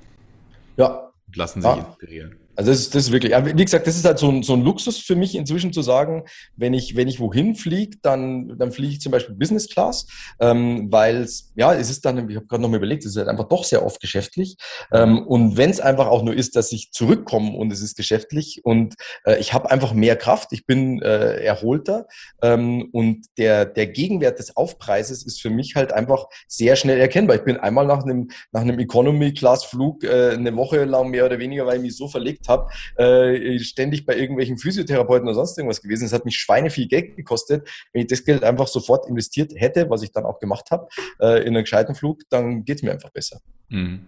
Ja. 0.76 1.12
Und 1.28 1.36
lassen 1.36 1.62
sich 1.62 1.72
ja. 1.72 1.78
inspirieren. 1.78 2.36
Also 2.60 2.72
das 2.72 2.82
ist, 2.82 2.94
das 2.94 3.04
ist 3.04 3.12
wirklich, 3.14 3.32
wie 3.34 3.64
gesagt, 3.64 3.88
das 3.88 3.96
ist 3.96 4.04
halt 4.04 4.20
so 4.20 4.28
ein, 4.28 4.44
so 4.44 4.52
ein 4.52 4.62
Luxus 4.62 4.98
für 4.98 5.16
mich 5.16 5.34
inzwischen 5.36 5.72
zu 5.72 5.82
sagen, 5.82 6.26
wenn 6.58 6.74
ich, 6.74 6.98
wenn 6.98 7.08
ich 7.08 7.22
wohin 7.22 7.56
fliege, 7.56 7.96
dann, 8.02 8.58
dann 8.60 8.74
fliege 8.74 8.92
ich 8.92 9.00
zum 9.00 9.14
Beispiel 9.14 9.34
Business 9.34 9.70
Class, 9.70 10.08
ähm, 10.42 10.92
weil 10.92 11.26
ja, 11.56 11.74
es 11.74 11.90
ist 11.90 12.04
dann, 12.04 12.30
ich 12.30 12.36
habe 12.36 12.48
gerade 12.48 12.62
noch 12.62 12.68
mal 12.68 12.76
überlegt, 12.76 13.06
es 13.06 13.12
ist 13.12 13.18
halt 13.18 13.30
einfach 13.30 13.48
doch 13.48 13.64
sehr 13.64 13.86
oft 13.86 14.02
geschäftlich. 14.02 14.58
Ähm, 14.92 15.26
und 15.26 15.56
wenn 15.56 15.70
es 15.70 15.80
einfach 15.80 16.08
auch 16.08 16.22
nur 16.22 16.34
ist, 16.34 16.58
dass 16.58 16.74
ich 16.74 16.92
zurückkomme 16.92 17.56
und 17.56 17.72
es 17.72 17.80
ist 17.80 17.96
geschäftlich 17.96 18.60
und 18.66 18.96
äh, 19.24 19.40
ich 19.40 19.54
habe 19.54 19.72
einfach 19.72 19.94
mehr 19.94 20.18
Kraft, 20.18 20.50
ich 20.52 20.66
bin 20.66 21.02
äh, 21.02 21.42
erholter 21.42 22.08
ähm, 22.42 22.90
und 22.92 23.26
der, 23.38 23.64
der 23.68 23.88
Gegenwert 23.88 24.38
des 24.38 24.58
Aufpreises 24.58 25.26
ist 25.26 25.42
für 25.42 25.50
mich 25.50 25.76
halt 25.76 25.94
einfach 25.94 26.26
sehr 26.50 26.76
schnell 26.76 27.00
erkennbar. 27.00 27.38
Ich 27.38 27.46
bin 27.46 27.56
einmal 27.56 27.88
nach 27.88 28.04
einem, 28.04 28.32
nach 28.52 28.62
einem 28.62 28.80
Economy-Class-Flug 28.80 30.04
äh, 30.04 30.32
eine 30.32 30.54
Woche 30.58 30.84
lang 30.84 31.10
mehr 31.10 31.26
oder 31.26 31.40
weniger, 31.40 31.66
weil 31.66 31.78
ich 31.78 31.84
mich 31.84 31.96
so 31.96 32.10
verlegt 32.10 32.49
habe, 32.50 32.70
äh, 32.98 33.58
ständig 33.60 34.06
bei 34.06 34.18
irgendwelchen 34.18 34.58
Physiotherapeuten 34.58 35.28
oder 35.28 35.36
sonst 35.36 35.58
irgendwas 35.58 35.82
gewesen. 35.82 36.06
Es 36.06 36.14
hat 36.14 36.26
mich 36.26 36.36
Schweine 36.36 36.70
viel 36.70 36.88
Geld 36.88 37.16
gekostet. 37.16 37.70
Wenn 37.94 38.02
ich 38.02 38.08
das 38.08 38.26
Geld 38.26 38.44
einfach 38.44 38.68
sofort 38.68 39.08
investiert 39.08 39.54
hätte, 39.56 39.90
was 39.90 40.04
ich 40.04 40.12
dann 40.12 40.26
auch 40.26 40.40
gemacht 40.40 40.72
habe, 40.72 40.88
äh, 41.22 41.42
in 41.42 41.56
einen 41.56 41.64
gescheiten 41.64 41.96
Flug, 41.96 42.24
dann 42.30 42.66
geht 42.66 42.78
es 42.78 42.84
mir 42.84 42.92
einfach 42.92 43.12
besser. 43.12 43.40
Mhm. 43.70 44.02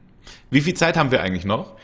Wie 0.50 0.62
viel 0.62 0.74
Zeit 0.74 0.98
haben 0.98 1.12
wir 1.12 1.22
eigentlich 1.22 1.46
noch? 1.46 1.78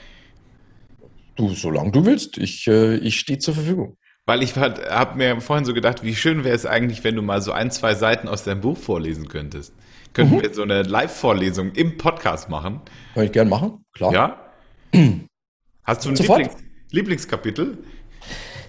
Du, 1.35 1.53
solange 1.53 1.91
du 1.91 2.05
willst. 2.05 2.37
Ich, 2.37 2.67
äh, 2.67 2.95
ich 2.97 3.19
stehe 3.19 3.39
zur 3.39 3.53
Verfügung. 3.53 3.97
Weil 4.25 4.43
ich 4.43 4.57
habe 4.57 5.17
mir 5.17 5.39
vorhin 5.39 5.63
so 5.63 5.73
gedacht, 5.73 6.03
wie 6.03 6.13
schön 6.13 6.43
wäre 6.43 6.55
es 6.55 6.65
eigentlich, 6.65 7.05
wenn 7.05 7.15
du 7.15 7.21
mal 7.21 7.41
so 7.41 7.53
ein, 7.53 7.71
zwei 7.71 7.95
Seiten 7.95 8.27
aus 8.27 8.43
deinem 8.43 8.59
Buch 8.59 8.77
vorlesen 8.77 9.29
könntest. 9.29 9.73
Könnten 10.13 10.35
mhm. 10.35 10.41
wir 10.41 10.53
so 10.53 10.63
eine 10.63 10.81
Live-Vorlesung 10.81 11.71
im 11.73 11.97
Podcast 11.97 12.49
machen? 12.49 12.81
Kann 13.13 13.23
ich 13.23 13.31
gern 13.31 13.47
machen, 13.47 13.85
klar. 13.93 14.11
Ja? 14.11 14.51
Hast 15.87 16.03
du 16.03 16.09
ein 16.09 16.15
Lieblings 16.15 16.55
Lieblingskapitel? 16.91 17.77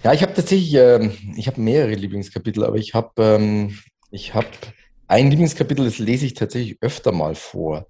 Ja, 0.05 0.13
ich 0.13 0.21
habe 0.21 0.33
tatsächlich, 0.33 0.73
äh, 0.73 1.09
ich 1.35 1.47
habe 1.47 1.59
mehrere 1.59 1.93
Lieblingskapitel, 1.93 2.63
aber 2.63 2.77
ich 2.77 2.93
habe 2.93 3.11
ähm, 3.21 3.77
ich 4.09 4.33
habe 4.33 4.47
ein 5.09 5.29
Lieblingskapitel, 5.29 5.83
das 5.83 5.99
lese 5.99 6.25
ich 6.25 6.33
tatsächlich 6.33 6.77
öfter 6.79 7.11
mal 7.11 7.35
vor. 7.35 7.87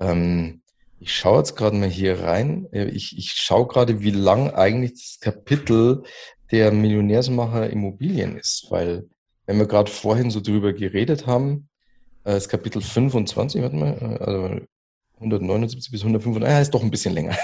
Ähm, 0.00 0.62
ich 0.98 1.14
schaue 1.14 1.38
jetzt 1.38 1.54
gerade 1.54 1.76
mal 1.76 1.88
hier 1.88 2.22
rein. 2.24 2.66
Äh, 2.72 2.86
ich, 2.86 3.16
ich 3.16 3.30
schaue 3.30 3.68
gerade, 3.68 4.00
wie 4.00 4.10
lang 4.10 4.50
eigentlich 4.50 4.94
das 4.94 5.18
Kapitel 5.20 6.02
der 6.50 6.72
Millionärsmacher 6.72 7.70
Immobilien 7.70 8.36
ist, 8.36 8.66
weil 8.70 9.08
wenn 9.46 9.58
wir 9.58 9.66
gerade 9.66 9.92
vorhin 9.92 10.32
so 10.32 10.40
drüber 10.40 10.72
geredet 10.72 11.28
haben, 11.28 11.68
äh, 12.24 12.32
das 12.32 12.48
Kapitel 12.48 12.82
25, 12.82 13.62
warte 13.62 13.76
mal, 13.76 13.92
äh, 13.92 14.24
also 14.24 14.66
179 15.18 15.88
bis 15.88 16.00
195, 16.00 16.52
ah, 16.52 16.60
ist 16.60 16.74
doch 16.74 16.82
ein 16.82 16.90
bisschen 16.90 17.14
länger. 17.14 17.36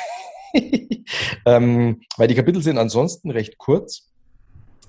ähm, 1.44 2.00
weil 2.16 2.28
die 2.28 2.34
Kapitel 2.34 2.62
sind 2.62 2.78
ansonsten 2.78 3.30
recht 3.30 3.58
kurz. 3.58 4.10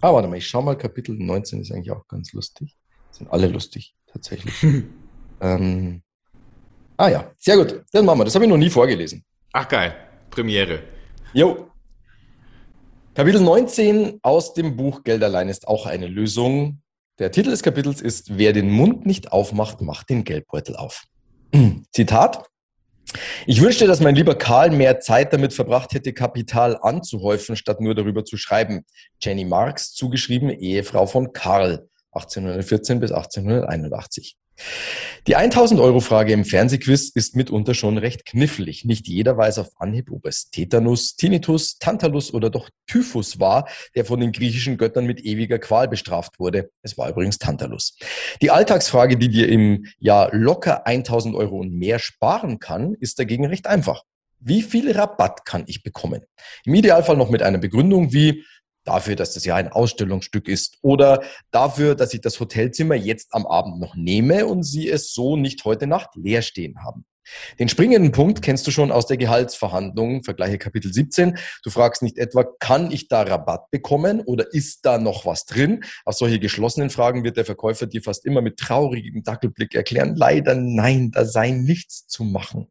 Aber 0.01 0.15
warte 0.15 0.27
mal, 0.29 0.37
ich 0.37 0.47
schau 0.47 0.61
mal, 0.61 0.77
Kapitel 0.77 1.15
19 1.15 1.61
ist 1.61 1.71
eigentlich 1.71 1.91
auch 1.91 2.07
ganz 2.07 2.33
lustig. 2.33 2.75
Sind 3.11 3.31
alle 3.31 3.47
lustig, 3.47 3.95
tatsächlich. 4.07 4.55
ähm, 5.41 6.01
ah 6.97 7.09
ja, 7.09 7.31
sehr 7.37 7.57
gut. 7.57 7.83
Dann 7.91 8.05
machen 8.05 8.19
wir. 8.19 8.25
Das 8.25 8.35
habe 8.35 8.45
ich 8.45 8.51
noch 8.51 8.57
nie 8.57 8.69
vorgelesen. 8.69 9.23
Ach 9.53 9.67
geil, 9.67 9.95
Premiere. 10.29 10.83
Jo. 11.33 11.67
Kapitel 13.13 13.41
19 13.41 14.19
aus 14.21 14.53
dem 14.53 14.77
Buch 14.77 15.03
Geld 15.03 15.23
allein 15.23 15.49
ist 15.49 15.67
auch 15.67 15.85
eine 15.85 16.07
Lösung. 16.07 16.81
Der 17.17 17.31
Titel 17.31 17.49
des 17.49 17.63
Kapitels 17.63 17.99
ist 17.99 18.37
Wer 18.37 18.53
den 18.53 18.71
Mund 18.71 19.05
nicht 19.05 19.33
aufmacht, 19.33 19.81
macht 19.81 20.09
den 20.09 20.23
Geldbeutel 20.23 20.75
auf. 20.77 21.03
Zitat. 21.91 22.45
Ich 23.45 23.61
wünschte, 23.61 23.87
dass 23.87 23.99
mein 23.99 24.15
lieber 24.15 24.35
Karl 24.35 24.71
mehr 24.71 24.99
Zeit 24.99 25.33
damit 25.33 25.53
verbracht 25.53 25.93
hätte, 25.93 26.13
Kapital 26.13 26.77
anzuhäufen, 26.81 27.55
statt 27.55 27.81
nur 27.81 27.95
darüber 27.95 28.25
zu 28.25 28.37
schreiben. 28.37 28.85
Jenny 29.21 29.45
Marx, 29.45 29.93
zugeschrieben 29.93 30.49
Ehefrau 30.49 31.05
von 31.05 31.33
Karl, 31.33 31.87
1814 32.11 32.99
bis 32.99 33.11
1881. 33.11 34.37
Die 35.27 35.37
1000-Euro-Frage 35.37 36.33
im 36.33 36.45
Fernsehquiz 36.45 37.09
ist 37.09 37.35
mitunter 37.35 37.73
schon 37.73 37.97
recht 37.97 38.25
knifflig. 38.25 38.85
Nicht 38.85 39.07
jeder 39.07 39.37
weiß 39.37 39.59
auf 39.59 39.69
Anhieb, 39.77 40.11
ob 40.11 40.25
es 40.25 40.49
Tetanus, 40.49 41.15
Tinnitus, 41.15 41.77
Tantalus 41.77 42.33
oder 42.33 42.49
doch 42.49 42.69
Typhus 42.87 43.39
war, 43.39 43.67
der 43.95 44.05
von 44.05 44.19
den 44.19 44.31
griechischen 44.31 44.77
Göttern 44.77 45.05
mit 45.05 45.21
ewiger 45.21 45.59
Qual 45.59 45.87
bestraft 45.87 46.39
wurde. 46.39 46.71
Es 46.81 46.97
war 46.97 47.09
übrigens 47.09 47.37
Tantalus. 47.37 47.97
Die 48.41 48.51
Alltagsfrage, 48.51 49.17
die 49.17 49.29
dir 49.29 49.49
im 49.49 49.85
Jahr 49.99 50.33
locker 50.33 50.87
1000 50.87 51.35
Euro 51.35 51.59
und 51.59 51.73
mehr 51.73 51.99
sparen 51.99 52.59
kann, 52.59 52.95
ist 52.99 53.19
dagegen 53.19 53.45
recht 53.45 53.67
einfach. 53.67 54.03
Wie 54.39 54.61
viel 54.61 54.91
Rabatt 54.91 55.45
kann 55.45 55.65
ich 55.67 55.83
bekommen? 55.83 56.21
Im 56.63 56.73
Idealfall 56.73 57.17
noch 57.17 57.29
mit 57.29 57.43
einer 57.43 57.57
Begründung 57.57 58.13
wie 58.13 58.45
dafür, 58.89 59.15
dass 59.15 59.33
das 59.33 59.45
ja 59.45 59.55
ein 59.55 59.71
Ausstellungsstück 59.71 60.47
ist 60.47 60.77
oder 60.81 61.21
dafür, 61.51 61.95
dass 61.95 62.13
ich 62.13 62.21
das 62.21 62.39
Hotelzimmer 62.39 62.95
jetzt 62.95 63.33
am 63.33 63.45
Abend 63.45 63.79
noch 63.79 63.95
nehme 63.95 64.47
und 64.47 64.63
Sie 64.63 64.89
es 64.89 65.13
so 65.13 65.37
nicht 65.37 65.63
heute 65.63 65.87
Nacht 65.87 66.09
leer 66.15 66.41
stehen 66.41 66.83
haben. 66.83 67.05
Den 67.59 67.69
springenden 67.69 68.11
Punkt 68.11 68.41
kennst 68.41 68.65
du 68.67 68.71
schon 68.71 68.91
aus 68.91 69.05
der 69.07 69.17
Gehaltsverhandlung, 69.17 70.23
vergleiche 70.23 70.57
Kapitel 70.57 70.93
17. 70.93 71.37
Du 71.63 71.69
fragst 71.69 72.01
nicht 72.01 72.17
etwa, 72.17 72.43
kann 72.59 72.91
ich 72.91 73.07
da 73.07 73.21
Rabatt 73.21 73.71
bekommen 73.71 74.21
oder 74.21 74.53
ist 74.53 74.85
da 74.85 74.97
noch 74.97 75.25
was 75.25 75.45
drin? 75.45 75.83
Auf 76.05 76.15
solche 76.15 76.39
geschlossenen 76.39 76.89
Fragen 76.89 77.23
wird 77.23 77.37
der 77.37 77.45
Verkäufer 77.45 77.87
dir 77.87 78.01
fast 78.01 78.25
immer 78.25 78.41
mit 78.41 78.57
traurigem 78.57 79.23
Dackelblick 79.23 79.75
erklären, 79.75 80.15
leider 80.15 80.55
nein, 80.55 81.11
da 81.11 81.25
sei 81.25 81.51
nichts 81.51 82.07
zu 82.07 82.23
machen. 82.23 82.67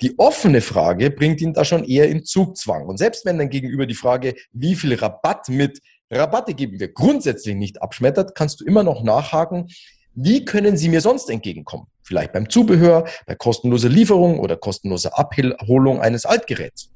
Die 0.00 0.18
offene 0.18 0.60
Frage 0.60 1.10
bringt 1.10 1.40
ihn 1.40 1.54
da 1.54 1.64
schon 1.64 1.84
eher 1.84 2.08
in 2.08 2.24
Zugzwang. 2.24 2.86
Und 2.86 2.98
selbst 2.98 3.24
wenn 3.24 3.38
dann 3.38 3.50
gegenüber 3.50 3.86
die 3.86 3.94
Frage, 3.94 4.34
wie 4.52 4.74
viel 4.74 4.94
Rabatt 4.94 5.48
mit 5.48 5.80
Rabatte 6.10 6.54
geben 6.54 6.78
wir 6.78 6.92
grundsätzlich 6.92 7.54
nicht 7.54 7.82
abschmettert, 7.82 8.34
kannst 8.34 8.60
du 8.60 8.64
immer 8.64 8.82
noch 8.82 9.02
nachhaken, 9.02 9.68
wie 10.14 10.44
können 10.44 10.76
Sie 10.76 10.88
mir 10.88 11.00
sonst 11.00 11.28
entgegenkommen? 11.28 11.86
Vielleicht 12.04 12.32
beim 12.32 12.48
Zubehör, 12.50 13.06
bei 13.26 13.34
kostenloser 13.34 13.88
Lieferung 13.88 14.38
oder 14.38 14.56
kostenloser 14.56 15.18
Abholung 15.18 16.00
eines 16.00 16.26
Altgeräts. 16.26 16.90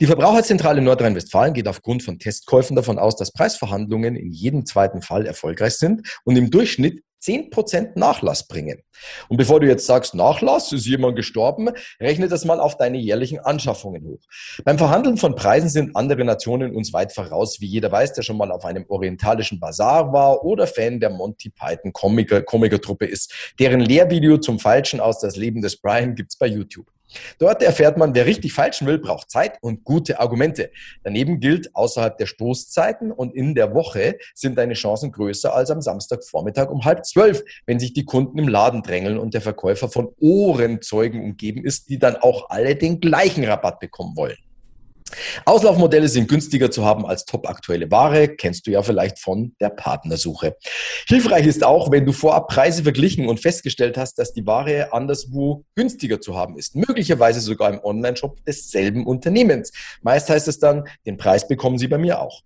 Die 0.00 0.06
Verbraucherzentrale 0.06 0.80
Nordrhein-Westfalen 0.80 1.54
geht 1.54 1.68
aufgrund 1.68 2.02
von 2.02 2.18
Testkäufen 2.18 2.76
davon 2.76 2.98
aus, 2.98 3.16
dass 3.16 3.32
Preisverhandlungen 3.32 4.16
in 4.16 4.32
jedem 4.32 4.64
zweiten 4.64 5.02
Fall 5.02 5.26
erfolgreich 5.26 5.74
sind 5.74 6.06
und 6.24 6.36
im 6.36 6.50
Durchschnitt 6.50 7.02
10% 7.22 7.98
Nachlass 7.98 8.46
bringen. 8.46 8.82
Und 9.28 9.36
bevor 9.36 9.60
du 9.60 9.66
jetzt 9.66 9.86
sagst, 9.86 10.14
Nachlass, 10.14 10.72
ist 10.72 10.86
jemand 10.86 11.16
gestorben, 11.16 11.70
rechne 12.00 12.28
das 12.28 12.44
mal 12.44 12.60
auf 12.60 12.76
deine 12.76 12.98
jährlichen 12.98 13.38
Anschaffungen 13.40 14.04
hoch. 14.04 14.20
Beim 14.64 14.78
Verhandeln 14.78 15.16
von 15.16 15.34
Preisen 15.34 15.68
sind 15.68 15.96
andere 15.96 16.24
Nationen 16.24 16.74
uns 16.74 16.92
weit 16.92 17.12
voraus, 17.12 17.60
wie 17.60 17.66
jeder 17.66 17.92
weiß, 17.92 18.14
der 18.14 18.22
schon 18.22 18.36
mal 18.36 18.50
auf 18.50 18.64
einem 18.64 18.84
orientalischen 18.88 19.60
Bazar 19.60 20.12
war 20.12 20.44
oder 20.44 20.66
Fan 20.66 21.00
der 21.00 21.10
Monty 21.10 21.50
Python 21.50 21.92
Komiker, 21.92 22.42
Komikertruppe 22.42 23.06
ist. 23.06 23.32
Deren 23.58 23.80
Lehrvideo 23.80 24.38
zum 24.38 24.58
Falschen 24.58 25.00
aus 25.00 25.20
das 25.20 25.36
Leben 25.36 25.62
des 25.62 25.76
Brian 25.76 26.14
gibt's 26.14 26.36
bei 26.36 26.46
YouTube. 26.46 26.86
Dort 27.38 27.62
erfährt 27.62 27.96
man, 27.96 28.14
wer 28.14 28.26
richtig 28.26 28.52
falschen 28.52 28.86
will, 28.86 28.98
braucht 28.98 29.30
Zeit 29.30 29.58
und 29.60 29.84
gute 29.84 30.20
Argumente. 30.20 30.70
Daneben 31.02 31.40
gilt, 31.40 31.74
außerhalb 31.74 32.16
der 32.18 32.26
Stoßzeiten 32.26 33.12
und 33.12 33.34
in 33.34 33.54
der 33.54 33.74
Woche 33.74 34.18
sind 34.34 34.58
deine 34.58 34.74
Chancen 34.74 35.12
größer 35.12 35.54
als 35.54 35.70
am 35.70 35.80
Samstagvormittag 35.80 36.70
um 36.70 36.84
halb 36.84 37.04
zwölf, 37.04 37.42
wenn 37.66 37.80
sich 37.80 37.92
die 37.92 38.04
Kunden 38.04 38.38
im 38.38 38.48
Laden 38.48 38.82
drängeln 38.82 39.18
und 39.18 39.34
der 39.34 39.40
Verkäufer 39.40 39.88
von 39.88 40.14
Ohrenzeugen 40.20 41.22
umgeben 41.22 41.64
ist, 41.64 41.88
die 41.88 41.98
dann 41.98 42.16
auch 42.16 42.50
alle 42.50 42.76
den 42.76 43.00
gleichen 43.00 43.44
Rabatt 43.44 43.80
bekommen 43.80 44.16
wollen. 44.16 44.36
Auslaufmodelle 45.44 46.08
sind 46.08 46.28
günstiger 46.28 46.70
zu 46.70 46.84
haben 46.84 47.06
als 47.06 47.24
topaktuelle 47.24 47.90
Ware, 47.90 48.28
kennst 48.28 48.66
du 48.66 48.70
ja 48.70 48.82
vielleicht 48.82 49.18
von 49.18 49.54
der 49.60 49.70
Partnersuche. 49.70 50.56
Hilfreich 51.06 51.46
ist 51.46 51.64
auch, 51.64 51.90
wenn 51.90 52.06
du 52.06 52.12
vorab 52.12 52.48
Preise 52.48 52.82
verglichen 52.82 53.28
und 53.28 53.40
festgestellt 53.40 53.96
hast, 53.96 54.18
dass 54.18 54.32
die 54.32 54.46
Ware 54.46 54.92
anderswo 54.92 55.64
günstiger 55.74 56.20
zu 56.20 56.36
haben 56.36 56.58
ist, 56.58 56.76
möglicherweise 56.76 57.40
sogar 57.40 57.70
im 57.70 57.80
Onlineshop 57.82 58.44
desselben 58.44 59.06
Unternehmens. 59.06 59.72
Meist 60.02 60.30
heißt 60.30 60.48
es 60.48 60.58
dann, 60.58 60.84
den 61.06 61.16
Preis 61.16 61.48
bekommen 61.48 61.78
sie 61.78 61.88
bei 61.88 61.98
mir 61.98 62.20
auch. 62.20 62.42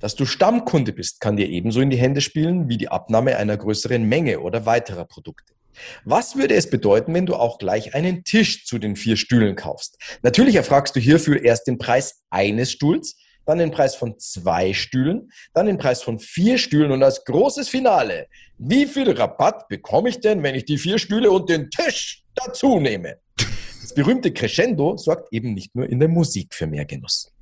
Dass 0.00 0.14
du 0.14 0.24
Stammkunde 0.24 0.92
bist, 0.92 1.20
kann 1.20 1.36
dir 1.36 1.48
ebenso 1.48 1.80
in 1.80 1.90
die 1.90 1.98
Hände 1.98 2.20
spielen 2.20 2.68
wie 2.68 2.78
die 2.78 2.88
Abnahme 2.88 3.36
einer 3.36 3.56
größeren 3.56 4.02
Menge 4.02 4.40
oder 4.40 4.66
weiterer 4.66 5.04
Produkte. 5.04 5.55
Was 6.04 6.36
würde 6.36 6.54
es 6.54 6.70
bedeuten, 6.70 7.14
wenn 7.14 7.26
du 7.26 7.34
auch 7.34 7.58
gleich 7.58 7.94
einen 7.94 8.24
Tisch 8.24 8.64
zu 8.64 8.78
den 8.78 8.96
vier 8.96 9.16
Stühlen 9.16 9.56
kaufst? 9.56 9.98
Natürlich 10.22 10.56
erfragst 10.56 10.96
du 10.96 11.00
hierfür 11.00 11.42
erst 11.42 11.66
den 11.66 11.78
Preis 11.78 12.22
eines 12.30 12.72
Stuhls, 12.72 13.16
dann 13.46 13.58
den 13.58 13.70
Preis 13.70 13.94
von 13.94 14.18
zwei 14.18 14.72
Stühlen, 14.72 15.30
dann 15.54 15.66
den 15.66 15.78
Preis 15.78 16.02
von 16.02 16.18
vier 16.18 16.58
Stühlen 16.58 16.90
und 16.90 17.02
als 17.02 17.24
großes 17.24 17.68
Finale, 17.68 18.26
wie 18.58 18.86
viel 18.86 19.10
Rabatt 19.10 19.68
bekomme 19.68 20.08
ich 20.08 20.20
denn, 20.20 20.42
wenn 20.42 20.54
ich 20.54 20.64
die 20.64 20.78
vier 20.78 20.98
Stühle 20.98 21.30
und 21.30 21.48
den 21.48 21.70
Tisch 21.70 22.24
dazu 22.34 22.80
nehme? 22.80 23.18
Das 23.80 23.94
berühmte 23.94 24.32
Crescendo 24.32 24.96
sorgt 24.96 25.32
eben 25.32 25.54
nicht 25.54 25.74
nur 25.76 25.88
in 25.88 26.00
der 26.00 26.08
Musik 26.08 26.54
für 26.54 26.66
mehr 26.66 26.84
Genuss. 26.84 27.32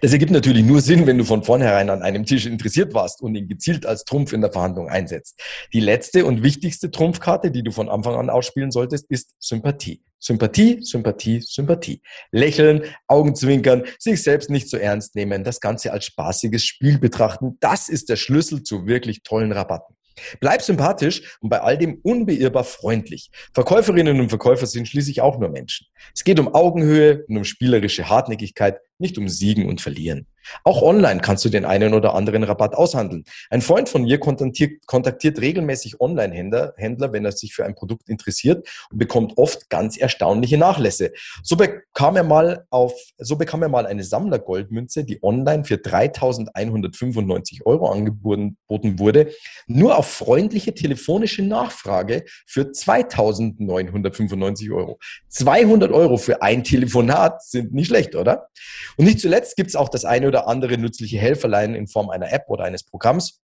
Das 0.00 0.12
ergibt 0.12 0.32
natürlich 0.32 0.64
nur 0.64 0.80
Sinn, 0.80 1.06
wenn 1.06 1.18
du 1.18 1.24
von 1.24 1.42
vornherein 1.42 1.90
an 1.90 2.02
einem 2.02 2.24
Tisch 2.24 2.46
interessiert 2.46 2.94
warst 2.94 3.22
und 3.22 3.34
ihn 3.34 3.48
gezielt 3.48 3.86
als 3.86 4.04
Trumpf 4.04 4.32
in 4.32 4.40
der 4.40 4.52
Verhandlung 4.52 4.88
einsetzt. 4.88 5.40
Die 5.72 5.80
letzte 5.80 6.24
und 6.24 6.42
wichtigste 6.42 6.90
Trumpfkarte, 6.90 7.50
die 7.50 7.62
du 7.62 7.70
von 7.70 7.88
Anfang 7.88 8.14
an 8.14 8.30
ausspielen 8.30 8.70
solltest, 8.70 9.06
ist 9.10 9.34
Sympathie. 9.38 10.02
Sympathie, 10.20 10.80
Sympathie, 10.82 11.40
Sympathie. 11.40 12.02
Lächeln, 12.32 12.82
Augenzwinkern, 13.06 13.84
sich 13.98 14.22
selbst 14.22 14.50
nicht 14.50 14.68
so 14.68 14.76
ernst 14.76 15.14
nehmen, 15.14 15.44
das 15.44 15.60
Ganze 15.60 15.92
als 15.92 16.06
spaßiges 16.06 16.64
Spiel 16.64 16.98
betrachten, 16.98 17.56
das 17.60 17.88
ist 17.88 18.08
der 18.08 18.16
Schlüssel 18.16 18.64
zu 18.64 18.86
wirklich 18.86 19.22
tollen 19.22 19.52
Rabatten. 19.52 19.94
Bleib 20.40 20.62
sympathisch 20.62 21.38
und 21.40 21.48
bei 21.48 21.60
all 21.60 21.78
dem 21.78 22.00
unbeirrbar 22.02 22.64
freundlich. 22.64 23.30
Verkäuferinnen 23.54 24.18
und 24.18 24.28
Verkäufer 24.28 24.66
sind 24.66 24.88
schließlich 24.88 25.20
auch 25.20 25.38
nur 25.38 25.48
Menschen. 25.48 25.86
Es 26.14 26.24
geht 26.24 26.40
um 26.40 26.52
Augenhöhe 26.52 27.24
und 27.28 27.36
um 27.36 27.44
spielerische 27.44 28.08
Hartnäckigkeit, 28.08 28.80
nicht 28.98 29.18
um 29.18 29.28
Siegen 29.28 29.68
und 29.68 29.80
Verlieren. 29.80 30.26
Auch 30.64 30.82
online 30.82 31.20
kannst 31.20 31.44
du 31.44 31.48
den 31.48 31.64
einen 31.64 31.94
oder 31.94 32.14
anderen 32.14 32.42
Rabatt 32.42 32.74
aushandeln. 32.74 33.24
Ein 33.50 33.62
Freund 33.62 33.88
von 33.88 34.02
mir 34.02 34.18
kontaktiert, 34.18 34.86
kontaktiert 34.86 35.40
regelmäßig 35.40 36.00
Online-Händler, 36.00 36.74
Händler, 36.76 37.12
wenn 37.12 37.24
er 37.24 37.32
sich 37.32 37.54
für 37.54 37.64
ein 37.64 37.74
Produkt 37.74 38.08
interessiert 38.08 38.68
und 38.90 38.98
bekommt 38.98 39.34
oft 39.36 39.70
ganz 39.70 39.96
erstaunliche 39.96 40.58
Nachlässe. 40.58 41.12
So 41.42 41.56
bekam 41.56 42.16
er 42.16 42.24
mal 42.24 42.66
auf, 42.70 42.92
so 43.18 43.36
bekam 43.36 43.62
er 43.62 43.68
mal 43.68 43.86
eine 43.86 44.04
Sammlergoldmünze, 44.04 45.04
die 45.04 45.22
online 45.22 45.64
für 45.64 45.76
3.195 45.76 47.66
Euro 47.66 47.90
angeboten 47.90 48.98
wurde, 48.98 49.32
nur 49.66 49.98
auf 49.98 50.10
freundliche 50.10 50.74
telefonische 50.74 51.42
Nachfrage 51.42 52.24
für 52.46 52.62
2.995 52.62 54.74
Euro. 54.74 54.98
200 55.28 55.92
Euro 55.92 56.16
für 56.16 56.42
ein 56.42 56.64
Telefonat 56.64 57.42
sind 57.42 57.74
nicht 57.74 57.88
schlecht, 57.88 58.14
oder? 58.14 58.48
Und 58.96 59.04
nicht 59.04 59.20
zuletzt 59.20 59.56
gibt 59.56 59.70
es 59.70 59.76
auch 59.76 59.88
das 59.88 60.04
eine 60.04 60.28
oder 60.28 60.48
andere 60.48 60.78
nützliche 60.78 61.18
Helferlein 61.18 61.74
in 61.74 61.86
Form 61.86 62.10
einer 62.10 62.32
App 62.32 62.44
oder 62.48 62.64
eines 62.64 62.82
Programms. 62.82 63.40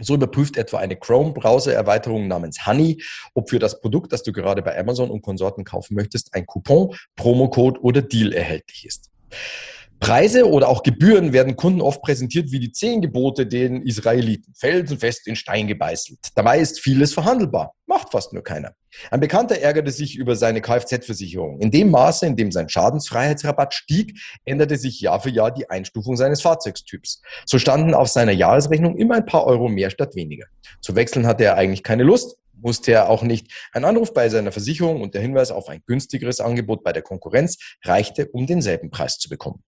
So 0.00 0.14
überprüft 0.14 0.56
etwa 0.56 0.78
eine 0.78 0.96
Chrome-Browser-Erweiterung 0.96 2.26
namens 2.26 2.66
Honey, 2.66 3.00
ob 3.34 3.50
für 3.50 3.60
das 3.60 3.80
Produkt, 3.80 4.12
das 4.12 4.24
du 4.24 4.32
gerade 4.32 4.60
bei 4.62 4.76
Amazon 4.78 5.10
und 5.10 5.22
Konsorten 5.22 5.64
kaufen 5.64 5.94
möchtest, 5.94 6.34
ein 6.34 6.46
Coupon, 6.46 6.94
Promocode 7.14 7.78
oder 7.80 8.02
Deal 8.02 8.32
erhältlich 8.32 8.86
ist. 8.86 9.10
Preise 10.00 10.48
oder 10.48 10.68
auch 10.68 10.82
Gebühren 10.82 11.32
werden 11.32 11.56
Kunden 11.56 11.80
oft 11.80 12.02
präsentiert 12.02 12.52
wie 12.52 12.60
die 12.60 12.72
zehn 12.72 13.00
Gebote 13.00 13.46
den 13.46 13.82
Israeliten, 13.82 14.54
felsenfest 14.54 15.26
in 15.26 15.36
Stein 15.36 15.66
gebeißelt. 15.66 16.18
Dabei 16.34 16.58
ist 16.58 16.80
vieles 16.80 17.14
verhandelbar, 17.14 17.72
macht 17.86 18.10
fast 18.12 18.32
nur 18.32 18.42
keiner. 18.42 18.74
Ein 19.10 19.20
Bekannter 19.20 19.58
ärgerte 19.58 19.90
sich 19.90 20.16
über 20.16 20.36
seine 20.36 20.60
Kfz-Versicherung. 20.60 21.58
In 21.60 21.70
dem 21.70 21.90
Maße, 21.90 22.26
in 22.26 22.36
dem 22.36 22.52
sein 22.52 22.68
Schadensfreiheitsrabatt 22.68 23.74
stieg, 23.74 24.18
änderte 24.44 24.76
sich 24.76 25.00
Jahr 25.00 25.20
für 25.20 25.30
Jahr 25.30 25.52
die 25.52 25.68
Einstufung 25.70 26.16
seines 26.16 26.42
Fahrzeugstyps. 26.42 27.22
So 27.46 27.58
standen 27.58 27.94
auf 27.94 28.08
seiner 28.08 28.32
Jahresrechnung 28.32 28.96
immer 28.96 29.16
ein 29.16 29.26
paar 29.26 29.46
Euro 29.46 29.68
mehr 29.68 29.90
statt 29.90 30.14
weniger. 30.14 30.46
Zu 30.80 30.94
wechseln 30.96 31.26
hatte 31.26 31.44
er 31.44 31.56
eigentlich 31.56 31.82
keine 31.82 32.04
Lust, 32.04 32.36
musste 32.52 32.92
er 32.92 33.08
auch 33.08 33.22
nicht. 33.22 33.50
Ein 33.72 33.84
Anruf 33.84 34.14
bei 34.14 34.28
seiner 34.28 34.52
Versicherung 34.52 35.02
und 35.02 35.14
der 35.14 35.22
Hinweis 35.22 35.50
auf 35.50 35.68
ein 35.68 35.82
günstigeres 35.86 36.40
Angebot 36.40 36.84
bei 36.84 36.92
der 36.92 37.02
Konkurrenz 37.02 37.58
reichte, 37.84 38.28
um 38.28 38.46
denselben 38.46 38.90
Preis 38.90 39.18
zu 39.18 39.28
bekommen. 39.28 39.62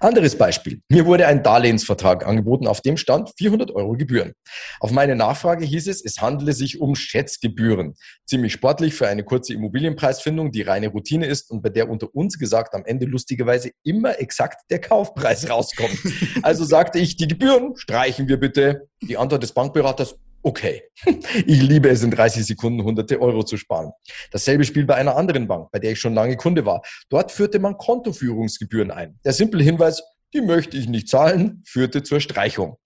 Anderes 0.00 0.36
Beispiel. 0.36 0.80
Mir 0.88 1.06
wurde 1.06 1.26
ein 1.26 1.42
Darlehensvertrag 1.42 2.26
angeboten, 2.26 2.66
auf 2.66 2.80
dem 2.80 2.96
stand 2.96 3.30
400 3.38 3.70
Euro 3.70 3.92
Gebühren. 3.92 4.32
Auf 4.80 4.90
meine 4.90 5.16
Nachfrage 5.16 5.64
hieß 5.64 5.88
es, 5.88 6.04
es 6.04 6.20
handele 6.20 6.52
sich 6.52 6.80
um 6.80 6.94
Schätzgebühren. 6.94 7.94
Ziemlich 8.26 8.52
sportlich 8.52 8.94
für 8.94 9.08
eine 9.08 9.24
kurze 9.24 9.54
Immobilienpreisfindung, 9.54 10.52
die 10.52 10.62
reine 10.62 10.88
Routine 10.88 11.26
ist 11.26 11.50
und 11.50 11.62
bei 11.62 11.68
der 11.68 11.88
unter 11.88 12.14
uns 12.14 12.38
gesagt 12.38 12.74
am 12.74 12.84
Ende 12.84 13.06
lustigerweise 13.06 13.70
immer 13.84 14.20
exakt 14.20 14.62
der 14.70 14.80
Kaufpreis 14.80 15.48
rauskommt. 15.48 15.98
Also 16.42 16.64
sagte 16.64 16.98
ich, 16.98 17.16
die 17.16 17.26
Gebühren 17.26 17.76
streichen 17.76 18.28
wir 18.28 18.38
bitte. 18.38 18.88
Die 19.02 19.16
Antwort 19.16 19.42
des 19.42 19.52
Bankberaters, 19.52 20.16
Okay, 20.42 20.82
ich 21.46 21.62
liebe 21.62 21.88
es, 21.88 22.02
in 22.02 22.10
30 22.10 22.46
Sekunden 22.46 22.82
hunderte 22.82 23.20
Euro 23.20 23.42
zu 23.42 23.56
sparen. 23.56 23.90
Dasselbe 24.30 24.64
Spiel 24.64 24.84
bei 24.84 24.94
einer 24.94 25.16
anderen 25.16 25.48
Bank, 25.48 25.70
bei 25.72 25.78
der 25.78 25.92
ich 25.92 26.00
schon 26.00 26.14
lange 26.14 26.36
Kunde 26.36 26.64
war. 26.64 26.82
Dort 27.08 27.32
führte 27.32 27.58
man 27.58 27.76
Kontoführungsgebühren 27.76 28.90
ein. 28.90 29.18
Der 29.24 29.32
simple 29.32 29.62
Hinweis, 29.62 30.02
die 30.32 30.40
möchte 30.40 30.76
ich 30.76 30.88
nicht 30.88 31.08
zahlen, 31.08 31.62
führte 31.66 32.02
zur 32.02 32.20
Streichung. 32.20 32.76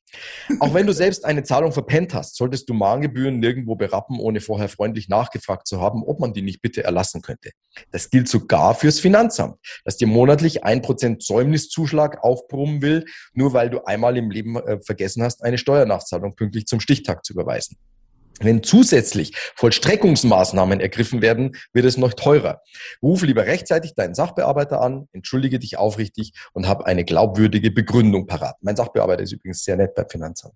Auch 0.61 0.75
wenn 0.75 0.87
du 0.87 0.93
selbst 0.93 1.25
eine 1.25 1.43
Zahlung 1.43 1.73
verpennt 1.73 2.15
hast, 2.15 2.37
solltest 2.37 2.69
du 2.69 2.75
Mahngebühren 2.75 3.41
nirgendwo 3.41 3.75
berappen, 3.77 4.19
ohne 4.19 4.41
vorher 4.41 4.69
freundlich 4.69 5.09
nachgefragt 5.09 5.67
zu 5.67 5.81
haben, 5.81 6.03
ob 6.05 6.21
man 6.21 6.33
die 6.33 6.43
nicht 6.43 6.63
bitte 6.63 6.85
erlassen 6.85 7.23
könnte. 7.23 7.51
Das 7.91 8.11
gilt 8.11 8.29
sogar 8.29 8.75
fürs 8.75 9.01
Finanzamt, 9.01 9.57
das 9.85 9.97
dir 9.97 10.07
monatlich 10.07 10.65
ein 10.65 10.83
Prozent 10.83 11.23
Säumniszuschlag 11.23 12.23
aufbrummen 12.23 12.83
will, 12.83 13.05
nur 13.33 13.53
weil 13.53 13.71
du 13.71 13.85
einmal 13.85 14.17
im 14.17 14.31
Leben 14.31 14.57
äh, 14.57 14.81
vergessen 14.81 15.23
hast, 15.23 15.43
eine 15.43 15.59
Steuernachzahlung 15.59 16.35
pünktlich 16.37 16.67
zum 16.67 16.81
Stichtag 16.81 17.25
zu 17.25 17.33
überweisen. 17.33 17.77
Wenn 18.43 18.63
zusätzlich 18.63 19.33
Vollstreckungsmaßnahmen 19.57 20.81
ergriffen 20.81 21.23
werden, 21.23 21.57
wird 21.73 21.87
es 21.87 21.97
noch 21.97 22.15
teurer. 22.15 22.63
Ruf 23.03 23.23
lieber 23.23 23.47
rechtzeitig 23.47 23.95
deinen 23.95 24.15
Sachbearbeiter 24.15 24.81
an, 24.81 25.09
entschuldige 25.13 25.59
dich 25.59 25.79
aufrichtig 25.79 26.33
und 26.53 26.69
hab 26.69 26.83
eine 26.83 27.05
glaubwürdige 27.05 27.71
Begründung 27.71 28.27
parat. 28.27 28.57
Mein 28.61 28.77
Sachbearbeiter 28.77 29.23
ist 29.23 29.33
übrigens 29.33 29.65
sehr 29.65 29.77
nett 29.77 29.95
beim 29.95 30.09
Finanzamt. 30.09 30.55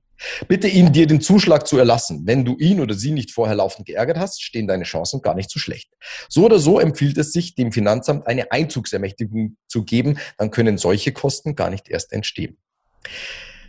Bitte 0.49 0.67
ihn, 0.69 0.93
dir 0.93 1.07
den 1.07 1.21
Zuschlag 1.21 1.67
zu 1.67 1.79
erlassen. 1.79 2.23
Wenn 2.25 2.45
du 2.45 2.57
ihn 2.57 2.81
oder 2.81 2.95
sie 2.95 3.13
nicht 3.13 3.33
vorher 3.33 3.55
laufend 3.55 3.87
geärgert 3.87 4.19
hast, 4.19 4.43
stehen 4.43 4.67
deine 4.67 4.85
Chancen 4.85 5.21
gar 5.21 5.35
nicht 5.35 5.51
so 5.51 5.59
schlecht. 5.59 5.91
So 6.29 6.45
oder 6.45 6.59
so 6.59 6.81
empfiehlt 6.81 7.19
es 7.19 7.33
sich, 7.33 7.55
dem 7.55 7.71
Finanzamt 7.73 8.27
eine 8.27 8.51
Einzugsermächtigung 8.51 9.57
zu 9.69 9.85
geben, 9.85 10.19
dann 10.39 10.51
können 10.51 10.79
solche 10.79 11.13
Kosten 11.13 11.55
gar 11.55 11.71
nicht 11.71 11.89
erst 11.89 12.13
entstehen. 12.13 12.57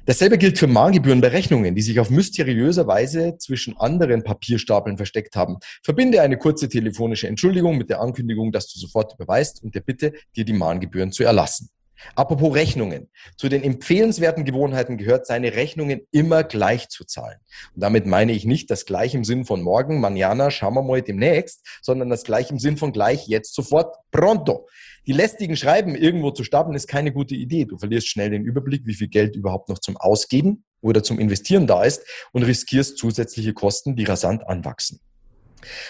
Dasselbe 0.08 0.38
gilt 0.38 0.58
für 0.58 0.68
Mahngebührenberechnungen, 0.68 1.76
die 1.76 1.82
sich 1.82 2.00
auf 2.00 2.10
mysteriöser 2.10 2.88
Weise 2.88 3.36
zwischen 3.40 3.76
anderen 3.76 4.24
Papierstapeln 4.24 4.96
versteckt 4.96 5.36
haben. 5.36 5.58
Verbinde 5.84 6.22
eine 6.22 6.38
kurze 6.38 6.70
telefonische 6.70 7.28
Entschuldigung 7.28 7.78
mit 7.78 7.90
der 7.90 8.00
Ankündigung, 8.00 8.54
dass 8.54 8.72
du 8.72 8.80
sofort 8.80 9.16
überweist 9.16 9.62
und 9.62 9.76
der 9.76 9.82
Bitte, 9.82 10.14
dir 10.38 10.46
die 10.46 10.54
Mahngebühren 10.54 11.12
zu 11.12 11.26
erlassen. 11.26 11.72
Apropos 12.16 12.56
Rechnungen. 12.56 13.10
Zu 13.36 13.50
den 13.50 13.64
empfehlenswerten 13.64 14.46
Gewohnheiten 14.46 14.98
gehört, 14.98 15.26
seine 15.26 15.54
Rechnungen 15.56 16.02
immer 16.12 16.44
gleich 16.44 16.90
zu 16.90 17.06
zahlen. 17.06 17.40
Und 17.74 17.82
damit 17.82 18.06
meine 18.06 18.32
ich 18.32 18.46
nicht 18.46 18.70
das 18.72 18.86
gleich 18.86 19.14
im 19.16 19.24
Sinn 19.24 19.46
von 19.46 19.62
morgen, 19.62 20.00
manana, 20.00 20.52
schauen 20.52 20.76
wir 20.76 20.84
mal 20.84 21.02
demnächst, 21.02 21.66
sondern 21.82 22.10
das 22.10 22.24
gleich 22.24 22.52
im 22.52 22.60
Sinn 22.60 22.78
von 22.78 22.92
gleich, 22.92 23.28
jetzt, 23.28 23.54
sofort, 23.54 23.96
pronto. 24.12 24.68
Die 25.06 25.14
lästigen 25.14 25.56
Schreiben 25.56 25.96
irgendwo 25.96 26.32
zu 26.32 26.44
stapeln 26.44 26.76
ist 26.76 26.88
keine 26.88 27.14
gute 27.14 27.36
Idee. 27.36 27.66
Du 27.66 27.78
verlierst 27.78 28.10
schnell 28.10 28.30
den 28.30 28.44
Überblick, 28.44 28.86
wie 28.86 28.94
viel 28.94 29.08
Geld 29.08 29.36
überhaupt 29.36 29.70
noch 29.70 29.80
zum 29.80 29.96
Ausgeben 29.96 30.66
oder 30.82 31.02
zum 31.02 31.18
Investieren 31.18 31.66
da 31.66 31.84
ist 31.84 32.02
und 32.34 32.44
riskierst 32.44 32.98
zusätzliche 32.98 33.54
Kosten, 33.54 33.96
die 33.96 34.04
rasant 34.04 34.48
anwachsen. 34.48 35.00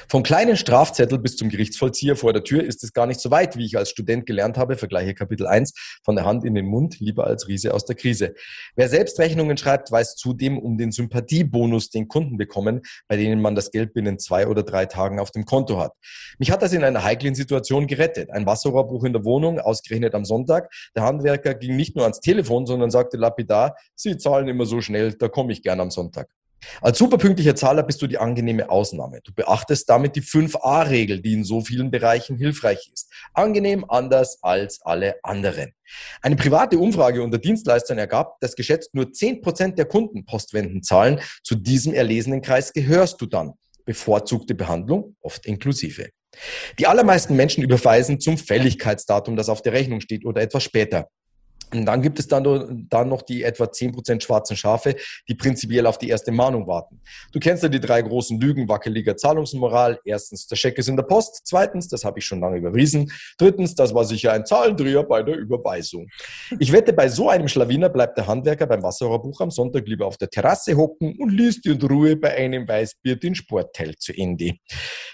Vom 0.07 0.23
kleinen 0.23 0.57
Strafzettel 0.57 1.19
bis 1.19 1.35
zum 1.35 1.49
Gerichtsvollzieher 1.49 2.15
vor 2.15 2.33
der 2.33 2.43
Tür 2.43 2.63
ist 2.63 2.83
es 2.83 2.93
gar 2.93 3.05
nicht 3.05 3.19
so 3.19 3.31
weit, 3.31 3.57
wie 3.57 3.65
ich 3.65 3.77
als 3.77 3.89
Student 3.89 4.25
gelernt 4.25 4.57
habe, 4.57 4.77
vergleiche 4.77 5.13
Kapitel 5.13 5.47
1, 5.47 5.73
von 6.03 6.15
der 6.15 6.25
Hand 6.25 6.45
in 6.45 6.55
den 6.55 6.65
Mund, 6.65 6.99
lieber 6.99 7.27
als 7.27 7.47
Riese 7.47 7.73
aus 7.73 7.85
der 7.85 7.95
Krise. 7.95 8.33
Wer 8.75 8.89
selbst 8.89 9.19
Rechnungen 9.19 9.57
schreibt, 9.57 9.91
weiß 9.91 10.15
zudem 10.15 10.57
um 10.57 10.77
den 10.77 10.91
Sympathiebonus, 10.91 11.89
den 11.89 12.07
Kunden 12.07 12.37
bekommen, 12.37 12.81
bei 13.07 13.17
denen 13.17 13.41
man 13.41 13.55
das 13.55 13.71
Geld 13.71 13.93
binnen 13.93 14.19
zwei 14.19 14.47
oder 14.47 14.63
drei 14.63 14.85
Tagen 14.85 15.19
auf 15.19 15.31
dem 15.31 15.45
Konto 15.45 15.79
hat. 15.79 15.93
Mich 16.39 16.51
hat 16.51 16.61
das 16.61 16.73
in 16.73 16.83
einer 16.83 17.03
heiklen 17.03 17.35
Situation 17.35 17.87
gerettet. 17.87 18.31
Ein 18.31 18.45
Wasserrohrbruch 18.45 19.03
in 19.03 19.13
der 19.13 19.25
Wohnung, 19.25 19.59
ausgerechnet 19.59 20.15
am 20.15 20.25
Sonntag. 20.25 20.71
Der 20.95 21.03
Handwerker 21.03 21.53
ging 21.53 21.75
nicht 21.75 21.95
nur 21.95 22.05
ans 22.05 22.19
Telefon, 22.19 22.65
sondern 22.65 22.91
sagte 22.91 23.17
lapidar, 23.17 23.75
Sie 23.95 24.17
zahlen 24.17 24.47
immer 24.47 24.65
so 24.65 24.81
schnell, 24.81 25.13
da 25.13 25.27
komme 25.27 25.51
ich 25.51 25.61
gern 25.61 25.79
am 25.79 25.91
Sonntag. 25.91 26.29
Als 26.81 26.97
superpünktlicher 26.97 27.55
Zahler 27.55 27.83
bist 27.83 28.01
du 28.01 28.07
die 28.07 28.17
angenehme 28.17 28.69
Ausnahme. 28.69 29.19
Du 29.23 29.33
beachtest 29.33 29.89
damit 29.89 30.15
die 30.15 30.21
5a-Regel, 30.21 31.21
die 31.21 31.33
in 31.33 31.43
so 31.43 31.61
vielen 31.61 31.91
Bereichen 31.91 32.37
hilfreich 32.37 32.89
ist. 32.93 33.11
Angenehm 33.33 33.85
anders 33.87 34.39
als 34.41 34.81
alle 34.81 35.15
anderen. 35.23 35.73
Eine 36.21 36.35
private 36.35 36.77
Umfrage 36.77 37.21
unter 37.21 37.37
Dienstleistern 37.37 37.97
ergab, 37.97 38.39
dass 38.39 38.55
geschätzt 38.55 38.93
nur 38.93 39.05
10% 39.05 39.75
der 39.75 39.85
Kunden 39.85 40.25
Postwenden 40.25 40.83
zahlen. 40.83 41.19
Zu 41.43 41.55
diesem 41.55 41.93
erlesenen 41.93 42.41
Kreis 42.41 42.73
gehörst 42.73 43.21
du 43.21 43.25
dann. 43.25 43.53
Bevorzugte 43.85 44.53
Behandlung, 44.53 45.15
oft 45.21 45.45
inklusive. 45.45 46.09
Die 46.77 46.87
allermeisten 46.87 47.35
Menschen 47.35 47.63
überweisen 47.63 48.19
zum 48.19 48.37
Fälligkeitsdatum, 48.37 49.35
das 49.35 49.49
auf 49.49 49.61
der 49.61 49.73
Rechnung 49.73 50.01
steht 50.01 50.25
oder 50.25 50.41
etwas 50.41 50.63
später. 50.63 51.07
Und 51.73 51.85
dann 51.85 52.01
gibt 52.01 52.17
es 52.19 52.27
dann, 52.27 52.87
dann 52.89 53.09
noch 53.09 53.21
die 53.21 53.43
etwa 53.43 53.71
zehn 53.71 53.91
Prozent 53.91 54.23
schwarzen 54.23 54.55
Schafe, 54.55 54.95
die 55.27 55.35
prinzipiell 55.35 55.85
auf 55.85 55.97
die 55.97 56.07
erste 56.07 56.31
Mahnung 56.31 56.65
warten. 56.65 57.01
Du 57.33 57.39
kennst 57.39 57.63
ja 57.63 57.69
die 57.69 57.79
drei 57.79 58.01
großen 58.01 58.39
Lügen 58.39 58.69
wackeliger 58.69 59.17
Zahlungsmoral. 59.17 59.99
Erstens, 60.05 60.47
der 60.47 60.55
Scheck 60.55 60.77
ist 60.77 60.87
in 60.87 60.95
der 60.95 61.03
Post. 61.03 61.41
Zweitens, 61.43 61.89
das 61.89 62.05
habe 62.05 62.19
ich 62.19 62.25
schon 62.25 62.39
lange 62.39 62.57
überwiesen. 62.57 63.11
Drittens, 63.37 63.75
das 63.75 63.93
war 63.93 64.05
sicher 64.05 64.31
ein 64.31 64.45
Zahlendreher 64.45 65.03
bei 65.03 65.23
der 65.23 65.35
Überweisung. 65.37 66.07
Ich 66.59 66.71
wette, 66.71 66.93
bei 66.93 67.09
so 67.09 67.29
einem 67.29 67.49
Schlawiner 67.49 67.89
bleibt 67.89 68.17
der 68.17 68.27
Handwerker 68.27 68.65
beim 68.65 68.81
Wasserrohrbuch 68.81 69.41
am 69.41 69.51
Sonntag 69.51 69.87
lieber 69.87 70.05
auf 70.05 70.17
der 70.17 70.29
Terrasse 70.29 70.77
hocken 70.77 71.17
und 71.19 71.29
liest 71.31 71.65
in 71.65 71.81
Ruhe 71.81 72.15
bei 72.15 72.33
einem 72.35 72.67
Weißbier 72.67 73.17
den 73.17 73.35
Sportteil 73.35 73.95
zu 73.97 74.13
Ende. 74.13 74.53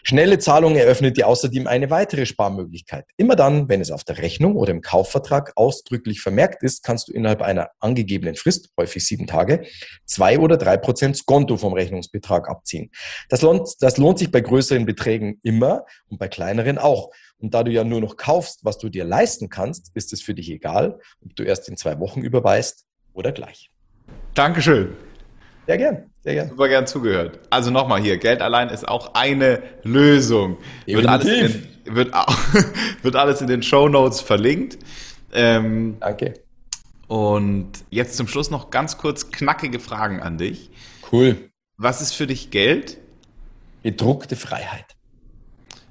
Schnelle 0.04 0.38
Zahlung 0.38 0.76
eröffnet 0.76 1.18
dir 1.18 1.28
außerdem 1.28 1.66
eine 1.66 1.90
weitere 1.90 2.26
Sparmöglichkeit. 2.26 3.06
Immer 3.18 3.36
dann, 3.36 3.70
wenn 3.70 3.82
es 3.82 3.90
auf 3.90 4.04
der 4.04 4.20
Rechnung 4.20 4.56
oder 4.56 4.72
im 4.72 4.82
Kaufvertrag 4.82 5.54
ausdrücklich 5.56 6.22
vermerkt 6.22 6.43
vermerkt 6.44 6.64
ist, 6.64 6.84
kannst 6.84 7.08
du 7.08 7.14
innerhalb 7.14 7.42
einer 7.42 7.70
angegebenen 7.80 8.36
Frist, 8.36 8.70
häufig 8.78 9.06
sieben 9.06 9.28
Tage, 9.28 9.66
zwei 10.06 10.40
oder 10.40 10.58
drei 10.58 10.78
Prozent 10.78 11.18
Skonto 11.18 11.58
vom 11.58 11.74
Rechnungsbetrag 11.74 12.50
abziehen. 12.50 12.92
Das 13.30 13.42
lohnt, 13.42 13.70
das 13.80 13.98
lohnt 13.98 14.20
sich 14.20 14.32
bei 14.32 14.42
größeren 14.42 14.86
Beträgen 14.86 15.40
immer 15.44 15.86
und 16.10 16.20
bei 16.20 16.28
kleineren 16.28 16.78
auch. 16.78 17.12
Und 17.38 17.54
da 17.54 17.64
du 17.64 17.72
ja 17.72 17.84
nur 17.84 18.02
noch 18.02 18.18
kaufst, 18.18 18.64
was 18.64 18.78
du 18.78 18.90
dir 18.90 19.06
leisten 19.06 19.50
kannst, 19.50 19.92
ist 19.96 20.14
es 20.14 20.22
für 20.22 20.34
dich 20.34 20.50
egal, 20.50 21.00
ob 21.24 21.36
du 21.36 21.44
erst 21.44 21.70
in 21.70 21.78
zwei 21.78 22.00
Wochen 22.00 22.22
überweist 22.22 22.86
oder 23.14 23.32
gleich. 23.32 23.72
Dankeschön. 24.34 24.96
Sehr 25.66 25.78
gern, 25.78 26.10
sehr 26.24 26.34
gern. 26.34 26.50
Super 26.50 26.68
gern 26.68 26.88
zugehört. 26.88 27.40
Also 27.50 27.72
nochmal 27.72 28.02
hier, 28.02 28.18
Geld 28.18 28.42
allein 28.42 28.68
ist 28.70 28.86
auch 28.86 29.14
eine 29.14 29.64
Lösung. 29.84 30.58
Wird 30.86 31.08
alles, 31.08 31.26
in, 31.26 31.96
wird, 31.96 32.12
wird 33.02 33.16
alles 33.16 33.40
in 33.40 33.48
den 33.48 33.64
Show 33.64 33.88
Notes 33.88 34.20
verlinkt. 34.20 34.78
Ähm, 35.34 35.98
Danke. 36.00 36.36
Und 37.08 37.72
jetzt 37.90 38.16
zum 38.16 38.28
Schluss 38.28 38.50
noch 38.50 38.70
ganz 38.70 38.98
kurz 38.98 39.32
knackige 39.32 39.80
Fragen 39.80 40.22
an 40.22 40.38
dich. 40.38 40.72
Cool. 41.12 41.50
Was 41.78 42.02
ist 42.02 42.14
für 42.14 42.28
dich 42.28 42.50
Geld? 42.50 42.98
Gedruckte 43.84 44.36
Freiheit. 44.36 44.96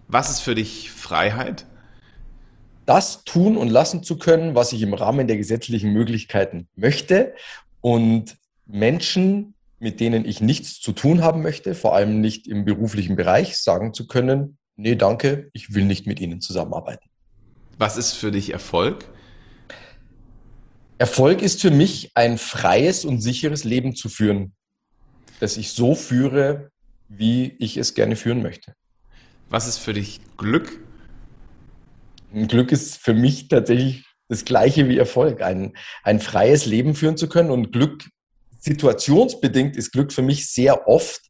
Was 0.08 0.30
ist 0.30 0.40
für 0.40 0.54
dich 0.54 0.90
Freiheit? 0.90 1.66
Das 2.86 3.24
tun 3.24 3.56
und 3.56 3.68
lassen 3.68 4.02
zu 4.02 4.18
können, 4.18 4.54
was 4.54 4.72
ich 4.72 4.82
im 4.82 4.94
Rahmen 4.94 5.26
der 5.26 5.36
gesetzlichen 5.36 5.92
Möglichkeiten 5.92 6.68
möchte 6.74 7.34
und 7.80 8.36
Menschen, 8.66 9.54
mit 9.78 10.00
denen 10.00 10.24
ich 10.24 10.40
nichts 10.40 10.80
zu 10.80 10.92
tun 10.92 11.22
haben 11.22 11.42
möchte, 11.42 11.74
vor 11.74 11.94
allem 11.94 12.20
nicht 12.20 12.46
im 12.46 12.64
beruflichen 12.64 13.16
Bereich, 13.16 13.58
sagen 13.58 13.94
zu 13.94 14.06
können, 14.06 14.58
nee, 14.76 14.96
danke, 14.96 15.50
ich 15.52 15.74
will 15.74 15.84
nicht 15.84 16.06
mit 16.06 16.20
ihnen 16.20 16.40
zusammenarbeiten. 16.40 17.08
Was 17.78 17.96
ist 17.96 18.12
für 18.12 18.30
dich 18.30 18.52
Erfolg? 18.52 19.04
Erfolg 21.02 21.42
ist 21.42 21.60
für 21.60 21.72
mich 21.72 22.12
ein 22.14 22.38
freies 22.38 23.04
und 23.04 23.20
sicheres 23.20 23.64
Leben 23.64 23.96
zu 23.96 24.08
führen, 24.08 24.54
das 25.40 25.56
ich 25.56 25.72
so 25.72 25.96
führe, 25.96 26.70
wie 27.08 27.56
ich 27.58 27.76
es 27.76 27.94
gerne 27.94 28.14
führen 28.14 28.40
möchte. 28.40 28.76
Was 29.48 29.66
ist 29.66 29.78
für 29.78 29.94
dich 29.94 30.20
Glück? 30.36 30.78
Glück 32.32 32.70
ist 32.70 32.98
für 32.98 33.14
mich 33.14 33.48
tatsächlich 33.48 34.04
das 34.28 34.44
gleiche 34.44 34.88
wie 34.88 34.96
Erfolg, 34.96 35.42
ein, 35.42 35.76
ein 36.04 36.20
freies 36.20 36.66
Leben 36.66 36.94
führen 36.94 37.16
zu 37.16 37.28
können. 37.28 37.50
Und 37.50 37.72
Glück, 37.72 38.08
situationsbedingt 38.60 39.76
ist 39.76 39.90
Glück 39.90 40.12
für 40.12 40.22
mich 40.22 40.52
sehr 40.52 40.86
oft 40.86 41.20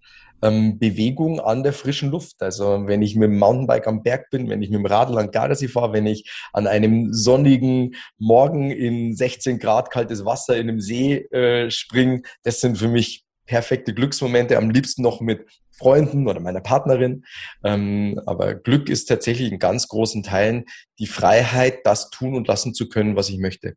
ähm, 0.42 0.78
Bewegung 0.78 1.40
an 1.40 1.62
der 1.62 1.72
frischen 1.72 2.10
Luft. 2.10 2.42
Also 2.42 2.86
wenn 2.86 3.02
ich 3.02 3.16
mit 3.16 3.30
dem 3.30 3.38
Mountainbike 3.38 3.86
am 3.86 4.02
Berg 4.02 4.30
bin, 4.30 4.48
wenn 4.48 4.62
ich 4.62 4.70
mit 4.70 4.78
dem 4.78 4.86
Radl 4.86 5.18
an 5.18 5.30
Gardasee 5.30 5.68
fahre, 5.68 5.92
wenn 5.92 6.06
ich 6.06 6.30
an 6.52 6.66
einem 6.66 7.12
sonnigen 7.12 7.94
Morgen 8.18 8.70
in 8.70 9.14
16 9.14 9.58
Grad 9.58 9.90
kaltes 9.90 10.24
Wasser 10.24 10.56
in 10.56 10.68
einem 10.68 10.80
See 10.80 11.14
äh, 11.30 11.70
springe, 11.70 12.22
das 12.42 12.60
sind 12.60 12.76
für 12.76 12.88
mich 12.88 13.24
perfekte 13.46 13.94
Glücksmomente, 13.94 14.56
am 14.56 14.70
liebsten 14.70 15.02
noch 15.02 15.20
mit 15.20 15.46
Freunden 15.70 16.28
oder 16.28 16.40
meiner 16.40 16.60
Partnerin. 16.60 17.24
Ähm, 17.64 18.20
aber 18.26 18.54
Glück 18.54 18.88
ist 18.88 19.06
tatsächlich 19.06 19.50
in 19.50 19.58
ganz 19.58 19.88
großen 19.88 20.22
Teilen 20.22 20.64
die 20.98 21.06
Freiheit, 21.06 21.80
das 21.84 22.10
tun 22.10 22.34
und 22.34 22.46
lassen 22.48 22.74
zu 22.74 22.88
können, 22.88 23.16
was 23.16 23.28
ich 23.28 23.38
möchte. 23.38 23.74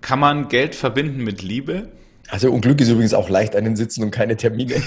Kann 0.00 0.20
man 0.20 0.48
Geld 0.48 0.74
verbinden 0.74 1.24
mit 1.24 1.42
Liebe? 1.42 1.90
Also 2.30 2.50
Unglück 2.50 2.80
ist 2.80 2.88
übrigens 2.88 3.14
auch 3.14 3.28
leicht 3.28 3.56
einen 3.56 3.76
Sitzen 3.76 4.04
und 4.04 4.10
keine 4.10 4.36
Termine. 4.36 4.74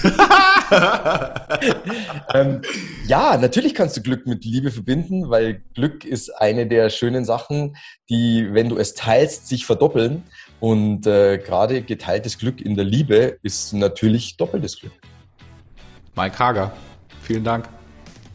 ähm, 2.33 2.61
ja, 3.07 3.37
natürlich 3.37 3.73
kannst 3.73 3.97
du 3.97 4.01
Glück 4.01 4.25
mit 4.27 4.45
Liebe 4.45 4.71
verbinden, 4.71 5.29
weil 5.29 5.61
Glück 5.73 6.05
ist 6.05 6.29
eine 6.29 6.67
der 6.67 6.89
schönen 6.89 7.25
Sachen, 7.25 7.75
die, 8.09 8.47
wenn 8.51 8.69
du 8.69 8.77
es 8.77 8.93
teilst, 8.93 9.47
sich 9.47 9.65
verdoppeln. 9.65 10.23
Und 10.59 11.07
äh, 11.07 11.39
gerade 11.39 11.81
geteiltes 11.81 12.37
Glück 12.37 12.61
in 12.61 12.75
der 12.75 12.85
Liebe 12.85 13.39
ist 13.41 13.73
natürlich 13.73 14.37
doppeltes 14.37 14.79
Glück. 14.79 14.93
Mike 16.15 16.37
Hager, 16.37 16.71
vielen 17.21 17.43
Dank 17.43 17.67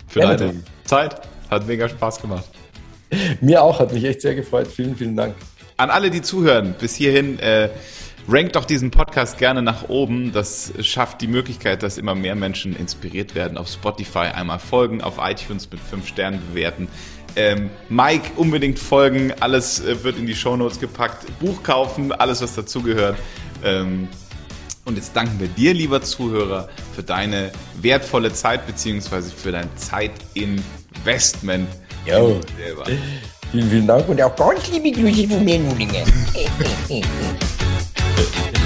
für 0.09 0.21
ja, 0.21 0.35
deine 0.35 0.63
Zeit. 0.85 1.21
Hat 1.49 1.67
mega 1.67 1.89
Spaß 1.89 2.21
gemacht. 2.21 2.47
Mir 3.41 3.63
auch, 3.63 3.79
hat 3.79 3.93
mich 3.93 4.05
echt 4.05 4.23
sehr 4.23 4.35
gefreut. 4.35 4.67
Vielen, 4.67 4.97
vielen 4.97 5.17
Dank. 5.17 5.37
An 5.77 5.91
alle, 5.91 6.11
die 6.11 6.23
zuhören, 6.23 6.75
bis 6.81 6.97
hierhin, 6.97 7.39
äh, 7.39 7.69
rankt 8.29 8.57
doch 8.57 8.65
diesen 8.65 8.91
Podcast 8.91 9.39
gerne 9.39 9.63
nach 9.63 9.89
oben. 9.89 10.33
Das 10.33 10.73
schafft 10.81 11.21
die 11.21 11.29
Möglichkeit, 11.29 11.83
dass 11.83 11.99
immer 11.99 12.15
mehr 12.15 12.35
Menschen 12.35 12.75
inspiriert 12.77 13.35
werden. 13.35 13.59
Auf 13.59 13.69
Spotify 13.69 14.31
einmal 14.35 14.59
folgen, 14.59 15.01
auf 15.01 15.19
iTunes 15.21 15.71
mit 15.71 15.81
fünf 15.81 16.07
Sternen 16.09 16.41
bewerten. 16.51 16.89
Ähm, 17.37 17.71
Mike 17.91 18.31
unbedingt 18.37 18.79
folgen, 18.79 19.33
alles 19.41 19.85
äh, 19.85 20.03
wird 20.03 20.19
in 20.19 20.27
die 20.27 20.35
Shownotes 20.35 20.81
gepackt. 20.81 21.27
Buch 21.39 21.63
kaufen, 21.63 22.11
alles 22.13 22.41
was 22.41 22.55
dazugehört. 22.55 23.17
Ähm, 23.63 24.09
und 24.87 24.97
jetzt 24.97 25.15
danken 25.15 25.39
wir 25.39 25.49
dir, 25.49 25.75
lieber 25.75 26.01
Zuhörer, 26.01 26.69
für 26.95 27.03
deine 27.03 27.53
wertvolle 27.83 28.33
Zeit 28.33 28.67
beziehungsweise 28.67 29.31
für 29.35 29.53
dein 29.53 29.69
Zeitinvestment. 29.77 31.69
Jo. 32.07 32.41
Vielen, 33.51 33.71
vielen 33.71 33.87
Dank 33.87 34.09
und 34.09 34.23
auch 34.23 34.35
ganz 34.35 34.71
liebe 34.71 34.93
Grüße 34.93 35.29
von 35.29 35.45
mir, 35.45 35.61
it. 38.19 38.66